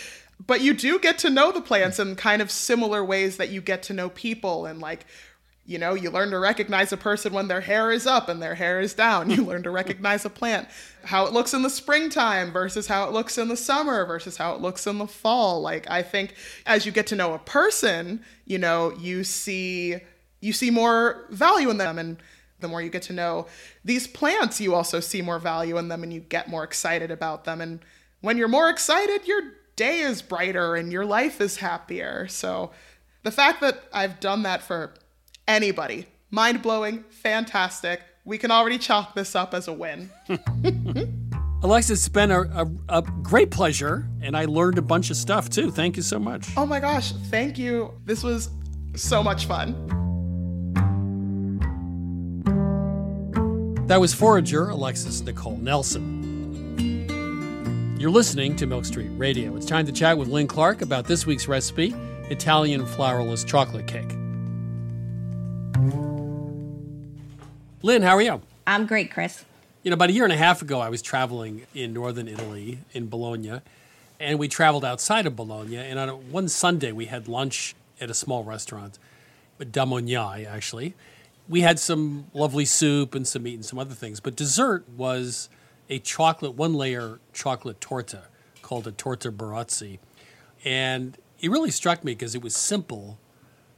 But 0.45 0.61
you 0.61 0.75
do 0.75 0.99
get 0.99 1.19
to 1.19 1.31
know 1.31 1.53
the 1.53 1.61
plants 1.61 1.99
in 1.99 2.17
kind 2.17 2.43
of 2.43 2.51
similar 2.51 3.05
ways 3.05 3.37
that 3.37 3.51
you 3.51 3.61
get 3.61 3.85
to 3.85 3.93
know 3.93 4.11
people, 4.11 4.67
and 4.67 4.81
like 4.81 5.07
you 5.67 5.79
know, 5.79 5.95
you 5.95 6.11
learn 6.11 6.31
to 6.31 6.39
recognize 6.39 6.93
a 6.93 6.97
person 6.97 7.33
when 7.33 7.49
their 7.49 7.61
hair 7.61 7.91
is 7.91 8.07
up 8.07 8.29
and 8.29 8.41
their 8.41 8.55
hair 8.55 8.81
is 8.81 8.95
down. 8.95 9.31
You 9.37 9.45
learn 9.45 9.65
to 9.65 9.71
recognize 9.71 10.25
a 10.25 10.31
plant, 10.31 10.69
how 11.05 11.27
it 11.27 11.33
looks 11.33 11.53
in 11.53 11.63
the 11.63 11.69
springtime 11.69 12.53
versus 12.53 12.87
how 12.87 13.07
it 13.07 13.13
looks 13.13 13.37
in 13.37 13.49
the 13.49 13.57
summer 13.57 14.07
versus 14.07 14.37
how 14.37 14.55
it 14.55 14.61
looks 14.61 14.87
in 14.87 14.99
the 14.99 15.07
fall. 15.07 15.61
Like 15.61 15.91
I 15.91 16.03
think 16.03 16.35
as 16.65 16.87
you 16.87 16.93
get 16.93 17.09
to 17.09 17.17
know 17.17 17.35
a 17.35 17.39
person, 17.39 18.25
you 18.47 18.59
know, 18.59 18.93
you 18.99 19.25
see 19.25 19.97
you 20.41 20.53
see 20.53 20.71
more 20.71 21.27
value 21.31 21.69
in 21.69 21.79
them 21.79 21.99
and 21.99 22.17
the 22.61 22.69
more 22.69 22.81
you 22.81 22.89
get 22.89 23.03
to 23.03 23.13
know 23.13 23.47
these 23.85 24.07
plants, 24.07 24.61
you 24.61 24.75
also 24.75 25.01
see 25.01 25.21
more 25.21 25.39
value 25.39 25.77
in 25.77 25.89
them 25.89 26.03
and 26.03 26.13
you 26.13 26.21
get 26.21 26.49
more 26.49 26.65
excited 26.65 27.11
about 27.11 27.45
them 27.45 27.61
and 27.61 27.81
when 28.21 28.39
you're 28.39 28.49
more 28.49 28.71
excited, 28.71 29.27
your 29.27 29.43
day 29.77 30.01
is 30.01 30.23
brighter 30.23 30.75
and 30.75 30.91
your 30.91 31.05
life 31.05 31.41
is 31.41 31.59
happier. 31.59 32.27
So 32.29 32.71
the 33.23 33.31
fact 33.31 33.61
that 33.61 33.85
I've 33.93 34.21
done 34.21 34.43
that 34.45 34.63
for 34.63 34.95
anybody. 35.49 36.07
Mind 36.31 36.63
blowing, 36.63 37.05
fantastic. 37.11 38.01
We 38.25 38.39
can 38.39 38.51
already 38.51 38.79
chalk 38.79 39.15
this 39.15 39.37
up 39.37 39.55
as 39.55 39.69
a 39.69 39.73
win. 39.73 40.11
Alexis, 41.63 42.01
it's 42.01 42.09
been 42.09 42.31
a, 42.31 42.43
a, 42.43 42.67
a, 42.89 43.03
great 43.23 43.51
pleasure, 43.51 44.07
and 44.21 44.37
I 44.37 44.45
learned 44.45 44.79
a 44.79 44.83
bunch 44.83 45.11
of 45.11 45.17
stuff 45.17 45.49
too. 45.49 45.71
Thank 45.71 45.97
you 45.97 46.03
so 46.03 46.19
much. 46.19 46.49
Oh 46.57 46.67
my 46.67 46.81
gosh, 46.81 47.13
thank 47.31 47.57
you. 47.59 47.93
This 48.05 48.23
was 48.23 48.51
so 48.95 49.23
much 49.23 49.47
fun. 49.47 49.75
That 53.87 54.01
was 54.01 54.13
forager 54.13 54.69
Alexis 54.69 55.23
Nikole 55.23 55.61
Nelson. 55.61 56.25
You're 57.99 58.11
listening 58.11 58.57
to 58.57 58.67
Milk 58.67 58.85
Street 58.85 59.11
Radio. 59.13 59.57
It's 59.57 59.65
time 59.65 59.87
to 59.87 59.93
chat 59.93 60.19
with 60.19 60.29
Lynn 60.29 60.49
Clark 60.49 60.83
about 60.83 61.07
this 61.07 61.25
week's 61.25 61.49
recipe 61.49 61.95
Italian 62.29 62.85
flourless 62.85 63.47
chocolate 63.47 63.87
cake. 63.87 64.13
Lynn, 67.83 68.03
how 68.03 68.17
are 68.17 68.23
you? 68.23 68.41
I'm 68.67 68.87
great, 68.87 69.11
Chris. 69.11 69.45
You 69.83 69.91
know, 69.91 69.95
about 69.95 70.09
a 70.09 70.13
year 70.13 70.25
and 70.25 70.33
a 70.33 70.37
half 70.37 70.63
ago, 70.63 70.81
I 70.81 70.89
was 70.89 71.03
traveling 71.03 71.67
in 71.75 71.93
northern 71.93 72.27
Italy, 72.27 72.79
in 72.93 73.09
Bologna, 73.09 73.61
and 74.19 74.39
we 74.39 74.49
traveled 74.49 74.85
outside 74.85 75.27
of 75.27 75.37
Bologna. 75.37 75.77
And 75.77 75.99
on 75.99 76.09
a, 76.09 76.17
one 76.17 76.49
Sunday, 76.49 76.91
we 76.91 77.05
had 77.05 77.29
lunch 77.29 77.75
at 78.01 78.11
a 78.11 78.15
small 78.15 78.45
restaurant, 78.45 78.99
Da 79.59 79.85
Mognai, 79.85 80.47
actually. 80.47 80.95
We 81.49 81.61
had 81.61 81.79
some 81.79 82.27
lovely 82.33 82.65
soup 82.65 83.15
and 83.15 83.29
some 83.29 83.43
meat 83.43 83.55
and 83.55 83.65
some 83.65 83.79
other 83.79 83.95
things, 83.95 84.21
but 84.21 84.35
dessert 84.35 84.89
was 84.89 85.49
a 85.89 85.99
chocolate, 85.99 86.55
one 86.55 86.75
layer 86.75 87.21
chocolate 87.33 87.81
torta 87.81 88.23
called 88.63 88.87
a 88.87 88.93
torta 88.93 89.31
Barozzi. 89.31 89.99
And 90.65 91.17
it 91.41 91.51
really 91.51 91.71
struck 91.71 92.03
me 92.03 92.13
because 92.13 92.35
it 92.35 92.43
was 92.43 92.57
simple, 92.57 93.19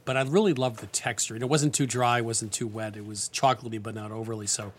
but 0.09 0.17
I 0.17 0.23
really 0.23 0.55
loved 0.55 0.79
the 0.79 0.87
texture. 0.87 1.35
And 1.35 1.43
it 1.43 1.49
wasn't 1.51 1.75
too 1.75 1.85
dry, 1.85 2.19
wasn't 2.19 2.51
too 2.51 2.65
wet. 2.65 2.97
It 2.97 3.05
was 3.05 3.29
chocolatey, 3.31 3.79
but 3.83 3.93
not 3.93 4.11
overly 4.11 4.47
so. 4.47 4.73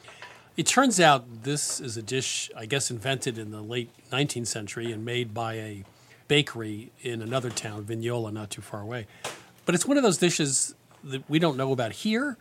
It 0.56 0.66
turns 0.66 0.98
out 0.98 1.44
this 1.44 1.78
is 1.78 1.96
a 1.96 2.02
dish, 2.02 2.50
I 2.56 2.66
guess, 2.66 2.90
invented 2.90 3.38
in 3.38 3.52
the 3.52 3.62
late 3.62 3.90
19th 4.10 4.48
century 4.48 4.90
and 4.90 5.04
made 5.04 5.32
by 5.32 5.54
a 5.54 5.84
bakery 6.26 6.90
in 7.02 7.22
another 7.22 7.48
town, 7.48 7.84
Vignola, 7.84 8.32
not 8.32 8.50
too 8.50 8.60
far 8.60 8.80
away. 8.80 9.06
But 9.66 9.76
it's 9.76 9.86
one 9.86 9.96
of 9.96 10.02
those 10.02 10.18
dishes 10.18 10.74
that 11.04 11.22
we 11.30 11.38
don't 11.38 11.56
know 11.56 11.70
about 11.70 11.92
here, 11.92 12.36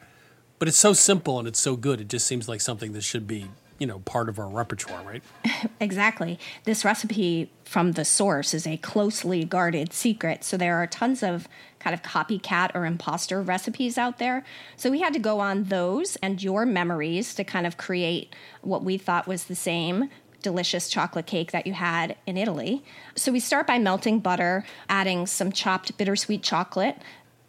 but 0.58 0.68
it's 0.68 0.80
so 0.80 0.94
simple 0.94 1.38
and 1.38 1.48
it's 1.48 1.60
so 1.60 1.76
good. 1.76 2.02
It 2.02 2.08
just 2.08 2.26
seems 2.26 2.50
like 2.50 2.60
something 2.60 2.94
that 2.94 3.04
should 3.04 3.28
be 3.28 3.50
you 3.78 3.88
know 3.88 4.00
part 4.00 4.30
of 4.30 4.38
our 4.38 4.50
repertoire 4.50 5.02
right 5.04 5.24
exactly 5.80 6.38
this 6.66 6.84
recipe 6.86 7.50
from 7.64 7.94
the 7.94 8.04
source 8.04 8.54
is 8.54 8.68
a 8.68 8.78
closely 8.78 9.46
guarded 9.46 9.94
secret 9.94 10.44
so 10.44 10.58
there 10.58 10.76
are 10.76 10.86
tons 10.86 11.24
of 11.24 11.48
kind 11.80 11.94
of 11.94 12.02
copycat 12.02 12.72
or 12.76 12.86
imposter 12.86 13.42
recipes 13.42 13.98
out 13.98 14.18
there 14.18 14.44
so 14.76 14.92
we 14.92 15.00
had 15.00 15.14
to 15.14 15.20
go 15.20 15.40
on 15.40 15.66
those 15.66 16.16
and 16.18 16.44
your 16.44 16.66
memories 16.66 17.34
to 17.34 17.44
kind 17.44 17.66
of 17.66 17.78
create 17.78 18.36
what 18.62 18.84
we 18.84 18.98
thought 18.98 19.28
was 19.28 19.46
the 19.46 19.56
same 19.56 20.10
delicious 20.42 20.90
chocolate 20.90 21.26
cake 21.26 21.52
that 21.52 21.68
you 21.68 21.74
had 21.74 22.16
in 22.26 22.38
Italy. 22.38 22.82
So 23.14 23.30
we 23.30 23.42
start 23.42 23.68
by 23.68 23.78
melting 23.78 24.20
butter, 24.20 24.64
adding 24.88 25.28
some 25.28 25.52
chopped 25.52 25.98
bittersweet 25.98 26.44
chocolate, 26.44 26.98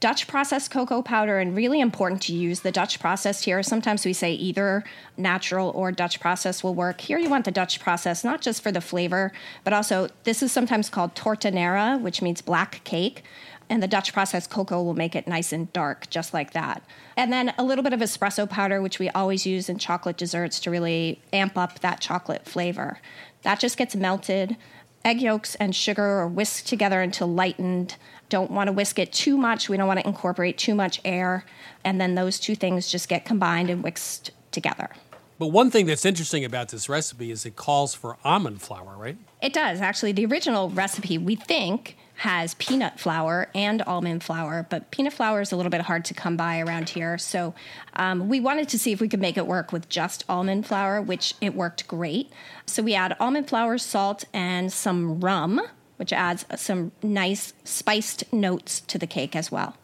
Dutch 0.00 0.26
processed 0.26 0.70
cocoa 0.70 1.02
powder, 1.02 1.38
and 1.38 1.54
really 1.54 1.78
important 1.78 2.22
to 2.22 2.32
use 2.32 2.60
the 2.60 2.72
Dutch 2.72 2.98
processed 3.00 3.44
here. 3.44 3.62
Sometimes 3.62 4.06
we 4.06 4.14
say 4.14 4.32
either 4.32 4.82
natural 5.18 5.68
or 5.70 5.92
Dutch 5.92 6.20
process 6.20 6.64
will 6.64 6.74
work. 6.74 7.02
Here 7.02 7.18
you 7.18 7.28
want 7.28 7.44
the 7.44 7.50
Dutch 7.50 7.80
process, 7.80 8.24
not 8.24 8.40
just 8.40 8.62
for 8.62 8.72
the 8.72 8.80
flavor, 8.80 9.30
but 9.62 9.74
also 9.74 10.08
this 10.24 10.42
is 10.42 10.50
sometimes 10.50 10.88
called 10.88 11.14
torta 11.14 11.50
nera, 11.50 11.98
which 11.98 12.22
means 12.22 12.40
black 12.40 12.82
cake. 12.84 13.22
And 13.70 13.82
the 13.82 13.88
Dutch 13.88 14.12
processed 14.12 14.50
cocoa 14.50 14.82
will 14.82 14.94
make 14.94 15.14
it 15.14 15.28
nice 15.28 15.52
and 15.52 15.72
dark, 15.72 16.10
just 16.10 16.34
like 16.34 16.52
that. 16.52 16.82
And 17.16 17.32
then 17.32 17.54
a 17.56 17.62
little 17.62 17.84
bit 17.84 17.92
of 17.92 18.00
espresso 18.00 18.50
powder, 18.50 18.82
which 18.82 18.98
we 18.98 19.08
always 19.10 19.46
use 19.46 19.68
in 19.68 19.78
chocolate 19.78 20.16
desserts 20.16 20.58
to 20.60 20.70
really 20.70 21.22
amp 21.32 21.56
up 21.56 21.78
that 21.78 22.00
chocolate 22.00 22.46
flavor. 22.46 22.98
That 23.42 23.60
just 23.60 23.78
gets 23.78 23.94
melted. 23.94 24.56
Egg 25.04 25.22
yolks 25.22 25.54
and 25.54 25.74
sugar 25.74 26.02
are 26.02 26.28
whisked 26.28 26.66
together 26.66 27.00
until 27.00 27.28
lightened 27.28 27.96
don't 28.28 28.50
want 28.50 28.68
to 28.68 28.72
whisk 28.72 28.98
it 28.98 29.12
too 29.12 29.36
much. 29.36 29.68
We 29.68 29.76
don't 29.76 29.86
want 29.86 30.00
to 30.00 30.06
incorporate 30.06 30.58
too 30.58 30.74
much 30.74 31.00
air. 31.04 31.44
And 31.84 32.00
then 32.00 32.16
those 32.16 32.38
two 32.38 32.54
things 32.54 32.90
just 32.90 33.08
get 33.08 33.24
combined 33.24 33.70
and 33.70 33.82
whisked 33.82 34.30
together. 34.52 34.90
But 35.38 35.48
one 35.48 35.70
thing 35.70 35.86
that's 35.86 36.04
interesting 36.04 36.44
about 36.44 36.68
this 36.68 36.88
recipe 36.88 37.30
is 37.30 37.46
it 37.46 37.56
calls 37.56 37.94
for 37.94 38.18
almond 38.24 38.60
flour, 38.62 38.96
right? 38.96 39.16
It 39.42 39.52
does. 39.52 39.80
Actually, 39.80 40.12
the 40.12 40.26
original 40.26 40.70
recipe, 40.70 41.18
we 41.18 41.34
think, 41.34 41.96
has 42.20 42.54
peanut 42.54 42.98
flour 42.98 43.48
and 43.54 43.82
almond 43.82 44.22
flour, 44.22 44.66
but 44.68 44.90
peanut 44.90 45.12
flour 45.12 45.40
is 45.40 45.52
a 45.52 45.56
little 45.56 45.70
bit 45.70 45.82
hard 45.82 46.04
to 46.04 46.14
come 46.14 46.36
by 46.36 46.60
around 46.60 46.88
here. 46.88 47.18
So 47.18 47.54
um, 47.94 48.28
we 48.28 48.40
wanted 48.40 48.68
to 48.70 48.78
see 48.78 48.92
if 48.92 49.00
we 49.00 49.08
could 49.08 49.20
make 49.20 49.36
it 49.36 49.46
work 49.46 49.72
with 49.72 49.88
just 49.88 50.24
almond 50.28 50.66
flour, 50.66 51.00
which 51.00 51.34
it 51.40 51.54
worked 51.54 51.86
great. 51.88 52.30
So 52.66 52.82
we 52.82 52.94
add 52.94 53.16
almond 53.18 53.48
flour, 53.48 53.78
salt, 53.78 54.24
and 54.32 54.72
some 54.72 55.20
rum 55.20 55.60
which 56.00 56.14
adds 56.14 56.46
some 56.56 56.92
nice 57.02 57.52
spiced 57.62 58.32
notes 58.32 58.80
to 58.80 58.96
the 58.96 59.06
cake 59.06 59.36
as 59.36 59.52
well. 59.52 59.76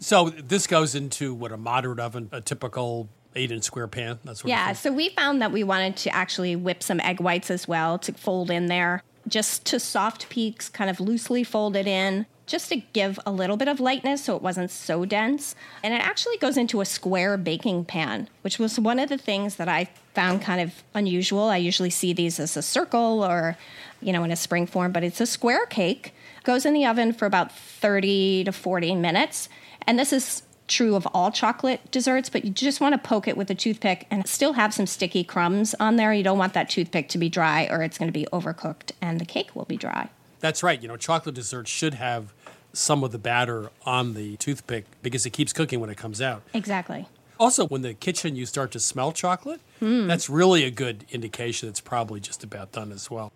So 0.00 0.28
this 0.28 0.66
goes 0.66 0.94
into 0.94 1.32
what 1.32 1.50
a 1.50 1.56
moderate 1.56 1.98
oven, 1.98 2.28
a 2.30 2.42
typical 2.42 3.08
eight 3.34 3.50
inch 3.50 3.64
square 3.64 3.88
pan. 3.88 4.18
That's 4.22 4.44
what. 4.44 4.50
Yeah. 4.50 4.74
So 4.74 4.92
we 4.92 5.08
found 5.08 5.40
that 5.40 5.50
we 5.50 5.64
wanted 5.64 5.96
to 5.96 6.14
actually 6.14 6.56
whip 6.56 6.82
some 6.82 7.00
egg 7.00 7.20
whites 7.20 7.50
as 7.50 7.66
well 7.66 7.98
to 8.00 8.12
fold 8.12 8.50
in 8.50 8.66
there, 8.66 9.02
just 9.26 9.64
to 9.66 9.80
soft 9.80 10.28
peaks, 10.28 10.68
kind 10.68 10.90
of 10.90 11.00
loosely 11.00 11.44
folded 11.44 11.86
in. 11.86 12.26
Just 12.44 12.70
to 12.70 12.76
give 12.92 13.20
a 13.24 13.30
little 13.30 13.56
bit 13.56 13.68
of 13.68 13.78
lightness 13.78 14.24
so 14.24 14.36
it 14.36 14.42
wasn't 14.42 14.70
so 14.70 15.04
dense. 15.04 15.54
And 15.82 15.94
it 15.94 16.00
actually 16.00 16.36
goes 16.38 16.56
into 16.56 16.80
a 16.80 16.84
square 16.84 17.36
baking 17.36 17.84
pan, 17.84 18.28
which 18.42 18.58
was 18.58 18.78
one 18.78 18.98
of 18.98 19.08
the 19.08 19.16
things 19.16 19.56
that 19.56 19.68
I 19.68 19.88
found 20.12 20.42
kind 20.42 20.60
of 20.60 20.82
unusual. 20.92 21.44
I 21.44 21.56
usually 21.58 21.88
see 21.88 22.12
these 22.12 22.40
as 22.40 22.56
a 22.56 22.62
circle 22.62 23.24
or 23.24 23.56
you 24.02 24.12
know, 24.12 24.24
in 24.24 24.30
a 24.30 24.36
spring 24.36 24.66
form, 24.66 24.92
but 24.92 25.04
it's 25.04 25.20
a 25.20 25.26
square 25.26 25.64
cake. 25.66 26.12
Goes 26.42 26.66
in 26.66 26.74
the 26.74 26.84
oven 26.84 27.12
for 27.12 27.24
about 27.24 27.52
30 27.52 28.44
to 28.44 28.52
40 28.52 28.96
minutes. 28.96 29.48
And 29.86 29.98
this 29.98 30.12
is 30.12 30.42
true 30.68 30.94
of 30.94 31.06
all 31.12 31.30
chocolate 31.30 31.90
desserts, 31.90 32.28
but 32.28 32.44
you 32.44 32.50
just 32.50 32.80
want 32.80 32.94
to 32.94 32.98
poke 32.98 33.28
it 33.28 33.36
with 33.36 33.50
a 33.50 33.54
toothpick 33.54 34.06
and 34.10 34.26
still 34.26 34.54
have 34.54 34.72
some 34.72 34.86
sticky 34.86 35.24
crumbs 35.24 35.74
on 35.78 35.96
there. 35.96 36.12
You 36.12 36.22
don't 36.22 36.38
want 36.38 36.54
that 36.54 36.70
toothpick 36.70 37.08
to 37.10 37.18
be 37.18 37.28
dry 37.28 37.66
or 37.70 37.82
it's 37.82 37.98
going 37.98 38.08
to 38.08 38.12
be 38.12 38.26
overcooked 38.32 38.92
and 39.00 39.20
the 39.20 39.24
cake 39.24 39.54
will 39.54 39.64
be 39.64 39.76
dry. 39.76 40.08
That's 40.40 40.62
right. 40.62 40.80
You 40.80 40.88
know, 40.88 40.96
chocolate 40.96 41.34
desserts 41.34 41.70
should 41.70 41.94
have 41.94 42.32
some 42.72 43.04
of 43.04 43.12
the 43.12 43.18
batter 43.18 43.70
on 43.84 44.14
the 44.14 44.36
toothpick 44.36 44.86
because 45.02 45.26
it 45.26 45.30
keeps 45.30 45.52
cooking 45.52 45.80
when 45.80 45.90
it 45.90 45.96
comes 45.96 46.20
out. 46.20 46.42
Exactly. 46.54 47.06
Also, 47.38 47.66
when 47.66 47.82
the 47.82 47.94
kitchen 47.94 48.36
you 48.36 48.46
start 48.46 48.70
to 48.72 48.80
smell 48.80 49.12
chocolate, 49.12 49.60
mm. 49.80 50.06
that's 50.06 50.30
really 50.30 50.64
a 50.64 50.70
good 50.70 51.04
indication 51.10 51.68
it's 51.68 51.80
probably 51.80 52.20
just 52.20 52.44
about 52.44 52.72
done 52.72 52.92
as 52.92 53.10
well. 53.10 53.32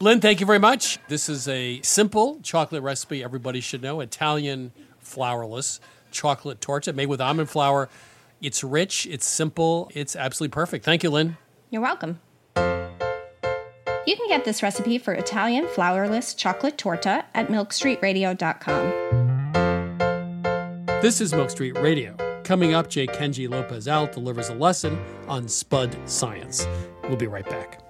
Lynn, 0.00 0.20
thank 0.20 0.40
you 0.40 0.46
very 0.46 0.58
much. 0.58 0.98
This 1.08 1.28
is 1.28 1.46
a 1.46 1.82
simple 1.82 2.40
chocolate 2.42 2.82
recipe 2.82 3.22
everybody 3.22 3.60
should 3.60 3.82
know 3.82 4.00
Italian 4.00 4.72
flourless 5.04 5.80
chocolate 6.10 6.60
torta 6.60 6.92
made 6.92 7.06
with 7.06 7.20
almond 7.20 7.50
flour. 7.50 7.88
It's 8.40 8.64
rich, 8.64 9.06
it's 9.06 9.26
simple, 9.26 9.90
it's 9.94 10.16
absolutely 10.16 10.52
perfect. 10.52 10.84
Thank 10.84 11.02
you, 11.02 11.10
Lynn. 11.10 11.36
You're 11.70 11.82
welcome. 11.82 12.20
You 14.06 14.16
can 14.16 14.28
get 14.28 14.44
this 14.44 14.62
recipe 14.62 14.98
for 14.98 15.12
Italian 15.12 15.66
flourless 15.66 16.36
chocolate 16.36 16.78
torta 16.78 17.24
at 17.34 17.48
milkstreetradio.com. 17.48 19.10
This 21.02 21.20
is 21.20 21.32
Milk 21.32 21.50
Street 21.50 21.78
Radio. 21.78 22.16
Coming 22.44 22.74
up, 22.74 22.88
J. 22.88 23.06
Kenji 23.06 23.48
López-Alt 23.48 24.12
delivers 24.12 24.48
a 24.48 24.54
lesson 24.54 24.98
on 25.28 25.46
spud 25.48 25.96
science. 26.06 26.66
We'll 27.04 27.16
be 27.16 27.26
right 27.26 27.48
back. 27.48 27.89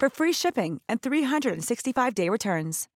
for 0.00 0.10
free 0.10 0.32
shipping 0.32 0.80
and 0.88 1.00
365-day 1.00 2.28
returns. 2.28 2.88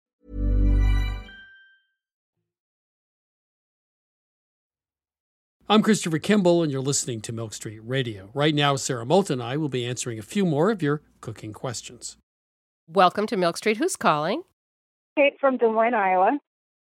I'm 5.67 5.81
Christopher 5.81 6.19
Kimball, 6.19 6.63
and 6.63 6.71
you're 6.71 6.83
listening 6.83 7.23
to 7.23 7.33
Milk 7.33 7.55
Street 7.55 7.81
Radio. 7.83 8.29
Right 8.35 8.55
now, 8.55 8.77
Sara 8.77 9.07
Moulton 9.07 9.41
and 9.41 9.43
I 9.43 9.57
will 9.57 9.71
be 9.71 9.87
answering 9.87 10.19
a 10.19 10.23
few 10.23 10.45
more 10.45 10.71
of 10.71 10.83
your 10.83 11.01
cooking 11.23 11.55
questions. 11.55 12.19
Welcome 12.87 13.27
to 13.29 13.39
Milk 13.39 13.57
Street. 13.57 13.79
Who's 13.79 13.97
calling? 13.97 14.43
Kate 15.17 15.41
from 15.41 15.57
Des 15.57 15.71
Moines, 15.71 15.95
Iowa. 15.95 16.39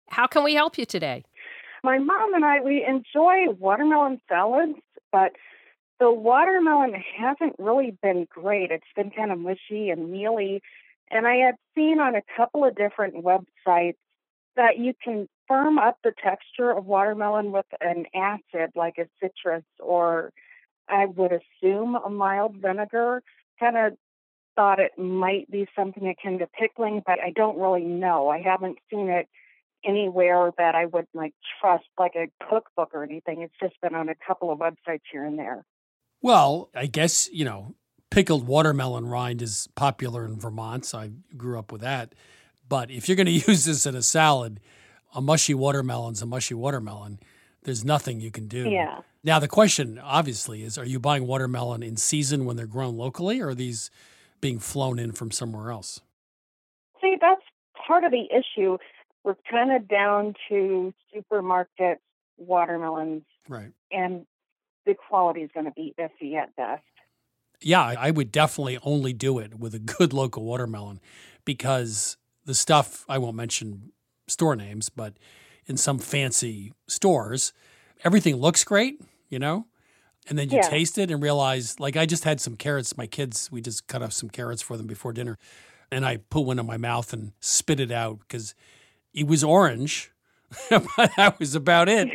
How 0.08 0.26
can 0.26 0.42
we 0.42 0.54
help 0.54 0.76
you 0.76 0.84
today? 0.86 1.22
My 1.84 1.98
mom 1.98 2.34
and 2.34 2.44
I, 2.44 2.62
we 2.62 2.84
enjoy 2.84 3.52
watermelon 3.60 4.20
salads, 4.28 4.80
but 5.12 5.30
the 6.04 6.12
watermelon 6.12 6.92
hasn't 7.16 7.56
really 7.58 7.96
been 8.02 8.26
great. 8.28 8.70
It's 8.70 8.84
been 8.94 9.10
kind 9.10 9.32
of 9.32 9.38
mushy 9.38 9.88
and 9.88 10.12
mealy. 10.12 10.60
And 11.10 11.26
I 11.26 11.36
had 11.36 11.54
seen 11.74 11.98
on 11.98 12.14
a 12.14 12.20
couple 12.36 12.62
of 12.62 12.76
different 12.76 13.24
websites 13.24 13.96
that 14.54 14.76
you 14.76 14.92
can 15.02 15.30
firm 15.48 15.78
up 15.78 15.96
the 16.04 16.12
texture 16.22 16.70
of 16.70 16.84
watermelon 16.84 17.52
with 17.52 17.64
an 17.80 18.04
acid 18.14 18.72
like 18.76 18.98
a 18.98 19.06
citrus 19.18 19.64
or 19.80 20.30
I 20.90 21.06
would 21.06 21.32
assume 21.32 21.94
a 21.94 22.10
mild 22.10 22.56
vinegar. 22.56 23.22
Kind 23.58 23.78
of 23.78 23.94
thought 24.56 24.80
it 24.80 24.98
might 24.98 25.50
be 25.50 25.66
something 25.74 26.06
akin 26.06 26.38
to 26.40 26.46
pickling, 26.48 27.02
but 27.06 27.18
I 27.18 27.30
don't 27.34 27.58
really 27.58 27.84
know. 27.84 28.28
I 28.28 28.42
haven't 28.42 28.76
seen 28.90 29.08
it 29.08 29.26
anywhere 29.82 30.50
that 30.58 30.74
I 30.74 30.84
would 30.84 31.06
like 31.14 31.32
trust, 31.62 31.86
like 31.98 32.14
a 32.14 32.26
cookbook 32.46 32.90
or 32.92 33.04
anything. 33.04 33.40
It's 33.40 33.54
just 33.58 33.80
been 33.80 33.94
on 33.94 34.10
a 34.10 34.14
couple 34.14 34.52
of 34.52 34.58
websites 34.58 35.00
here 35.10 35.24
and 35.24 35.38
there. 35.38 35.64
Well, 36.24 36.70
I 36.74 36.86
guess, 36.86 37.28
you 37.34 37.44
know, 37.44 37.74
pickled 38.08 38.46
watermelon 38.46 39.06
rind 39.06 39.42
is 39.42 39.68
popular 39.74 40.24
in 40.24 40.40
Vermont, 40.40 40.86
so 40.86 40.96
I 40.96 41.10
grew 41.36 41.58
up 41.58 41.70
with 41.70 41.82
that. 41.82 42.14
But 42.66 42.90
if 42.90 43.06
you're 43.10 43.16
going 43.16 43.26
to 43.40 43.50
use 43.50 43.66
this 43.66 43.84
in 43.84 43.94
a 43.94 44.00
salad, 44.00 44.58
a 45.14 45.20
mushy 45.20 45.52
watermelon's 45.52 46.22
a 46.22 46.26
mushy 46.26 46.54
watermelon. 46.54 47.18
There's 47.64 47.84
nothing 47.84 48.22
you 48.22 48.30
can 48.30 48.48
do. 48.48 48.70
Yeah. 48.70 49.00
Now, 49.22 49.38
the 49.38 49.48
question 49.48 49.98
obviously 49.98 50.62
is 50.62 50.78
are 50.78 50.86
you 50.86 50.98
buying 50.98 51.26
watermelon 51.26 51.82
in 51.82 51.94
season 51.98 52.46
when 52.46 52.56
they're 52.56 52.66
grown 52.66 52.96
locally, 52.96 53.42
or 53.42 53.48
are 53.50 53.54
these 53.54 53.90
being 54.40 54.58
flown 54.58 54.98
in 54.98 55.12
from 55.12 55.30
somewhere 55.30 55.70
else? 55.70 56.00
See, 57.02 57.18
that's 57.20 57.42
part 57.86 58.02
of 58.04 58.12
the 58.12 58.28
issue. 58.34 58.78
We're 59.24 59.36
kind 59.50 59.72
of 59.76 59.86
down 59.88 60.32
to 60.48 60.94
supermarket 61.12 62.00
watermelons, 62.38 63.24
Right. 63.46 63.72
and 63.92 64.24
the 64.86 64.94
quality 64.94 65.40
is 65.42 65.50
going 65.52 65.66
to 65.66 65.72
be 65.72 65.94
iffy 65.98 66.34
at 66.36 66.54
best. 66.56 66.82
Yeah, 67.60 67.82
I 67.82 68.10
would 68.10 68.30
definitely 68.30 68.78
only 68.82 69.12
do 69.12 69.38
it 69.38 69.58
with 69.58 69.74
a 69.74 69.78
good 69.78 70.12
local 70.22 70.44
watermelon 70.44 71.00
because 71.44 72.16
the 72.44 72.54
stuff, 72.54 73.04
I 73.08 73.18
won't 73.18 73.36
mention 73.36 73.92
store 74.26 74.56
names, 74.56 74.88
but 74.88 75.14
in 75.66 75.76
some 75.76 75.98
fancy 75.98 76.72
stores, 76.86 77.52
everything 78.04 78.36
looks 78.36 78.64
great, 78.64 79.00
you 79.28 79.38
know? 79.38 79.66
And 80.28 80.38
then 80.38 80.48
you 80.50 80.58
Yeah. 80.58 80.68
taste 80.68 80.98
it 80.98 81.10
and 81.10 81.22
realize, 81.22 81.78
like, 81.78 81.96
I 81.96 82.06
just 82.06 82.24
had 82.24 82.40
some 82.40 82.56
carrots. 82.56 82.96
My 82.96 83.06
kids, 83.06 83.50
we 83.52 83.60
just 83.60 83.86
cut 83.86 84.02
off 84.02 84.12
some 84.12 84.30
carrots 84.30 84.62
for 84.62 84.76
them 84.76 84.86
before 84.86 85.12
dinner. 85.12 85.38
And 85.90 86.04
I 86.04 86.16
put 86.18 86.40
one 86.42 86.58
in 86.58 86.66
my 86.66 86.78
mouth 86.78 87.12
and 87.12 87.32
spit 87.40 87.78
it 87.78 87.90
out 87.90 88.20
because 88.20 88.54
it 89.12 89.26
was 89.26 89.44
orange, 89.44 90.12
but 90.70 91.10
that 91.16 91.36
was 91.38 91.54
about 91.54 91.88
it. 91.88 92.08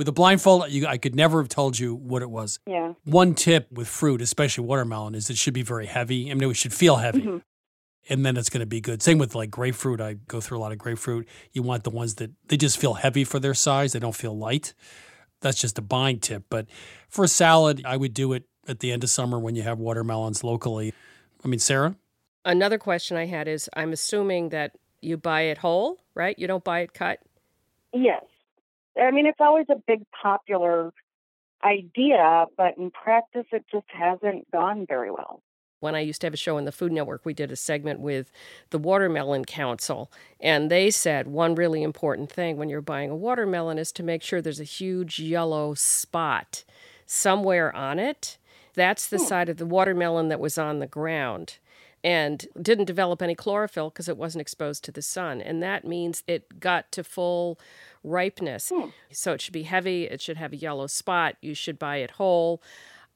With 0.00 0.08
a 0.08 0.12
blindfold, 0.12 0.70
you, 0.70 0.86
I 0.86 0.96
could 0.96 1.14
never 1.14 1.42
have 1.42 1.50
told 1.50 1.78
you 1.78 1.94
what 1.94 2.22
it 2.22 2.30
was. 2.30 2.58
Yeah. 2.66 2.94
One 3.04 3.34
tip 3.34 3.70
with 3.70 3.86
fruit, 3.86 4.22
especially 4.22 4.64
watermelon, 4.64 5.14
is 5.14 5.28
it 5.28 5.36
should 5.36 5.52
be 5.52 5.60
very 5.60 5.84
heavy. 5.84 6.30
I 6.30 6.34
mean, 6.34 6.48
it 6.50 6.56
should 6.56 6.72
feel 6.72 6.96
heavy. 6.96 7.20
Mhm. 7.20 7.42
And 8.08 8.24
then 8.24 8.38
it's 8.38 8.48
going 8.48 8.60
to 8.60 8.66
be 8.66 8.80
good. 8.80 9.02
Same 9.02 9.18
with 9.18 9.34
like 9.34 9.50
grapefruit. 9.50 10.00
I 10.00 10.14
go 10.14 10.40
through 10.40 10.56
a 10.56 10.60
lot 10.60 10.72
of 10.72 10.78
grapefruit. 10.78 11.28
You 11.52 11.62
want 11.62 11.84
the 11.84 11.90
ones 11.90 12.14
that 12.14 12.30
they 12.48 12.56
just 12.56 12.78
feel 12.78 12.94
heavy 12.94 13.24
for 13.24 13.38
their 13.38 13.52
size. 13.52 13.92
They 13.92 13.98
don't 13.98 14.16
feel 14.16 14.34
light. 14.34 14.72
That's 15.42 15.60
just 15.60 15.76
a 15.76 15.82
buying 15.82 16.18
tip. 16.18 16.44
But 16.48 16.68
for 17.10 17.26
a 17.26 17.28
salad, 17.28 17.82
I 17.84 17.98
would 17.98 18.14
do 18.14 18.32
it 18.32 18.44
at 18.66 18.78
the 18.78 18.92
end 18.92 19.04
of 19.04 19.10
summer 19.10 19.38
when 19.38 19.54
you 19.54 19.64
have 19.64 19.78
watermelons 19.78 20.42
locally. 20.42 20.94
I 21.44 21.48
mean, 21.48 21.58
Sara? 21.58 21.94
Another 22.46 22.78
question 22.78 23.18
I 23.18 23.26
had 23.26 23.46
is 23.48 23.68
I'm 23.76 23.92
assuming 23.92 24.48
that 24.48 24.78
you 25.02 25.18
buy 25.18 25.42
it 25.42 25.58
whole, 25.58 25.98
right? 26.14 26.38
You 26.38 26.46
don't 26.46 26.64
buy 26.64 26.80
it 26.80 26.94
cut? 26.94 27.18
Yes. 27.92 28.22
I 29.00 29.10
mean, 29.10 29.26
it's 29.26 29.40
always 29.40 29.66
a 29.70 29.76
big 29.86 30.02
popular 30.22 30.92
idea, 31.64 32.46
but 32.56 32.76
in 32.78 32.90
practice, 32.90 33.46
it 33.52 33.64
just 33.70 33.86
hasn't 33.88 34.50
gone 34.50 34.86
very 34.88 35.10
well. 35.10 35.42
When 35.80 35.94
I 35.94 36.00
used 36.00 36.20
to 36.20 36.26
have 36.26 36.34
a 36.34 36.38
show 36.38 36.58
on 36.58 36.66
the 36.66 36.72
Food 36.72 36.92
Network, 36.92 37.24
we 37.24 37.32
did 37.32 37.50
a 37.50 37.56
segment 37.56 38.00
with 38.00 38.30
the 38.68 38.78
Watermelon 38.78 39.46
Council, 39.46 40.12
and 40.38 40.70
they 40.70 40.90
said 40.90 41.26
one 41.26 41.54
really 41.54 41.82
important 41.82 42.30
thing 42.30 42.58
when 42.58 42.68
you're 42.68 42.82
buying 42.82 43.08
a 43.10 43.16
watermelon 43.16 43.78
is 43.78 43.90
to 43.92 44.02
make 44.02 44.22
sure 44.22 44.42
there's 44.42 44.60
a 44.60 44.64
huge 44.64 45.18
yellow 45.18 45.72
spot 45.72 46.64
somewhere 47.06 47.74
on 47.74 47.98
it. 47.98 48.36
That's 48.74 49.06
the 49.06 49.16
hmm. 49.16 49.24
side 49.24 49.48
of 49.48 49.56
the 49.56 49.66
watermelon 49.66 50.28
that 50.28 50.40
was 50.40 50.58
on 50.58 50.80
the 50.80 50.86
ground 50.86 51.58
and 52.02 52.46
didn't 52.60 52.86
develop 52.86 53.20
any 53.22 53.34
chlorophyll 53.34 53.90
because 53.90 54.08
it 54.08 54.16
wasn't 54.16 54.40
exposed 54.40 54.84
to 54.84 54.92
the 54.92 55.02
sun. 55.02 55.40
And 55.40 55.62
that 55.62 55.84
means 55.84 56.22
it 56.26 56.60
got 56.60 56.90
to 56.92 57.04
full 57.04 57.58
ripeness. 58.02 58.70
Hmm. 58.74 58.88
So 59.12 59.32
it 59.32 59.40
should 59.40 59.52
be 59.52 59.64
heavy, 59.64 60.04
it 60.04 60.20
should 60.20 60.36
have 60.36 60.52
a 60.52 60.56
yellow 60.56 60.86
spot, 60.86 61.36
you 61.40 61.54
should 61.54 61.78
buy 61.78 61.96
it 61.96 62.12
whole. 62.12 62.62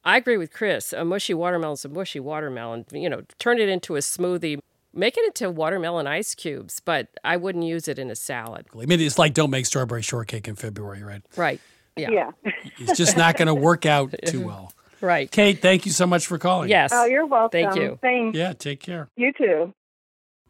I 0.04 0.18
agree 0.18 0.36
with 0.36 0.52
Chris. 0.52 0.92
A 0.92 1.04
mushy 1.04 1.32
watermelon 1.32 1.74
is 1.74 1.84
a 1.86 1.88
mushy 1.88 2.20
watermelon. 2.20 2.84
You 2.92 3.08
know, 3.08 3.22
turn 3.38 3.58
it 3.58 3.70
into 3.70 3.96
a 3.96 4.00
smoothie, 4.00 4.58
make 4.92 5.16
it 5.16 5.24
into 5.24 5.50
watermelon 5.50 6.06
ice 6.06 6.34
cubes, 6.34 6.80
but 6.80 7.08
I 7.24 7.38
wouldn't 7.38 7.64
use 7.64 7.88
it 7.88 7.98
in 7.98 8.10
a 8.10 8.14
salad. 8.14 8.66
I 8.74 8.84
mean, 8.84 9.00
it's 9.00 9.18
like 9.18 9.32
don't 9.32 9.50
make 9.50 9.64
strawberry 9.64 10.02
shortcake 10.02 10.46
in 10.46 10.56
February, 10.56 11.02
right? 11.02 11.22
Right. 11.36 11.60
Yeah. 11.96 12.10
Yeah. 12.10 12.30
It's 12.78 12.98
just 12.98 13.16
not 13.16 13.36
going 13.38 13.46
to 13.46 13.54
work 13.54 13.86
out 13.86 14.14
too 14.26 14.40
well. 14.46 14.72
Right. 15.00 15.30
Kate, 15.30 15.60
thank 15.60 15.86
you 15.86 15.92
so 15.92 16.06
much 16.06 16.26
for 16.26 16.38
calling. 16.38 16.70
Yes. 16.70 16.90
Oh, 16.92 17.04
you're 17.04 17.26
welcome. 17.26 17.50
Thank 17.60 17.76
you. 17.76 17.98
Thanks. 18.00 18.36
Yeah, 18.36 18.52
take 18.52 18.80
care. 18.80 19.08
You 19.16 19.32
too. 19.32 19.72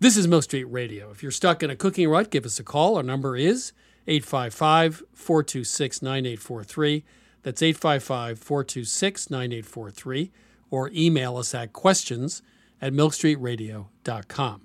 This 0.00 0.16
is 0.16 0.26
Milk 0.28 0.42
Street 0.44 0.64
Radio. 0.64 1.10
If 1.10 1.22
you're 1.22 1.32
stuck 1.32 1.62
in 1.62 1.70
a 1.70 1.76
cooking 1.76 2.08
rut, 2.08 2.30
give 2.30 2.44
us 2.44 2.58
a 2.58 2.64
call. 2.64 2.96
Our 2.96 3.02
number 3.02 3.36
is 3.36 3.72
855 4.06 5.02
426 5.12 6.02
9843. 6.02 7.04
That's 7.42 7.62
855 7.62 8.38
426 8.38 9.30
9843. 9.30 10.32
Or 10.70 10.90
email 10.94 11.36
us 11.36 11.54
at 11.54 11.72
questions 11.72 12.42
at 12.82 12.92
milkstreetradio.com. 12.92 14.60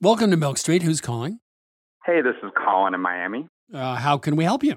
Welcome 0.00 0.30
to 0.30 0.36
Milk 0.36 0.58
Street. 0.58 0.82
Who's 0.82 1.00
calling? 1.00 1.38
Hey, 2.04 2.20
this 2.22 2.34
is 2.42 2.50
Colin 2.56 2.94
in 2.94 3.00
Miami. 3.00 3.46
Uh, 3.72 3.96
how 3.96 4.18
can 4.18 4.36
we 4.36 4.44
help 4.44 4.64
you? 4.64 4.76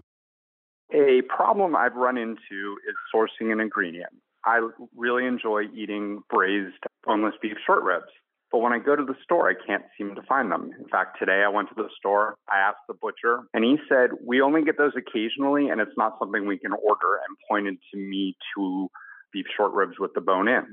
A 0.94 1.22
problem 1.30 1.76
I've 1.76 1.96
run 1.96 2.18
into 2.18 2.78
is 2.88 2.96
sourcing 3.16 3.52
an 3.54 3.62
ingredient. 3.62 4.12
I 4.44 4.68
really 4.96 5.26
enjoy 5.26 5.64
eating 5.74 6.22
braised 6.30 6.84
boneless 7.06 7.36
beef 7.42 7.56
short 7.66 7.84
ribs, 7.84 8.12
but 8.52 8.60
when 8.60 8.74
I 8.74 8.80
go 8.80 8.96
to 8.98 9.06
the 9.06 9.16
store, 9.24 9.50
I 9.50 9.54
can't 9.54 9.84
seem 9.98 10.16
to 10.16 10.22
find 10.24 10.52
them. 10.52 10.72
In 10.78 10.88
fact, 10.90 11.18
today 11.18 11.44
I 11.46 11.48
went 11.48 11.70
to 11.70 11.76
the 11.76 11.88
store, 11.98 12.36
I 12.52 12.60
asked 12.60 12.84
the 12.90 12.96
butcher, 12.96 13.44
and 13.54 13.64
he 13.64 13.78
said, 13.88 14.10
We 14.26 14.42
only 14.42 14.64
get 14.64 14.78
those 14.78 14.92
occasionally, 14.98 15.70
and 15.70 15.80
it's 15.80 15.96
not 15.96 16.18
something 16.20 16.46
we 16.46 16.58
can 16.58 16.74
order, 16.74 17.22
and 17.26 17.38
pointed 17.50 17.78
to 17.94 17.98
me 17.98 18.36
to 18.58 18.90
beef 19.32 19.46
short 19.56 19.72
ribs 19.72 19.98
with 19.98 20.12
the 20.14 20.22
bone 20.22 20.50
in. 20.50 20.66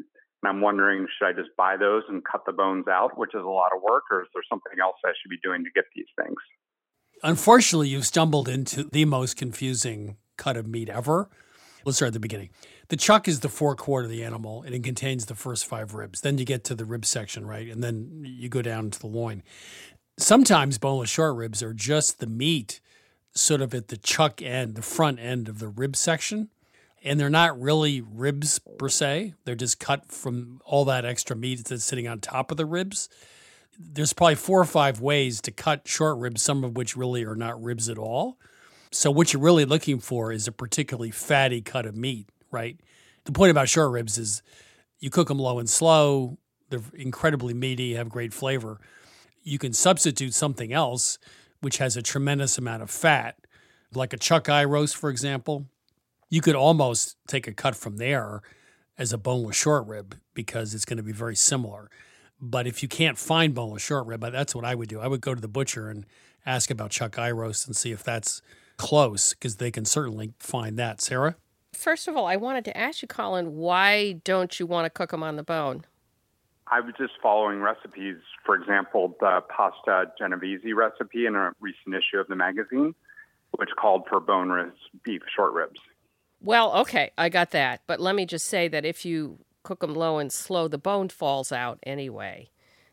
And 0.42 0.48
I'm 0.48 0.60
wondering, 0.60 1.06
should 1.18 1.26
I 1.26 1.32
just 1.32 1.50
buy 1.56 1.76
those 1.76 2.02
and 2.08 2.24
cut 2.24 2.42
the 2.46 2.52
bones 2.52 2.86
out, 2.88 3.18
which 3.18 3.34
is 3.34 3.42
a 3.42 3.48
lot 3.48 3.70
of 3.74 3.82
work, 3.82 4.04
or 4.10 4.22
is 4.22 4.28
there 4.34 4.42
something 4.48 4.78
else 4.80 4.96
I 5.04 5.12
should 5.20 5.30
be 5.30 5.38
doing 5.42 5.64
to 5.64 5.70
get 5.70 5.84
these 5.94 6.10
things? 6.16 6.38
Unfortunately, 7.22 7.88
you've 7.88 8.06
stumbled 8.06 8.48
into 8.48 8.84
the 8.84 9.04
most 9.04 9.36
confusing 9.36 10.16
cut 10.36 10.56
of 10.56 10.66
meat 10.66 10.88
ever. 10.88 11.28
Let's 11.84 11.96
start 11.96 12.08
at 12.08 12.12
the 12.12 12.20
beginning. 12.20 12.50
The 12.88 12.96
chuck 12.96 13.26
is 13.26 13.40
the 13.40 13.48
forequarter 13.48 14.04
of 14.04 14.10
the 14.10 14.24
animal, 14.24 14.62
and 14.62 14.74
it 14.74 14.84
contains 14.84 15.26
the 15.26 15.34
first 15.34 15.66
five 15.66 15.94
ribs. 15.94 16.20
Then 16.20 16.38
you 16.38 16.44
get 16.44 16.64
to 16.64 16.74
the 16.74 16.84
rib 16.84 17.04
section, 17.04 17.44
right? 17.44 17.68
And 17.68 17.82
then 17.82 18.24
you 18.24 18.48
go 18.48 18.62
down 18.62 18.90
to 18.90 18.98
the 18.98 19.06
loin. 19.06 19.42
Sometimes 20.16 20.78
boneless 20.78 21.10
short 21.10 21.36
ribs 21.36 21.62
are 21.62 21.74
just 21.74 22.20
the 22.20 22.26
meat, 22.26 22.80
sort 23.34 23.60
of 23.60 23.74
at 23.74 23.88
the 23.88 23.96
chuck 23.96 24.40
end, 24.40 24.74
the 24.74 24.82
front 24.82 25.18
end 25.18 25.48
of 25.48 25.58
the 25.58 25.68
rib 25.68 25.96
section. 25.96 26.48
And 27.04 27.18
they're 27.18 27.30
not 27.30 27.60
really 27.60 28.00
ribs 28.00 28.58
per 28.78 28.88
se. 28.88 29.34
They're 29.44 29.54
just 29.54 29.78
cut 29.78 30.10
from 30.10 30.60
all 30.64 30.84
that 30.86 31.04
extra 31.04 31.36
meat 31.36 31.64
that's 31.64 31.84
sitting 31.84 32.08
on 32.08 32.20
top 32.20 32.50
of 32.50 32.56
the 32.56 32.66
ribs 32.66 33.08
there's 33.78 34.12
probably 34.12 34.34
four 34.34 34.60
or 34.60 34.64
five 34.64 35.00
ways 35.00 35.40
to 35.42 35.50
cut 35.50 35.86
short 35.86 36.18
ribs, 36.18 36.42
some 36.42 36.64
of 36.64 36.76
which 36.76 36.96
really 36.96 37.24
are 37.24 37.36
not 37.36 37.62
ribs 37.62 37.88
at 37.88 37.98
all. 37.98 38.38
So 38.90 39.10
what 39.10 39.32
you're 39.32 39.42
really 39.42 39.64
looking 39.64 40.00
for 40.00 40.32
is 40.32 40.48
a 40.48 40.52
particularly 40.52 41.10
fatty 41.10 41.60
cut 41.60 41.86
of 41.86 41.94
meat, 41.96 42.28
right? 42.50 42.80
The 43.24 43.32
point 43.32 43.50
about 43.50 43.68
short 43.68 43.92
ribs 43.92 44.18
is 44.18 44.42
you 44.98 45.10
cook 45.10 45.28
them 45.28 45.38
low 45.38 45.58
and 45.58 45.68
slow, 45.68 46.38
they're 46.70 46.82
incredibly 46.94 47.54
meaty, 47.54 47.94
have 47.94 48.08
great 48.08 48.32
flavor. 48.32 48.80
You 49.42 49.58
can 49.58 49.72
substitute 49.72 50.34
something 50.34 50.72
else 50.72 51.18
which 51.60 51.78
has 51.78 51.96
a 51.96 52.02
tremendous 52.02 52.58
amount 52.58 52.82
of 52.82 52.90
fat, 52.90 53.36
like 53.94 54.12
a 54.12 54.18
chuck 54.18 54.48
eye 54.48 54.64
roast, 54.64 54.96
for 54.96 55.10
example. 55.10 55.66
You 56.30 56.40
could 56.40 56.54
almost 56.54 57.16
take 57.26 57.46
a 57.46 57.54
cut 57.54 57.74
from 57.74 57.96
there 57.96 58.42
as 58.96 59.12
a 59.12 59.18
boneless 59.18 59.56
short 59.56 59.86
rib 59.86 60.16
because 60.34 60.74
it's 60.74 60.84
going 60.84 60.98
to 60.98 61.02
be 61.02 61.12
very 61.12 61.36
similar. 61.36 61.90
But 62.40 62.66
if 62.66 62.82
you 62.82 62.88
can't 62.88 63.18
find 63.18 63.54
boneless 63.54 63.82
short 63.82 64.06
rib, 64.06 64.20
that's 64.20 64.54
what 64.54 64.64
I 64.64 64.74
would 64.74 64.88
do. 64.88 65.00
I 65.00 65.08
would 65.08 65.20
go 65.20 65.34
to 65.34 65.40
the 65.40 65.48
butcher 65.48 65.88
and 65.88 66.06
ask 66.46 66.70
about 66.70 66.90
chuck 66.90 67.18
eye 67.18 67.30
roast 67.30 67.66
and 67.66 67.76
see 67.76 67.90
if 67.90 68.02
that's 68.02 68.42
close 68.76 69.34
because 69.34 69.56
they 69.56 69.70
can 69.70 69.84
certainly 69.84 70.32
find 70.38 70.78
that. 70.78 71.00
Sara? 71.00 71.36
First 71.74 72.08
of 72.08 72.16
all, 72.16 72.26
I 72.26 72.36
wanted 72.36 72.64
to 72.66 72.76
ask 72.76 73.02
you, 73.02 73.08
Colin, 73.08 73.56
why 73.56 74.12
don't 74.24 74.58
you 74.58 74.66
want 74.66 74.86
to 74.86 74.90
cook 74.90 75.10
them 75.10 75.22
on 75.22 75.36
the 75.36 75.42
bone? 75.42 75.84
I 76.70 76.80
was 76.80 76.94
just 76.98 77.14
following 77.22 77.60
recipes. 77.60 78.16
For 78.44 78.54
example, 78.54 79.16
the 79.20 79.40
pasta 79.48 80.12
genovese 80.18 80.60
recipe 80.74 81.26
in 81.26 81.34
a 81.34 81.52
recent 81.60 81.94
issue 81.94 82.18
of 82.18 82.28
the 82.28 82.36
magazine, 82.36 82.94
which 83.56 83.70
called 83.80 84.04
for 84.08 84.20
boneless 84.20 84.74
beef 85.02 85.22
short 85.34 85.54
ribs. 85.54 85.80
Well, 86.40 86.72
okay, 86.80 87.10
I 87.18 87.30
got 87.30 87.50
that. 87.50 87.82
But 87.86 88.00
let 88.00 88.14
me 88.14 88.26
just 88.26 88.46
say 88.46 88.68
that 88.68 88.84
if 88.84 89.04
you 89.04 89.38
cook 89.68 89.80
them 89.80 89.94
low 89.94 90.16
and 90.16 90.32
slow, 90.32 90.66
the 90.66 90.78
bone 90.78 91.10
falls 91.10 91.52
out 91.52 91.78
anyway. 91.82 92.48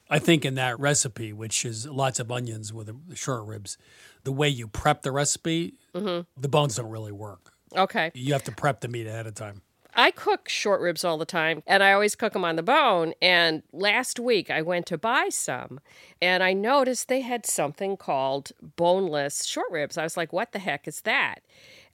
I 0.10 0.20
think 0.20 0.44
in 0.44 0.56
that 0.56 0.78
recipe, 0.78 1.32
which 1.32 1.64
is 1.64 1.88
lots 1.88 2.20
of 2.20 2.30
onions 2.30 2.74
with 2.74 2.88
the 3.08 3.16
short 3.16 3.46
ribs, 3.48 3.78
the 4.26 4.34
way 4.34 4.50
you 4.50 4.68
prep 4.68 5.02
the 5.02 5.14
recipe, 5.14 5.76
Mhm. 5.94 6.26
the 6.36 6.50
bones 6.50 6.76
don't 6.76 6.90
really 6.90 7.14
work. 7.14 7.54
Okay. 7.78 8.12
You 8.14 8.34
have 8.34 8.44
to 8.44 8.52
prep 8.52 8.82
the 8.82 8.90
meat 8.90 9.08
ahead 9.08 9.26
of 9.26 9.36
time. 9.36 9.62
I 9.94 10.12
cook 10.12 10.50
short 10.50 10.82
ribs 10.82 11.06
all 11.06 11.18
the 11.18 11.26
time 11.26 11.64
and 11.66 11.82
I 11.82 11.94
always 11.94 12.16
cook 12.16 12.34
them 12.34 12.44
on 12.44 12.58
the 12.58 12.62
bone. 12.64 13.14
And 13.22 13.64
last 13.72 14.20
week 14.20 14.52
I 14.52 14.62
went 14.62 14.86
to 14.88 14.98
buy 14.98 15.30
some 15.30 15.80
and 16.22 16.44
I 16.44 16.52
noticed 16.52 17.08
they 17.08 17.22
had 17.22 17.46
something 17.46 17.96
called 17.96 18.52
boneless 18.62 19.46
short 19.46 19.72
ribs. 19.72 19.98
I 19.98 20.04
was 20.04 20.18
like, 20.18 20.34
what 20.34 20.52
the 20.52 20.60
heck 20.60 20.90
is 20.90 21.02
that? 21.02 21.42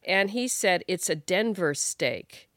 And 0.03 0.31
he 0.31 0.47
said, 0.47 0.83
it's 0.87 1.07
a 1.07 1.15
Denver 1.15 1.75
steak. 1.75 2.47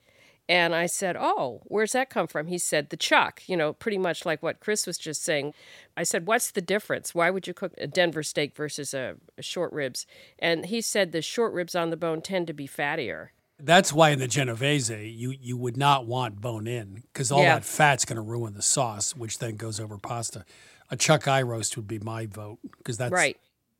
And 0.48 0.74
I 0.74 0.86
said, 0.86 1.16
Oh, 1.18 1.62
where's 1.64 1.92
that 1.92 2.10
come 2.10 2.26
from? 2.26 2.48
He 2.48 2.58
said, 2.58 2.90
The 2.90 2.96
chuck, 2.98 3.42
you 3.46 3.56
know, 3.56 3.72
pretty 3.72 3.96
much 3.98 4.26
like 4.26 4.42
what 4.42 4.60
Chris 4.60 4.86
was 4.86 4.98
just 4.98 5.24
saying. 5.24 5.54
I 5.96 6.02
said, 6.02 6.26
What's 6.26 6.50
the 6.50 6.60
difference? 6.60 7.14
Why 7.14 7.30
would 7.30 7.46
you 7.46 7.54
cook 7.54 7.72
a 7.78 7.86
Denver 7.86 8.22
steak 8.22 8.54
versus 8.54 8.92
a, 8.92 9.16
a 9.38 9.42
short 9.42 9.72
ribs? 9.72 10.06
And 10.38 10.66
he 10.66 10.80
said, 10.82 11.12
The 11.12 11.22
short 11.22 11.52
ribs 11.54 11.74
on 11.74 11.90
the 11.90 11.96
bone 11.96 12.20
tend 12.20 12.46
to 12.48 12.52
be 12.52 12.68
fattier. 12.68 13.28
That's 13.58 13.92
why 13.92 14.10
in 14.10 14.18
the 14.18 14.26
Genovese, 14.28 14.90
you, 14.90 15.30
you 15.30 15.56
would 15.56 15.76
not 15.76 16.06
want 16.06 16.40
bone 16.40 16.66
in 16.66 17.04
because 17.12 17.30
all 17.32 17.40
Yeah. 17.40 17.54
that 17.54 17.64
fat's 17.64 18.04
going 18.04 18.16
to 18.16 18.22
ruin 18.22 18.52
the 18.54 18.62
sauce, 18.62 19.16
which 19.16 19.38
then 19.38 19.56
goes 19.56 19.78
over 19.80 19.96
pasta. 19.96 20.44
A 20.90 20.96
chuck 20.96 21.26
eye 21.28 21.40
roast 21.40 21.76
would 21.76 21.86
be 21.88 22.00
my 22.00 22.26
vote 22.26 22.58
because 22.78 22.98
that's 22.98 23.12
Right. 23.12 23.38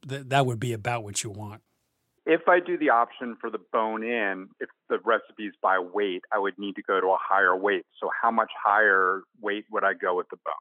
th- 0.08 0.26
that 0.28 0.46
would 0.46 0.60
be 0.60 0.72
about 0.72 1.02
what 1.04 1.22
you 1.22 1.28
want. 1.30 1.60
If 2.26 2.48
I 2.48 2.58
do 2.60 2.78
the 2.78 2.88
option 2.90 3.36
for 3.40 3.50
the 3.50 3.58
bone 3.72 4.02
in, 4.02 4.48
if 4.58 4.68
the 4.88 4.98
recipe's 5.04 5.54
by 5.60 5.78
weight, 5.78 6.22
I 6.32 6.38
would 6.38 6.58
need 6.58 6.74
to 6.76 6.82
go 6.82 7.00
to 7.00 7.08
a 7.08 7.18
higher 7.20 7.54
weight. 7.54 7.84
So, 8.00 8.08
how 8.22 8.30
much 8.30 8.50
higher 8.64 9.22
weight 9.42 9.66
would 9.70 9.84
I 9.84 9.92
go 9.92 10.16
with 10.16 10.28
the 10.30 10.36
bone? 10.36 10.54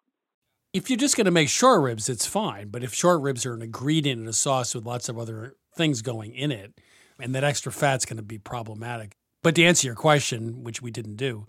If 0.74 0.90
you're 0.90 0.98
just 0.98 1.16
going 1.16 1.26
to 1.26 1.32
make 1.32 1.50
short 1.50 1.82
ribs, 1.82 2.10
it's 2.10 2.26
fine. 2.26 2.70
But 2.70 2.84
if 2.84 2.94
short 2.94 3.22
ribs 3.22 3.46
are 3.46 3.54
an 3.54 3.62
ingredient 3.62 4.22
in 4.22 4.28
a 4.28 4.34
sauce 4.34 4.76
with 4.76 4.86
lots 4.86 5.08
of 5.08 5.18
other 5.18 5.56
things 5.76 6.02
going 6.02 6.34
in 6.34 6.52
it, 6.52 6.74
and 7.20 7.34
that 7.36 7.44
extra 7.44 7.72
fat's 7.72 8.06
going 8.06 8.18
to 8.18 8.24
be 8.24 8.40
problematic. 8.40 9.14
But 9.44 9.56
to 9.56 9.64
answer 9.64 9.88
your 9.88 9.96
question, 9.96 10.64
which 10.64 10.82
we 10.82 10.90
didn't 10.92 11.16
do, 11.16 11.46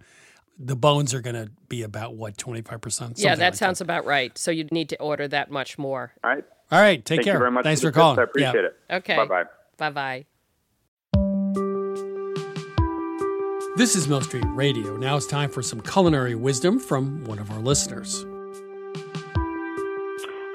the 0.58 0.76
bones 0.76 1.12
are 1.14 1.20
going 1.22 1.34
to 1.34 1.50
be 1.68 1.82
about 1.82 2.14
what, 2.14 2.36
25%? 2.36 3.14
yeah, 3.16 3.34
that 3.34 3.56
sounds 3.56 3.80
about 3.80 4.04
right. 4.04 4.36
So 4.38 4.50
you'd 4.50 4.70
need 4.70 4.90
to 4.90 5.00
order 5.00 5.26
that 5.28 5.50
much 5.50 5.78
more. 5.78 6.12
All 6.22 6.30
right. 6.30 6.44
All 6.70 6.80
right. 6.80 7.04
Take 7.04 7.18
Thank 7.18 7.24
care. 7.24 7.34
you 7.34 7.38
very 7.38 7.50
much 7.50 7.64
Thanks 7.64 7.80
for 7.80 7.88
for 7.88 7.90
the 7.92 7.94
tips. 7.94 8.00
calling. 8.00 8.18
I 8.18 8.22
appreciate 8.22 8.54
Yeah. 8.54 8.96
it. 8.96 8.96
Okay. 8.98 9.16
Bye 9.16 9.26
bye 9.26 9.44
bye. 9.76 9.90
Bye 9.90 10.24
bye. 10.24 10.24
This 13.76 13.96
is 13.96 14.06
Milk 14.06 14.22
Street 14.22 14.44
Radio. 14.50 14.96
Now 14.96 15.16
it's 15.16 15.26
time 15.26 15.50
for 15.50 15.60
some 15.60 15.80
culinary 15.80 16.36
wisdom 16.36 16.78
from 16.78 17.24
one 17.24 17.40
of 17.40 17.50
our 17.50 17.58
listeners. 17.58 18.24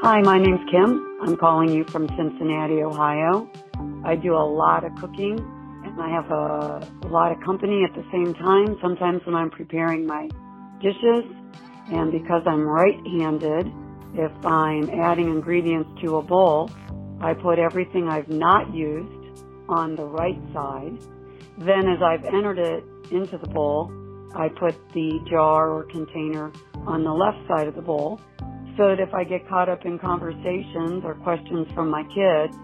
Hi, 0.02 0.22
my 0.22 0.40
name's 0.40 0.62
Kim. 0.72 1.18
I'm 1.22 1.36
calling 1.36 1.70
you 1.70 1.84
from 1.84 2.08
Cincinnati, 2.16 2.82
Ohio. 2.82 3.52
I 4.06 4.16
do 4.16 4.34
a 4.34 4.48
lot 4.48 4.86
of 4.86 4.96
cooking 4.96 5.38
and 5.84 6.02
I 6.02 6.10
have 6.10 6.32
a, 6.32 6.90
a 7.04 7.08
lot 7.10 7.34
of 7.34 7.42
company 7.42 7.84
at 7.84 7.94
the 7.94 8.06
same 8.10 8.34
time. 8.36 8.78
Sometimes 8.82 9.26
when 9.26 9.36
I'm 9.36 9.50
preparing 9.50 10.06
my 10.06 10.30
dishes, 10.82 11.26
and 11.92 12.12
because 12.14 12.44
I'm 12.46 12.62
right-handed, 12.62 13.70
if 14.14 14.46
I'm 14.46 14.90
adding 14.92 15.28
ingredients 15.28 15.90
to 16.04 16.16
a 16.16 16.22
bowl, 16.22 16.70
I 17.22 17.34
put 17.34 17.60
everything 17.60 18.08
I've 18.08 18.30
not 18.30 18.74
used 18.74 19.44
on 19.68 19.96
the 19.96 20.06
right 20.06 20.40
side. 20.54 20.98
Then 21.58 21.88
as 21.90 22.02
I've 22.02 22.24
entered 22.26 22.60
it 22.60 22.84
into 23.12 23.38
the 23.38 23.48
bowl, 23.48 23.92
I 24.36 24.48
put 24.50 24.76
the 24.94 25.20
jar 25.30 25.72
or 25.72 25.84
container 25.84 26.52
on 26.86 27.04
the 27.04 27.12
left 27.12 27.46
side 27.48 27.68
of 27.68 27.76
the 27.76 27.82
bowl 27.82 28.22
so 28.78 28.88
that 28.88 29.00
if 29.00 29.14
I 29.14 29.24
get 29.24 29.48
caught 29.50 29.68
up 29.68 29.86
in 29.86 30.00
conversations 30.00 31.04
or 31.04 31.16
questions 31.16 31.68
from 31.74 31.90
my 31.90 32.04
kids, 32.04 32.56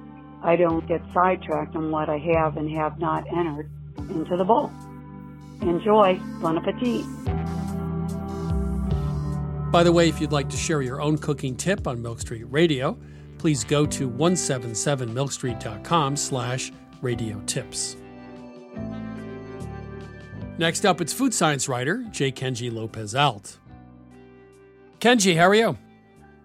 I 0.41 0.55
don't 0.55 0.87
get 0.87 1.01
sidetracked 1.13 1.75
on 1.75 1.91
what 1.91 2.07
I 2.07 2.17
have 2.33 2.55
and 2.55 2.69
have 2.77 2.99
not 2.99 3.25
entered 3.27 3.69
into 3.97 4.37
the 4.37 4.45
bowl. 4.45 4.71
Enjoy. 5.61 6.19
Bon 6.41 6.57
appetit. 6.57 7.03
By 9.71 9.83
the 9.83 9.91
way, 9.91 10.07
if 10.07 10.21
you'd 10.21 10.31
like 10.31 10.49
to 10.49 10.57
share 10.57 10.81
your 10.81 11.01
own 11.01 11.17
cooking 11.17 11.57
tip 11.57 11.87
on 11.87 12.01
Milk 12.01 12.21
Street 12.21 12.45
Radio, 12.45 12.97
please 13.45 13.63
go 13.63 13.85
to 13.85 14.09
177milkstreet.com 14.09 16.17
slash 16.17 16.71
radio 17.03 17.39
tips. 17.45 17.95
Next 20.57 20.83
up, 20.83 20.99
it's 20.99 21.13
food 21.13 21.31
science 21.31 21.69
writer 21.69 22.03
J. 22.09 22.31
Kenji 22.31 22.71
López-Alt. 22.71 23.59
Kenji, 24.99 25.37
how 25.37 25.43
are 25.43 25.53
you? 25.53 25.77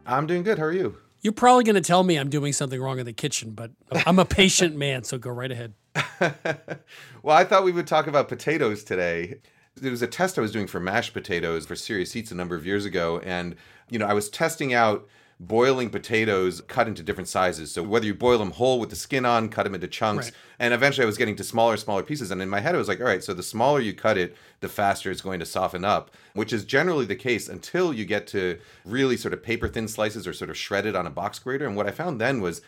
I'm 0.04 0.26
doing 0.26 0.42
good. 0.42 0.58
How 0.58 0.66
are 0.66 0.72
you? 0.72 0.98
You're 1.22 1.32
probably 1.32 1.64
going 1.64 1.76
to 1.76 1.80
tell 1.80 2.02
me 2.02 2.18
I'm 2.18 2.28
doing 2.28 2.52
something 2.52 2.78
wrong 2.78 2.98
in 2.98 3.06
the 3.06 3.14
kitchen, 3.14 3.52
but 3.52 3.70
I'm 4.04 4.18
a 4.18 4.26
patient 4.26 4.76
man, 4.76 5.02
so 5.02 5.16
go 5.16 5.30
right 5.30 5.50
ahead. 5.50 5.72
well, 7.22 7.34
I 7.34 7.44
thought 7.44 7.64
we 7.64 7.72
would 7.72 7.86
talk 7.86 8.08
about 8.08 8.28
potatoes 8.28 8.84
today. 8.84 9.36
There 9.74 9.90
was 9.90 10.02
a 10.02 10.06
test 10.06 10.36
I 10.36 10.42
was 10.42 10.52
doing 10.52 10.66
for 10.66 10.80
mashed 10.80 11.14
potatoes 11.14 11.64
for 11.64 11.76
Serious 11.76 12.14
Eats 12.14 12.30
a 12.30 12.34
number 12.34 12.56
of 12.56 12.66
years 12.66 12.84
ago, 12.84 13.20
and 13.20 13.56
you 13.88 13.98
know 13.98 14.04
I 14.04 14.12
was 14.12 14.28
testing 14.28 14.74
out 14.74 15.08
boiling 15.40 15.88
potatoes 15.88 16.60
cut 16.68 16.86
into 16.86 17.02
different 17.02 17.26
sizes. 17.26 17.72
So 17.72 17.82
whether 17.82 18.04
you 18.04 18.14
boil 18.14 18.38
them 18.38 18.50
whole 18.50 18.78
with 18.78 18.90
the 18.90 18.96
skin 18.96 19.24
on, 19.24 19.48
cut 19.48 19.62
them 19.62 19.74
into 19.74 19.88
chunks, 19.88 20.26
Right. 20.26 20.34
and 20.58 20.74
eventually 20.74 21.04
I 21.04 21.06
was 21.06 21.16
getting 21.16 21.36
to 21.36 21.44
smaller, 21.44 21.72
and 21.72 21.80
smaller 21.80 22.02
pieces. 22.02 22.30
And 22.30 22.42
in 22.42 22.50
my 22.50 22.60
head, 22.60 22.74
I 22.74 22.78
was 22.78 22.88
like, 22.88 23.00
all 23.00 23.06
right, 23.06 23.24
so 23.24 23.32
the 23.32 23.42
smaller 23.42 23.80
you 23.80 23.94
cut 23.94 24.18
it, 24.18 24.36
the 24.60 24.68
faster 24.68 25.10
it's 25.10 25.22
going 25.22 25.40
to 25.40 25.46
soften 25.46 25.82
up, 25.82 26.10
which 26.34 26.52
is 26.52 26.66
generally 26.66 27.06
the 27.06 27.16
case 27.16 27.48
until 27.48 27.94
you 27.94 28.04
get 28.04 28.26
to 28.28 28.58
really 28.84 29.16
sort 29.16 29.32
of 29.32 29.42
paper 29.42 29.66
thin 29.66 29.88
slices 29.88 30.26
or 30.26 30.34
sort 30.34 30.50
of 30.50 30.58
shredded 30.58 30.94
on 30.94 31.06
a 31.06 31.10
box 31.10 31.38
grater. 31.38 31.66
And 31.66 31.74
what 31.74 31.86
I 31.86 31.90
found 31.90 32.20
then 32.20 32.42
was 32.42 32.60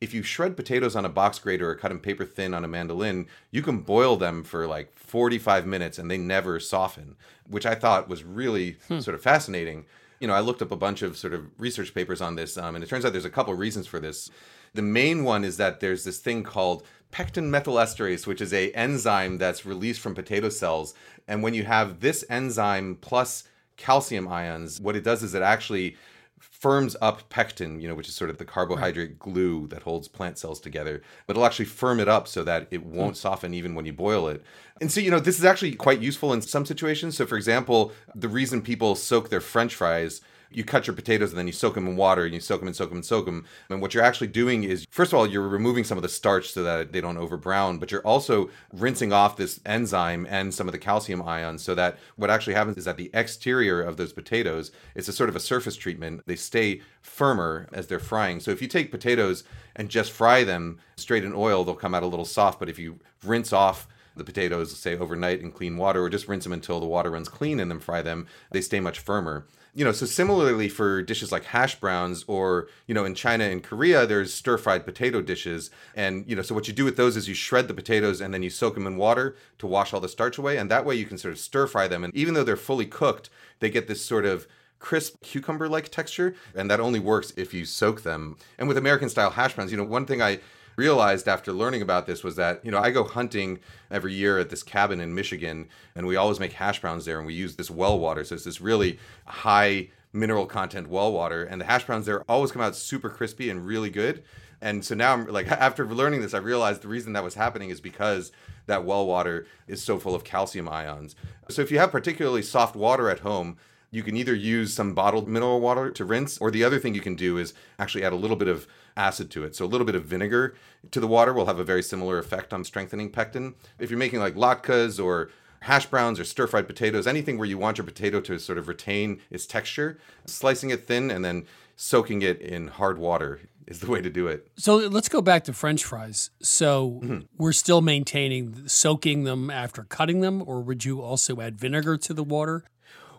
if 0.00 0.14
you 0.14 0.22
shred 0.22 0.56
potatoes 0.56 0.94
on 0.94 1.04
a 1.04 1.10
box 1.10 1.40
grater 1.40 1.68
or 1.68 1.74
cut 1.74 1.88
them 1.88 1.98
paper 1.98 2.24
thin 2.24 2.54
on 2.54 2.64
a 2.64 2.68
mandolin, 2.68 3.26
you 3.50 3.60
can 3.60 3.80
boil 3.80 4.16
them 4.16 4.44
for 4.44 4.68
like 4.68 4.96
45 4.96 5.66
minutes 5.66 5.98
and 5.98 6.08
they 6.08 6.16
never 6.16 6.60
soften, 6.60 7.16
which 7.48 7.66
I 7.66 7.74
thought 7.74 8.08
was 8.08 8.22
really 8.22 8.76
hmm. 8.86 9.00
sort 9.00 9.16
of 9.16 9.20
fascinating. 9.20 9.84
You 10.20 10.26
know, 10.26 10.34
I 10.34 10.40
looked 10.40 10.62
up 10.62 10.70
a 10.70 10.76
bunch 10.76 11.02
of 11.02 11.16
sort 11.16 11.32
of 11.32 11.46
research 11.58 11.94
papers 11.94 12.20
on 12.20 12.36
this, 12.36 12.56
um, 12.58 12.74
and 12.74 12.84
it 12.84 12.88
turns 12.88 13.04
out 13.04 13.12
there's 13.12 13.24
a 13.24 13.30
couple 13.30 13.54
reasons 13.54 13.86
for 13.86 13.98
this. 13.98 14.30
The 14.74 14.82
main 14.82 15.24
one 15.24 15.44
is 15.44 15.56
that 15.56 15.80
there's 15.80 16.04
this 16.04 16.18
thing 16.18 16.42
called 16.42 16.84
pectin 17.10 17.50
methylesterase, 17.50 18.26
which 18.26 18.40
is 18.40 18.52
a 18.52 18.70
enzyme 18.72 19.38
that's 19.38 19.66
released 19.66 20.00
from 20.00 20.14
potato 20.14 20.48
cells. 20.50 20.94
And 21.26 21.42
when 21.42 21.54
you 21.54 21.64
have 21.64 22.00
this 22.00 22.24
enzyme 22.28 22.98
plus 23.00 23.44
calcium 23.76 24.28
ions, 24.28 24.80
what 24.80 24.94
it 24.94 25.02
does 25.02 25.22
is 25.22 25.34
it 25.34 25.42
actually 25.42 25.96
firms 26.40 26.96
up 27.00 27.28
pectin, 27.28 27.80
you 27.80 27.88
know, 27.88 27.94
which 27.94 28.08
is 28.08 28.14
sort 28.14 28.30
of 28.30 28.38
the 28.38 28.44
carbohydrate 28.44 29.18
glue 29.18 29.66
that 29.68 29.82
holds 29.82 30.08
plant 30.08 30.38
cells 30.38 30.58
together. 30.58 31.02
But 31.26 31.36
it'll 31.36 31.46
actually 31.46 31.66
firm 31.66 32.00
it 32.00 32.08
up 32.08 32.26
so 32.26 32.42
that 32.44 32.66
it 32.70 32.84
won't 32.84 33.12
hmm. 33.12 33.20
soften 33.20 33.54
even 33.54 33.74
when 33.74 33.84
you 33.84 33.92
boil 33.92 34.26
it. 34.28 34.42
And 34.80 34.90
so, 34.90 35.00
you 35.00 35.10
know, 35.10 35.20
this 35.20 35.38
is 35.38 35.44
actually 35.44 35.74
quite 35.74 36.00
useful 36.00 36.32
in 36.32 36.40
some 36.42 36.64
situations. 36.66 37.16
So, 37.16 37.26
for 37.26 37.36
example, 37.36 37.92
the 38.14 38.28
reason 38.28 38.62
people 38.62 38.94
soak 38.94 39.28
their 39.28 39.40
french 39.40 39.74
fries 39.74 40.22
you 40.50 40.64
cut 40.64 40.86
your 40.86 40.96
potatoes 40.96 41.30
and 41.30 41.38
then 41.38 41.46
you 41.46 41.52
soak 41.52 41.74
them 41.74 41.86
in 41.86 41.96
water 41.96 42.24
and 42.24 42.34
you 42.34 42.40
soak 42.40 42.60
them 42.60 42.66
and 42.66 42.76
soak 42.76 42.88
them 42.88 42.98
and 42.98 43.04
soak 43.04 43.26
them. 43.26 43.44
And 43.68 43.80
what 43.80 43.94
you're 43.94 44.02
actually 44.02 44.26
doing 44.28 44.64
is, 44.64 44.86
first 44.90 45.12
of 45.12 45.18
all, 45.18 45.26
you're 45.26 45.46
removing 45.46 45.84
some 45.84 45.98
of 45.98 46.02
the 46.02 46.08
starch 46.08 46.50
so 46.50 46.62
that 46.62 46.92
they 46.92 47.00
don't 47.00 47.16
over 47.16 47.36
brown, 47.36 47.78
but 47.78 47.90
you're 47.90 48.06
also 48.06 48.50
rinsing 48.72 49.12
off 49.12 49.36
this 49.36 49.60
enzyme 49.64 50.26
and 50.28 50.52
some 50.52 50.68
of 50.68 50.72
the 50.72 50.78
calcium 50.78 51.22
ions 51.22 51.62
so 51.62 51.74
that 51.74 51.98
what 52.16 52.30
actually 52.30 52.54
happens 52.54 52.76
is 52.76 52.84
that 52.84 52.96
the 52.96 53.10
exterior 53.14 53.80
of 53.80 53.96
those 53.96 54.12
potatoes, 54.12 54.70
it's 54.94 55.08
a 55.08 55.12
sort 55.12 55.28
of 55.28 55.36
a 55.36 55.40
surface 55.40 55.76
treatment. 55.76 56.22
They 56.26 56.36
stay 56.36 56.82
firmer 57.00 57.68
as 57.72 57.86
they're 57.86 57.98
frying. 57.98 58.40
So 58.40 58.50
if 58.50 58.60
you 58.60 58.68
take 58.68 58.90
potatoes 58.90 59.44
and 59.76 59.88
just 59.88 60.12
fry 60.12 60.44
them 60.44 60.78
straight 60.96 61.24
in 61.24 61.32
oil, 61.32 61.64
they'll 61.64 61.74
come 61.74 61.94
out 61.94 62.02
a 62.02 62.06
little 62.06 62.24
soft. 62.24 62.58
But 62.58 62.68
if 62.68 62.78
you 62.78 62.98
rinse 63.24 63.52
off 63.52 63.86
the 64.16 64.24
potatoes, 64.24 64.76
say 64.76 64.96
overnight 64.96 65.40
in 65.40 65.52
clean 65.52 65.76
water, 65.76 66.02
or 66.02 66.10
just 66.10 66.28
rinse 66.28 66.44
them 66.44 66.52
until 66.52 66.80
the 66.80 66.86
water 66.86 67.10
runs 67.10 67.28
clean 67.28 67.60
and 67.60 67.70
then 67.70 67.78
fry 67.78 68.02
them, 68.02 68.26
they 68.50 68.60
stay 68.60 68.80
much 68.80 68.98
firmer. 68.98 69.46
You 69.72 69.84
know, 69.84 69.92
so 69.92 70.04
similarly 70.04 70.68
for 70.68 71.00
dishes 71.00 71.30
like 71.30 71.44
hash 71.44 71.78
browns, 71.78 72.24
or, 72.26 72.66
you 72.86 72.94
know, 72.94 73.04
in 73.04 73.14
China 73.14 73.44
and 73.44 73.62
Korea, 73.62 74.04
there's 74.04 74.34
stir 74.34 74.58
fried 74.58 74.84
potato 74.84 75.22
dishes. 75.22 75.70
And, 75.94 76.28
you 76.28 76.34
know, 76.34 76.42
so 76.42 76.56
what 76.56 76.66
you 76.66 76.74
do 76.74 76.84
with 76.84 76.96
those 76.96 77.16
is 77.16 77.28
you 77.28 77.34
shred 77.34 77.68
the 77.68 77.74
potatoes 77.74 78.20
and 78.20 78.34
then 78.34 78.42
you 78.42 78.50
soak 78.50 78.74
them 78.74 78.86
in 78.86 78.96
water 78.96 79.36
to 79.58 79.68
wash 79.68 79.94
all 79.94 80.00
the 80.00 80.08
starch 80.08 80.38
away. 80.38 80.56
And 80.56 80.70
that 80.70 80.84
way 80.84 80.96
you 80.96 81.06
can 81.06 81.18
sort 81.18 81.32
of 81.32 81.38
stir 81.38 81.68
fry 81.68 81.86
them. 81.86 82.02
And 82.02 82.14
even 82.16 82.34
though 82.34 82.42
they're 82.42 82.56
fully 82.56 82.86
cooked, 82.86 83.30
they 83.60 83.70
get 83.70 83.86
this 83.86 84.04
sort 84.04 84.24
of 84.24 84.48
crisp 84.80 85.22
cucumber 85.22 85.68
like 85.68 85.88
texture. 85.90 86.34
And 86.54 86.68
that 86.68 86.80
only 86.80 86.98
works 86.98 87.32
if 87.36 87.54
you 87.54 87.64
soak 87.64 88.02
them. 88.02 88.38
And 88.58 88.66
with 88.66 88.76
American 88.76 89.08
style 89.08 89.30
hash 89.30 89.54
browns, 89.54 89.70
you 89.70 89.76
know, 89.76 89.84
one 89.84 90.06
thing 90.06 90.20
I 90.20 90.40
realized 90.76 91.28
after 91.28 91.52
learning 91.52 91.82
about 91.82 92.06
this 92.06 92.24
was 92.24 92.36
that 92.36 92.64
you 92.64 92.70
know 92.70 92.78
I 92.78 92.90
go 92.90 93.04
hunting 93.04 93.58
every 93.90 94.14
year 94.14 94.38
at 94.38 94.50
this 94.50 94.62
cabin 94.62 95.00
in 95.00 95.14
Michigan 95.14 95.68
and 95.94 96.06
we 96.06 96.16
always 96.16 96.40
make 96.40 96.52
hash 96.52 96.80
browns 96.80 97.04
there 97.04 97.18
and 97.18 97.26
we 97.26 97.34
use 97.34 97.56
this 97.56 97.70
well 97.70 97.98
water. 97.98 98.24
So 98.24 98.34
it's 98.34 98.44
this 98.44 98.60
really 98.60 98.98
high 99.26 99.88
mineral 100.12 100.46
content 100.46 100.88
well 100.88 101.12
water 101.12 101.44
and 101.44 101.60
the 101.60 101.64
hash 101.64 101.84
browns 101.84 102.06
there 102.06 102.22
always 102.28 102.52
come 102.52 102.62
out 102.62 102.76
super 102.76 103.10
crispy 103.10 103.50
and 103.50 103.66
really 103.66 103.90
good. 103.90 104.22
And 104.62 104.84
so 104.84 104.94
now 104.94 105.12
I'm 105.14 105.26
like 105.26 105.46
after 105.50 105.86
learning 105.86 106.22
this 106.22 106.34
I 106.34 106.38
realized 106.38 106.82
the 106.82 106.88
reason 106.88 107.12
that 107.14 107.24
was 107.24 107.34
happening 107.34 107.70
is 107.70 107.80
because 107.80 108.32
that 108.66 108.84
well 108.84 109.06
water 109.06 109.46
is 109.66 109.82
so 109.82 109.98
full 109.98 110.14
of 110.14 110.24
calcium 110.24 110.68
ions. 110.68 111.16
So 111.48 111.62
if 111.62 111.70
you 111.70 111.78
have 111.78 111.90
particularly 111.90 112.42
soft 112.42 112.76
water 112.76 113.10
at 113.10 113.20
home 113.20 113.56
you 113.90 114.02
can 114.02 114.16
either 114.16 114.34
use 114.34 114.72
some 114.72 114.94
bottled 114.94 115.28
mineral 115.28 115.60
water 115.60 115.90
to 115.90 116.04
rinse, 116.04 116.38
or 116.38 116.50
the 116.50 116.64
other 116.64 116.78
thing 116.78 116.94
you 116.94 117.00
can 117.00 117.16
do 117.16 117.38
is 117.38 117.54
actually 117.78 118.04
add 118.04 118.12
a 118.12 118.16
little 118.16 118.36
bit 118.36 118.48
of 118.48 118.66
acid 118.96 119.30
to 119.32 119.44
it. 119.44 119.54
So 119.56 119.64
a 119.64 119.66
little 119.68 119.84
bit 119.86 119.94
of 119.94 120.04
vinegar 120.04 120.54
to 120.90 121.00
the 121.00 121.06
water 121.06 121.32
will 121.32 121.46
have 121.46 121.58
a 121.58 121.64
very 121.64 121.82
similar 121.82 122.18
effect 122.18 122.52
on 122.52 122.64
strengthening 122.64 123.10
pectin. 123.10 123.54
If 123.78 123.90
you're 123.90 123.98
making 123.98 124.20
like 124.20 124.34
latkes 124.34 125.02
or 125.02 125.30
hash 125.60 125.86
browns 125.86 126.18
or 126.18 126.24
stir 126.24 126.46
fried 126.46 126.66
potatoes, 126.66 127.06
anything 127.06 127.36
where 127.38 127.46
you 127.48 127.58
want 127.58 127.78
your 127.78 127.84
potato 127.86 128.20
to 128.22 128.38
sort 128.38 128.58
of 128.58 128.66
retain 128.68 129.20
its 129.30 129.46
texture, 129.46 129.98
slicing 130.24 130.70
it 130.70 130.86
thin 130.86 131.10
and 131.10 131.24
then 131.24 131.46
soaking 131.76 132.22
it 132.22 132.40
in 132.40 132.68
hard 132.68 132.98
water 132.98 133.40
is 133.66 133.80
the 133.80 133.90
way 133.90 134.00
to 134.00 134.10
do 134.10 134.26
it. 134.26 134.50
So 134.56 134.76
let's 134.76 135.08
go 135.08 135.20
back 135.22 135.44
to 135.44 135.52
French 135.52 135.84
fries. 135.84 136.30
So 136.42 137.00
Mm-hmm. 137.02 137.18
we're 137.38 137.52
still 137.52 137.80
maintaining 137.82 138.66
soaking 138.68 139.24
them 139.24 139.48
after 139.50 139.84
cutting 139.84 140.20
them, 140.22 140.42
or 140.46 140.60
would 140.60 140.84
you 140.84 141.00
also 141.00 141.40
add 141.40 141.58
vinegar 141.60 141.96
to 141.98 142.12
the 142.14 142.24
water? 142.24 142.64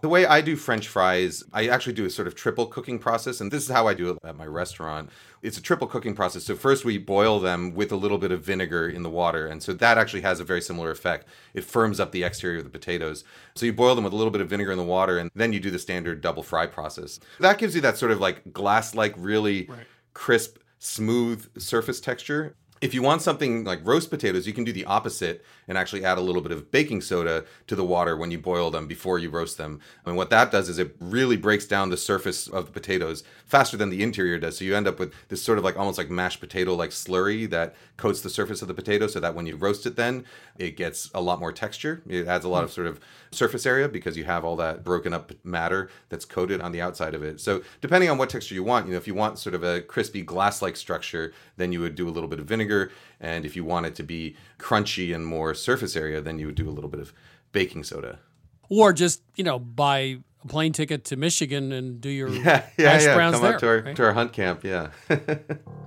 The 0.02 0.10
way 0.10 0.26
I 0.26 0.41
do 0.41 0.56
French 0.56 0.88
fries, 0.88 1.43
I 1.54 1.68
actually 1.68 1.93
do 1.93 2.06
a 2.06 2.10
sort 2.10 2.28
of 2.28 2.34
triple 2.34 2.66
cooking 2.66 2.97
process, 2.97 3.39
and 3.39 3.52
this 3.52 3.64
is 3.64 3.70
how 3.70 3.88
I 3.88 3.93
do 3.93 4.10
it 4.10 4.18
at 4.24 4.36
my 4.36 4.47
restaurant. 4.47 5.12
It's 5.43 5.60
a 5.60 5.62
triple 5.62 5.88
cooking 5.88 6.16
process. 6.16 6.43
So 6.43 6.56
first 6.56 6.84
we 6.84 6.97
boil 6.97 7.39
them 7.39 7.76
with 7.76 7.91
a 7.91 7.95
little 7.95 8.18
bit 8.18 8.32
of 8.32 8.41
vinegar 8.43 8.89
in 8.89 9.04
the 9.04 9.12
water, 9.12 9.45
and 9.45 9.62
so 9.62 9.74
that 9.74 9.99
actually 9.99 10.22
has 10.22 10.39
a 10.39 10.43
very 10.43 10.62
similar 10.62 10.89
effect. 10.89 11.28
It 11.54 11.64
firms 11.64 11.99
up 11.99 12.12
the 12.12 12.24
exterior 12.24 12.58
of 12.58 12.64
the 12.64 12.72
potatoes. 12.72 13.24
So 13.54 13.68
you 13.68 13.74
boil 13.74 13.93
them 13.93 14.04
with 14.04 14.14
a 14.14 14.16
little 14.16 14.32
bit 14.32 14.41
of 14.41 14.49
vinegar 14.49 14.72
in 14.72 14.80
the 14.80 14.84
water, 14.84 15.20
and 15.20 15.30
then 15.36 15.54
you 15.54 15.60
do 15.60 15.70
the 15.70 15.78
standard 15.78 16.20
double 16.22 16.41
fry 16.41 16.66
process. 16.66 17.20
That 17.39 17.60
gives 17.60 17.76
you 17.76 17.82
that 17.82 17.97
sort 17.97 18.12
of 18.12 18.20
like 18.20 18.52
glass-like, 18.52 19.14
really 19.18 19.70
crisp, 20.16 20.58
smooth 20.80 21.62
surface 21.62 21.99
texture. 21.99 22.56
If 22.82 22.95
you 22.95 23.04
want 23.04 23.22
something 23.22 23.66
like 23.66 23.82
roast 23.84 24.10
potatoes, 24.10 24.47
you 24.47 24.54
can 24.54 24.64
do 24.64 24.74
the 24.74 24.86
opposite 24.86 25.45
and 25.72 25.78
actually 25.78 26.03
add 26.03 26.17
a 26.17 26.22
little 26.22 26.41
bit 26.41 26.51
of 26.51 26.69
baking 26.69 26.99
soda 26.99 27.45
to 27.65 27.78
the 27.78 27.86
water 27.86 28.17
when 28.17 28.30
you 28.30 28.38
boil 28.38 28.69
them 28.72 28.88
before 28.88 29.17
you 29.17 29.30
roast 29.30 29.57
them. 29.57 29.80
And 30.05 30.17
what 30.17 30.30
that 30.30 30.51
does 30.51 30.67
is 30.67 30.78
it 30.78 30.97
really 30.99 31.38
breaks 31.38 31.65
down 31.65 31.89
the 31.89 31.95
surface 31.95 32.49
of 32.49 32.65
the 32.65 32.74
potatoes 32.74 33.24
faster 33.45 33.78
than 33.78 33.89
the 33.89 34.03
interior 34.03 34.38
does. 34.38 34.57
So 34.57 34.65
you 34.65 34.76
end 34.76 34.86
up 34.86 34.99
with 34.99 35.13
this 35.30 35.41
sort 35.41 35.57
of 35.57 35.63
like 35.63 35.80
almost 35.80 35.97
like 35.97 36.09
mashed 36.09 36.41
potato 36.41 36.76
like 36.76 36.89
slurry 36.89 37.49
that 37.51 37.74
coats 37.95 38.19
the 38.19 38.30
surface 38.30 38.61
of 38.61 38.67
the 38.67 38.74
potato 38.74 39.07
so 39.07 39.22
that 39.22 39.34
when 39.34 39.45
you 39.45 39.55
roast 39.55 39.86
it 39.86 39.95
then 39.95 40.26
it 40.57 40.76
gets 40.76 41.09
a 41.13 41.22
lot 41.22 41.39
more 41.39 41.53
texture. 41.53 42.01
It 42.05 42.28
adds 42.28 42.43
a 42.43 42.49
lot 42.49 42.65
of 42.65 42.72
sort 42.74 42.88
of 42.88 42.99
surface 43.32 43.65
area 43.65 43.88
because 43.88 44.17
you 44.17 44.26
have 44.26 44.43
all 44.43 44.57
that 44.57 44.84
broken 44.84 45.13
up 45.13 45.32
matter 45.45 45.89
that's 46.09 46.26
coated 46.26 46.59
on 46.59 46.74
the 46.74 46.82
outside 46.82 47.15
of 47.15 47.24
it. 47.24 47.39
So 47.39 47.63
depending 47.80 48.09
on 48.09 48.17
what 48.17 48.30
texture 48.30 48.55
you 48.55 48.63
want, 48.65 48.88
you 48.88 48.91
know, 48.91 48.97
if 48.97 49.07
you 49.07 49.15
want 49.15 49.39
sort 49.39 49.55
of 49.55 49.63
a 49.63 49.80
crispy 49.80 50.22
glass-like 50.22 50.76
structure, 50.76 51.32
then 51.55 51.72
you 51.72 51.80
would 51.80 51.95
do 51.95 52.09
a 52.09 52.11
little 52.11 52.28
bit 52.28 52.39
of 52.41 52.45
vinegar. 52.45 52.91
And 53.22 53.45
if 53.45 53.55
you 53.55 53.63
want 53.63 53.86
it 53.86 53.93
to 53.95 54.03
be 54.03 54.36
crunchy 54.57 55.13
and 55.15 55.26
more 55.26 55.53
surface 55.53 55.95
area, 55.95 56.22
then 56.22 56.39
you 56.39 56.47
would 56.47 56.55
do 56.55 56.67
a 56.67 56.72
little 56.72 56.89
bit 56.89 56.99
of 56.99 57.13
baking 57.51 57.84
soda. 57.84 58.19
Or 58.67 58.91
just, 58.93 59.22
you 59.36 59.43
know, 59.43 59.59
buy 59.59 60.17
a 60.43 60.47
plane 60.47 60.74
ticket 60.74 61.05
to 61.05 61.15
Michigan 61.15 61.72
and 61.72 62.01
do 62.01 62.09
your 62.09 62.30
Yeah, 62.34 62.65
yeah, 62.78 62.89
hash 62.93 63.03
yeah. 63.03 63.13
browns 63.15 63.36
Come 63.36 63.43
there. 63.43 63.53
out 63.53 63.59
to 63.59 63.67
our, 63.67 63.80
right? 63.82 63.95
to 63.95 64.03
our 64.05 64.13
hunt 64.13 64.34
camp. 64.34 64.63
Yeah. 64.63 64.89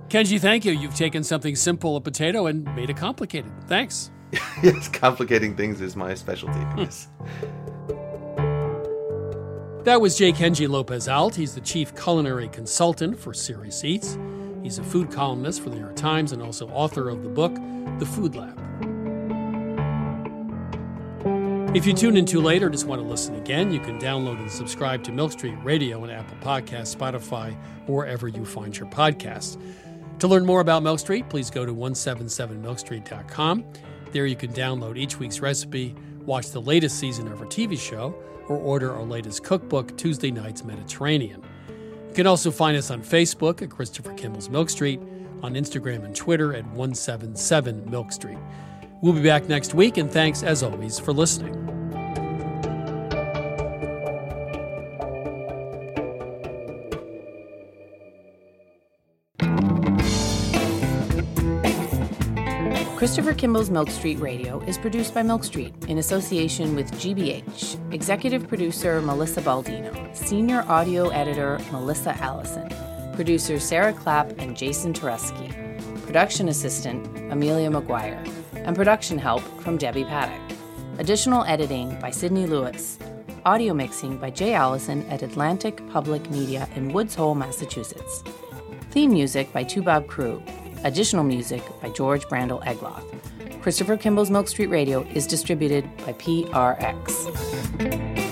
Kenji, 0.07 0.39
thank 0.39 0.63
you. 0.63 0.71
You've 0.71 0.95
taken 0.95 1.23
something 1.23 1.55
simple, 1.55 1.97
a 1.97 2.01
potato, 2.01 2.45
and 2.45 2.63
made 2.75 2.89
it 2.89 2.95
complicated. 2.97 3.51
Thanks. 3.67 4.11
yes, 4.63 4.87
complicating 4.87 5.55
things 5.57 5.81
is 5.81 5.95
my 5.95 6.13
specialty. 6.13 6.59
Yes. 6.77 7.09
That 9.83 10.01
was 10.01 10.17
J. 10.17 10.31
Kenji 10.31 10.67
López-Alt. 10.67 11.35
He's 11.35 11.53
the 11.53 11.61
chief 11.61 11.93
culinary 11.95 12.47
consultant 12.47 13.19
for 13.19 13.33
Serious 13.35 13.83
Eats. 13.83 14.17
He's 14.65 14.79
a 14.79 14.83
food 14.83 15.11
columnist 15.11 15.61
for 15.61 15.69
the 15.69 15.75
New 15.75 15.83
York 15.83 15.95
Times 15.95 16.31
and 16.31 16.41
also 16.41 16.67
author 16.69 17.07
of 17.07 17.21
the 17.21 17.29
book, 17.29 17.53
The 17.99 18.05
Food 18.07 18.35
Lab. 18.35 18.59
If 21.75 21.85
you 21.85 21.93
tune 21.93 22.17
in 22.17 22.25
too 22.25 22.41
late 22.41 22.63
or 22.63 22.71
just 22.71 22.87
want 22.87 22.99
to 22.99 23.07
listen 23.07 23.35
again, 23.35 23.71
you 23.71 23.79
can 23.79 23.99
download 23.99 24.39
and 24.39 24.49
subscribe 24.49 25.03
to 25.03 25.11
Milk 25.11 25.33
Street 25.33 25.53
Radio 25.61 26.01
on 26.01 26.09
Apple 26.09 26.35
Podcasts, 26.37 26.95
Spotify, 26.95 27.55
or 27.85 27.97
wherever 27.97 28.27
you 28.27 28.43
find 28.43 28.75
your 28.75 28.89
podcasts. 28.89 29.61
To 30.17 30.27
learn 30.27 30.47
more 30.47 30.61
about 30.61 30.81
Milk 30.81 30.97
Street, 30.97 31.29
please 31.29 31.51
go 31.51 31.63
to 31.63 31.71
177milkstreet.com. 31.71 33.65
There 34.13 34.25
you 34.25 34.35
can 34.35 34.51
download 34.51 34.97
each 34.97 35.19
week's 35.19 35.41
recipe, 35.41 35.93
watch 36.25 36.49
the 36.49 36.61
latest 36.61 36.97
season 36.97 37.27
of 37.27 37.39
our 37.39 37.45
TV 37.45 37.79
show, 37.79 38.15
or 38.47 38.57
order 38.57 38.91
our 38.91 39.03
latest 39.03 39.43
cookbook, 39.43 39.95
Tuesday 39.95 40.31
Nights 40.31 40.63
Mediterranean. 40.63 41.44
You 42.15 42.23
can 42.23 42.27
also 42.27 42.49
find 42.49 42.77
us 42.77 42.91
on 42.91 43.01
Facebook 43.01 43.61
at 43.61 43.69
Christopher 43.69 44.13
Kimball's 44.13 44.49
Milk 44.49 44.69
Street, 44.69 45.01
on 45.43 45.53
Instagram 45.53 46.05
and 46.05 46.15
Twitter 46.15 46.53
at 46.53 46.63
177 46.67 47.91
Milk 47.91 48.13
Street. 48.13 48.37
We'll 49.01 49.11
be 49.11 49.21
back 49.21 49.49
next 49.49 49.73
week, 49.73 49.97
and 49.97 50.09
thanks 50.09 50.41
as 50.41 50.63
always 50.63 50.97
for 50.97 51.11
listening. 51.11 51.84
Christopher 63.05 63.35
Kimball's 63.35 63.69
Milk 63.69 63.91
Street 63.91 64.17
Radio 64.17 64.59
is 64.61 64.79
produced 64.79 65.13
by 65.13 65.21
Milk 65.21 65.43
Street 65.43 65.75
in 65.87 65.99
association 65.99 66.73
with 66.75 66.91
GBH, 66.93 67.93
executive 67.93 68.47
producer 68.47 68.99
Melissa 68.99 69.43
Baldino, 69.43 69.93
senior 70.15 70.63
audio 70.67 71.09
editor 71.09 71.59
Melissa 71.71 72.17
Allison, 72.19 72.67
producers 73.13 73.63
Sarah 73.63 73.93
Clapp 73.93 74.33
and 74.39 74.57
Jason 74.57 74.91
Tereski, 74.91 75.53
production 76.07 76.49
assistant 76.49 77.05
Amelia 77.31 77.69
McGuire, 77.69 78.27
and 78.55 78.75
production 78.75 79.19
help 79.19 79.43
from 79.61 79.77
Debbie 79.77 80.05
Paddock. 80.05 80.57
Additional 80.97 81.43
editing 81.43 81.99
by 81.99 82.09
Sydney 82.09 82.47
Lewis. 82.47 82.97
Audio 83.45 83.75
mixing 83.75 84.17
by 84.17 84.31
Jay 84.31 84.55
Allison 84.55 85.07
at 85.11 85.21
Atlantic 85.21 85.79
Public 85.91 86.27
Media 86.31 86.67
in 86.73 86.91
Woods 86.91 87.13
Hole, 87.13 87.35
Massachusetts. 87.35 88.23
Theme 88.89 89.11
music 89.11 89.53
by 89.53 89.63
Toubab 89.63 90.07
Krewe. 90.07 90.41
Additional 90.85 91.23
music 91.23 91.63
by 91.81 91.89
George 91.89 92.25
Brandl 92.25 92.63
Egloff. 92.63 93.03
Christopher 93.63 93.97
Kimball's 93.97 94.29
Milk 94.29 94.47
Street 94.47 94.67
Radio 94.67 95.01
is 95.15 95.25
distributed 95.25 95.83
by 96.05 96.13
PRX. 96.13 98.24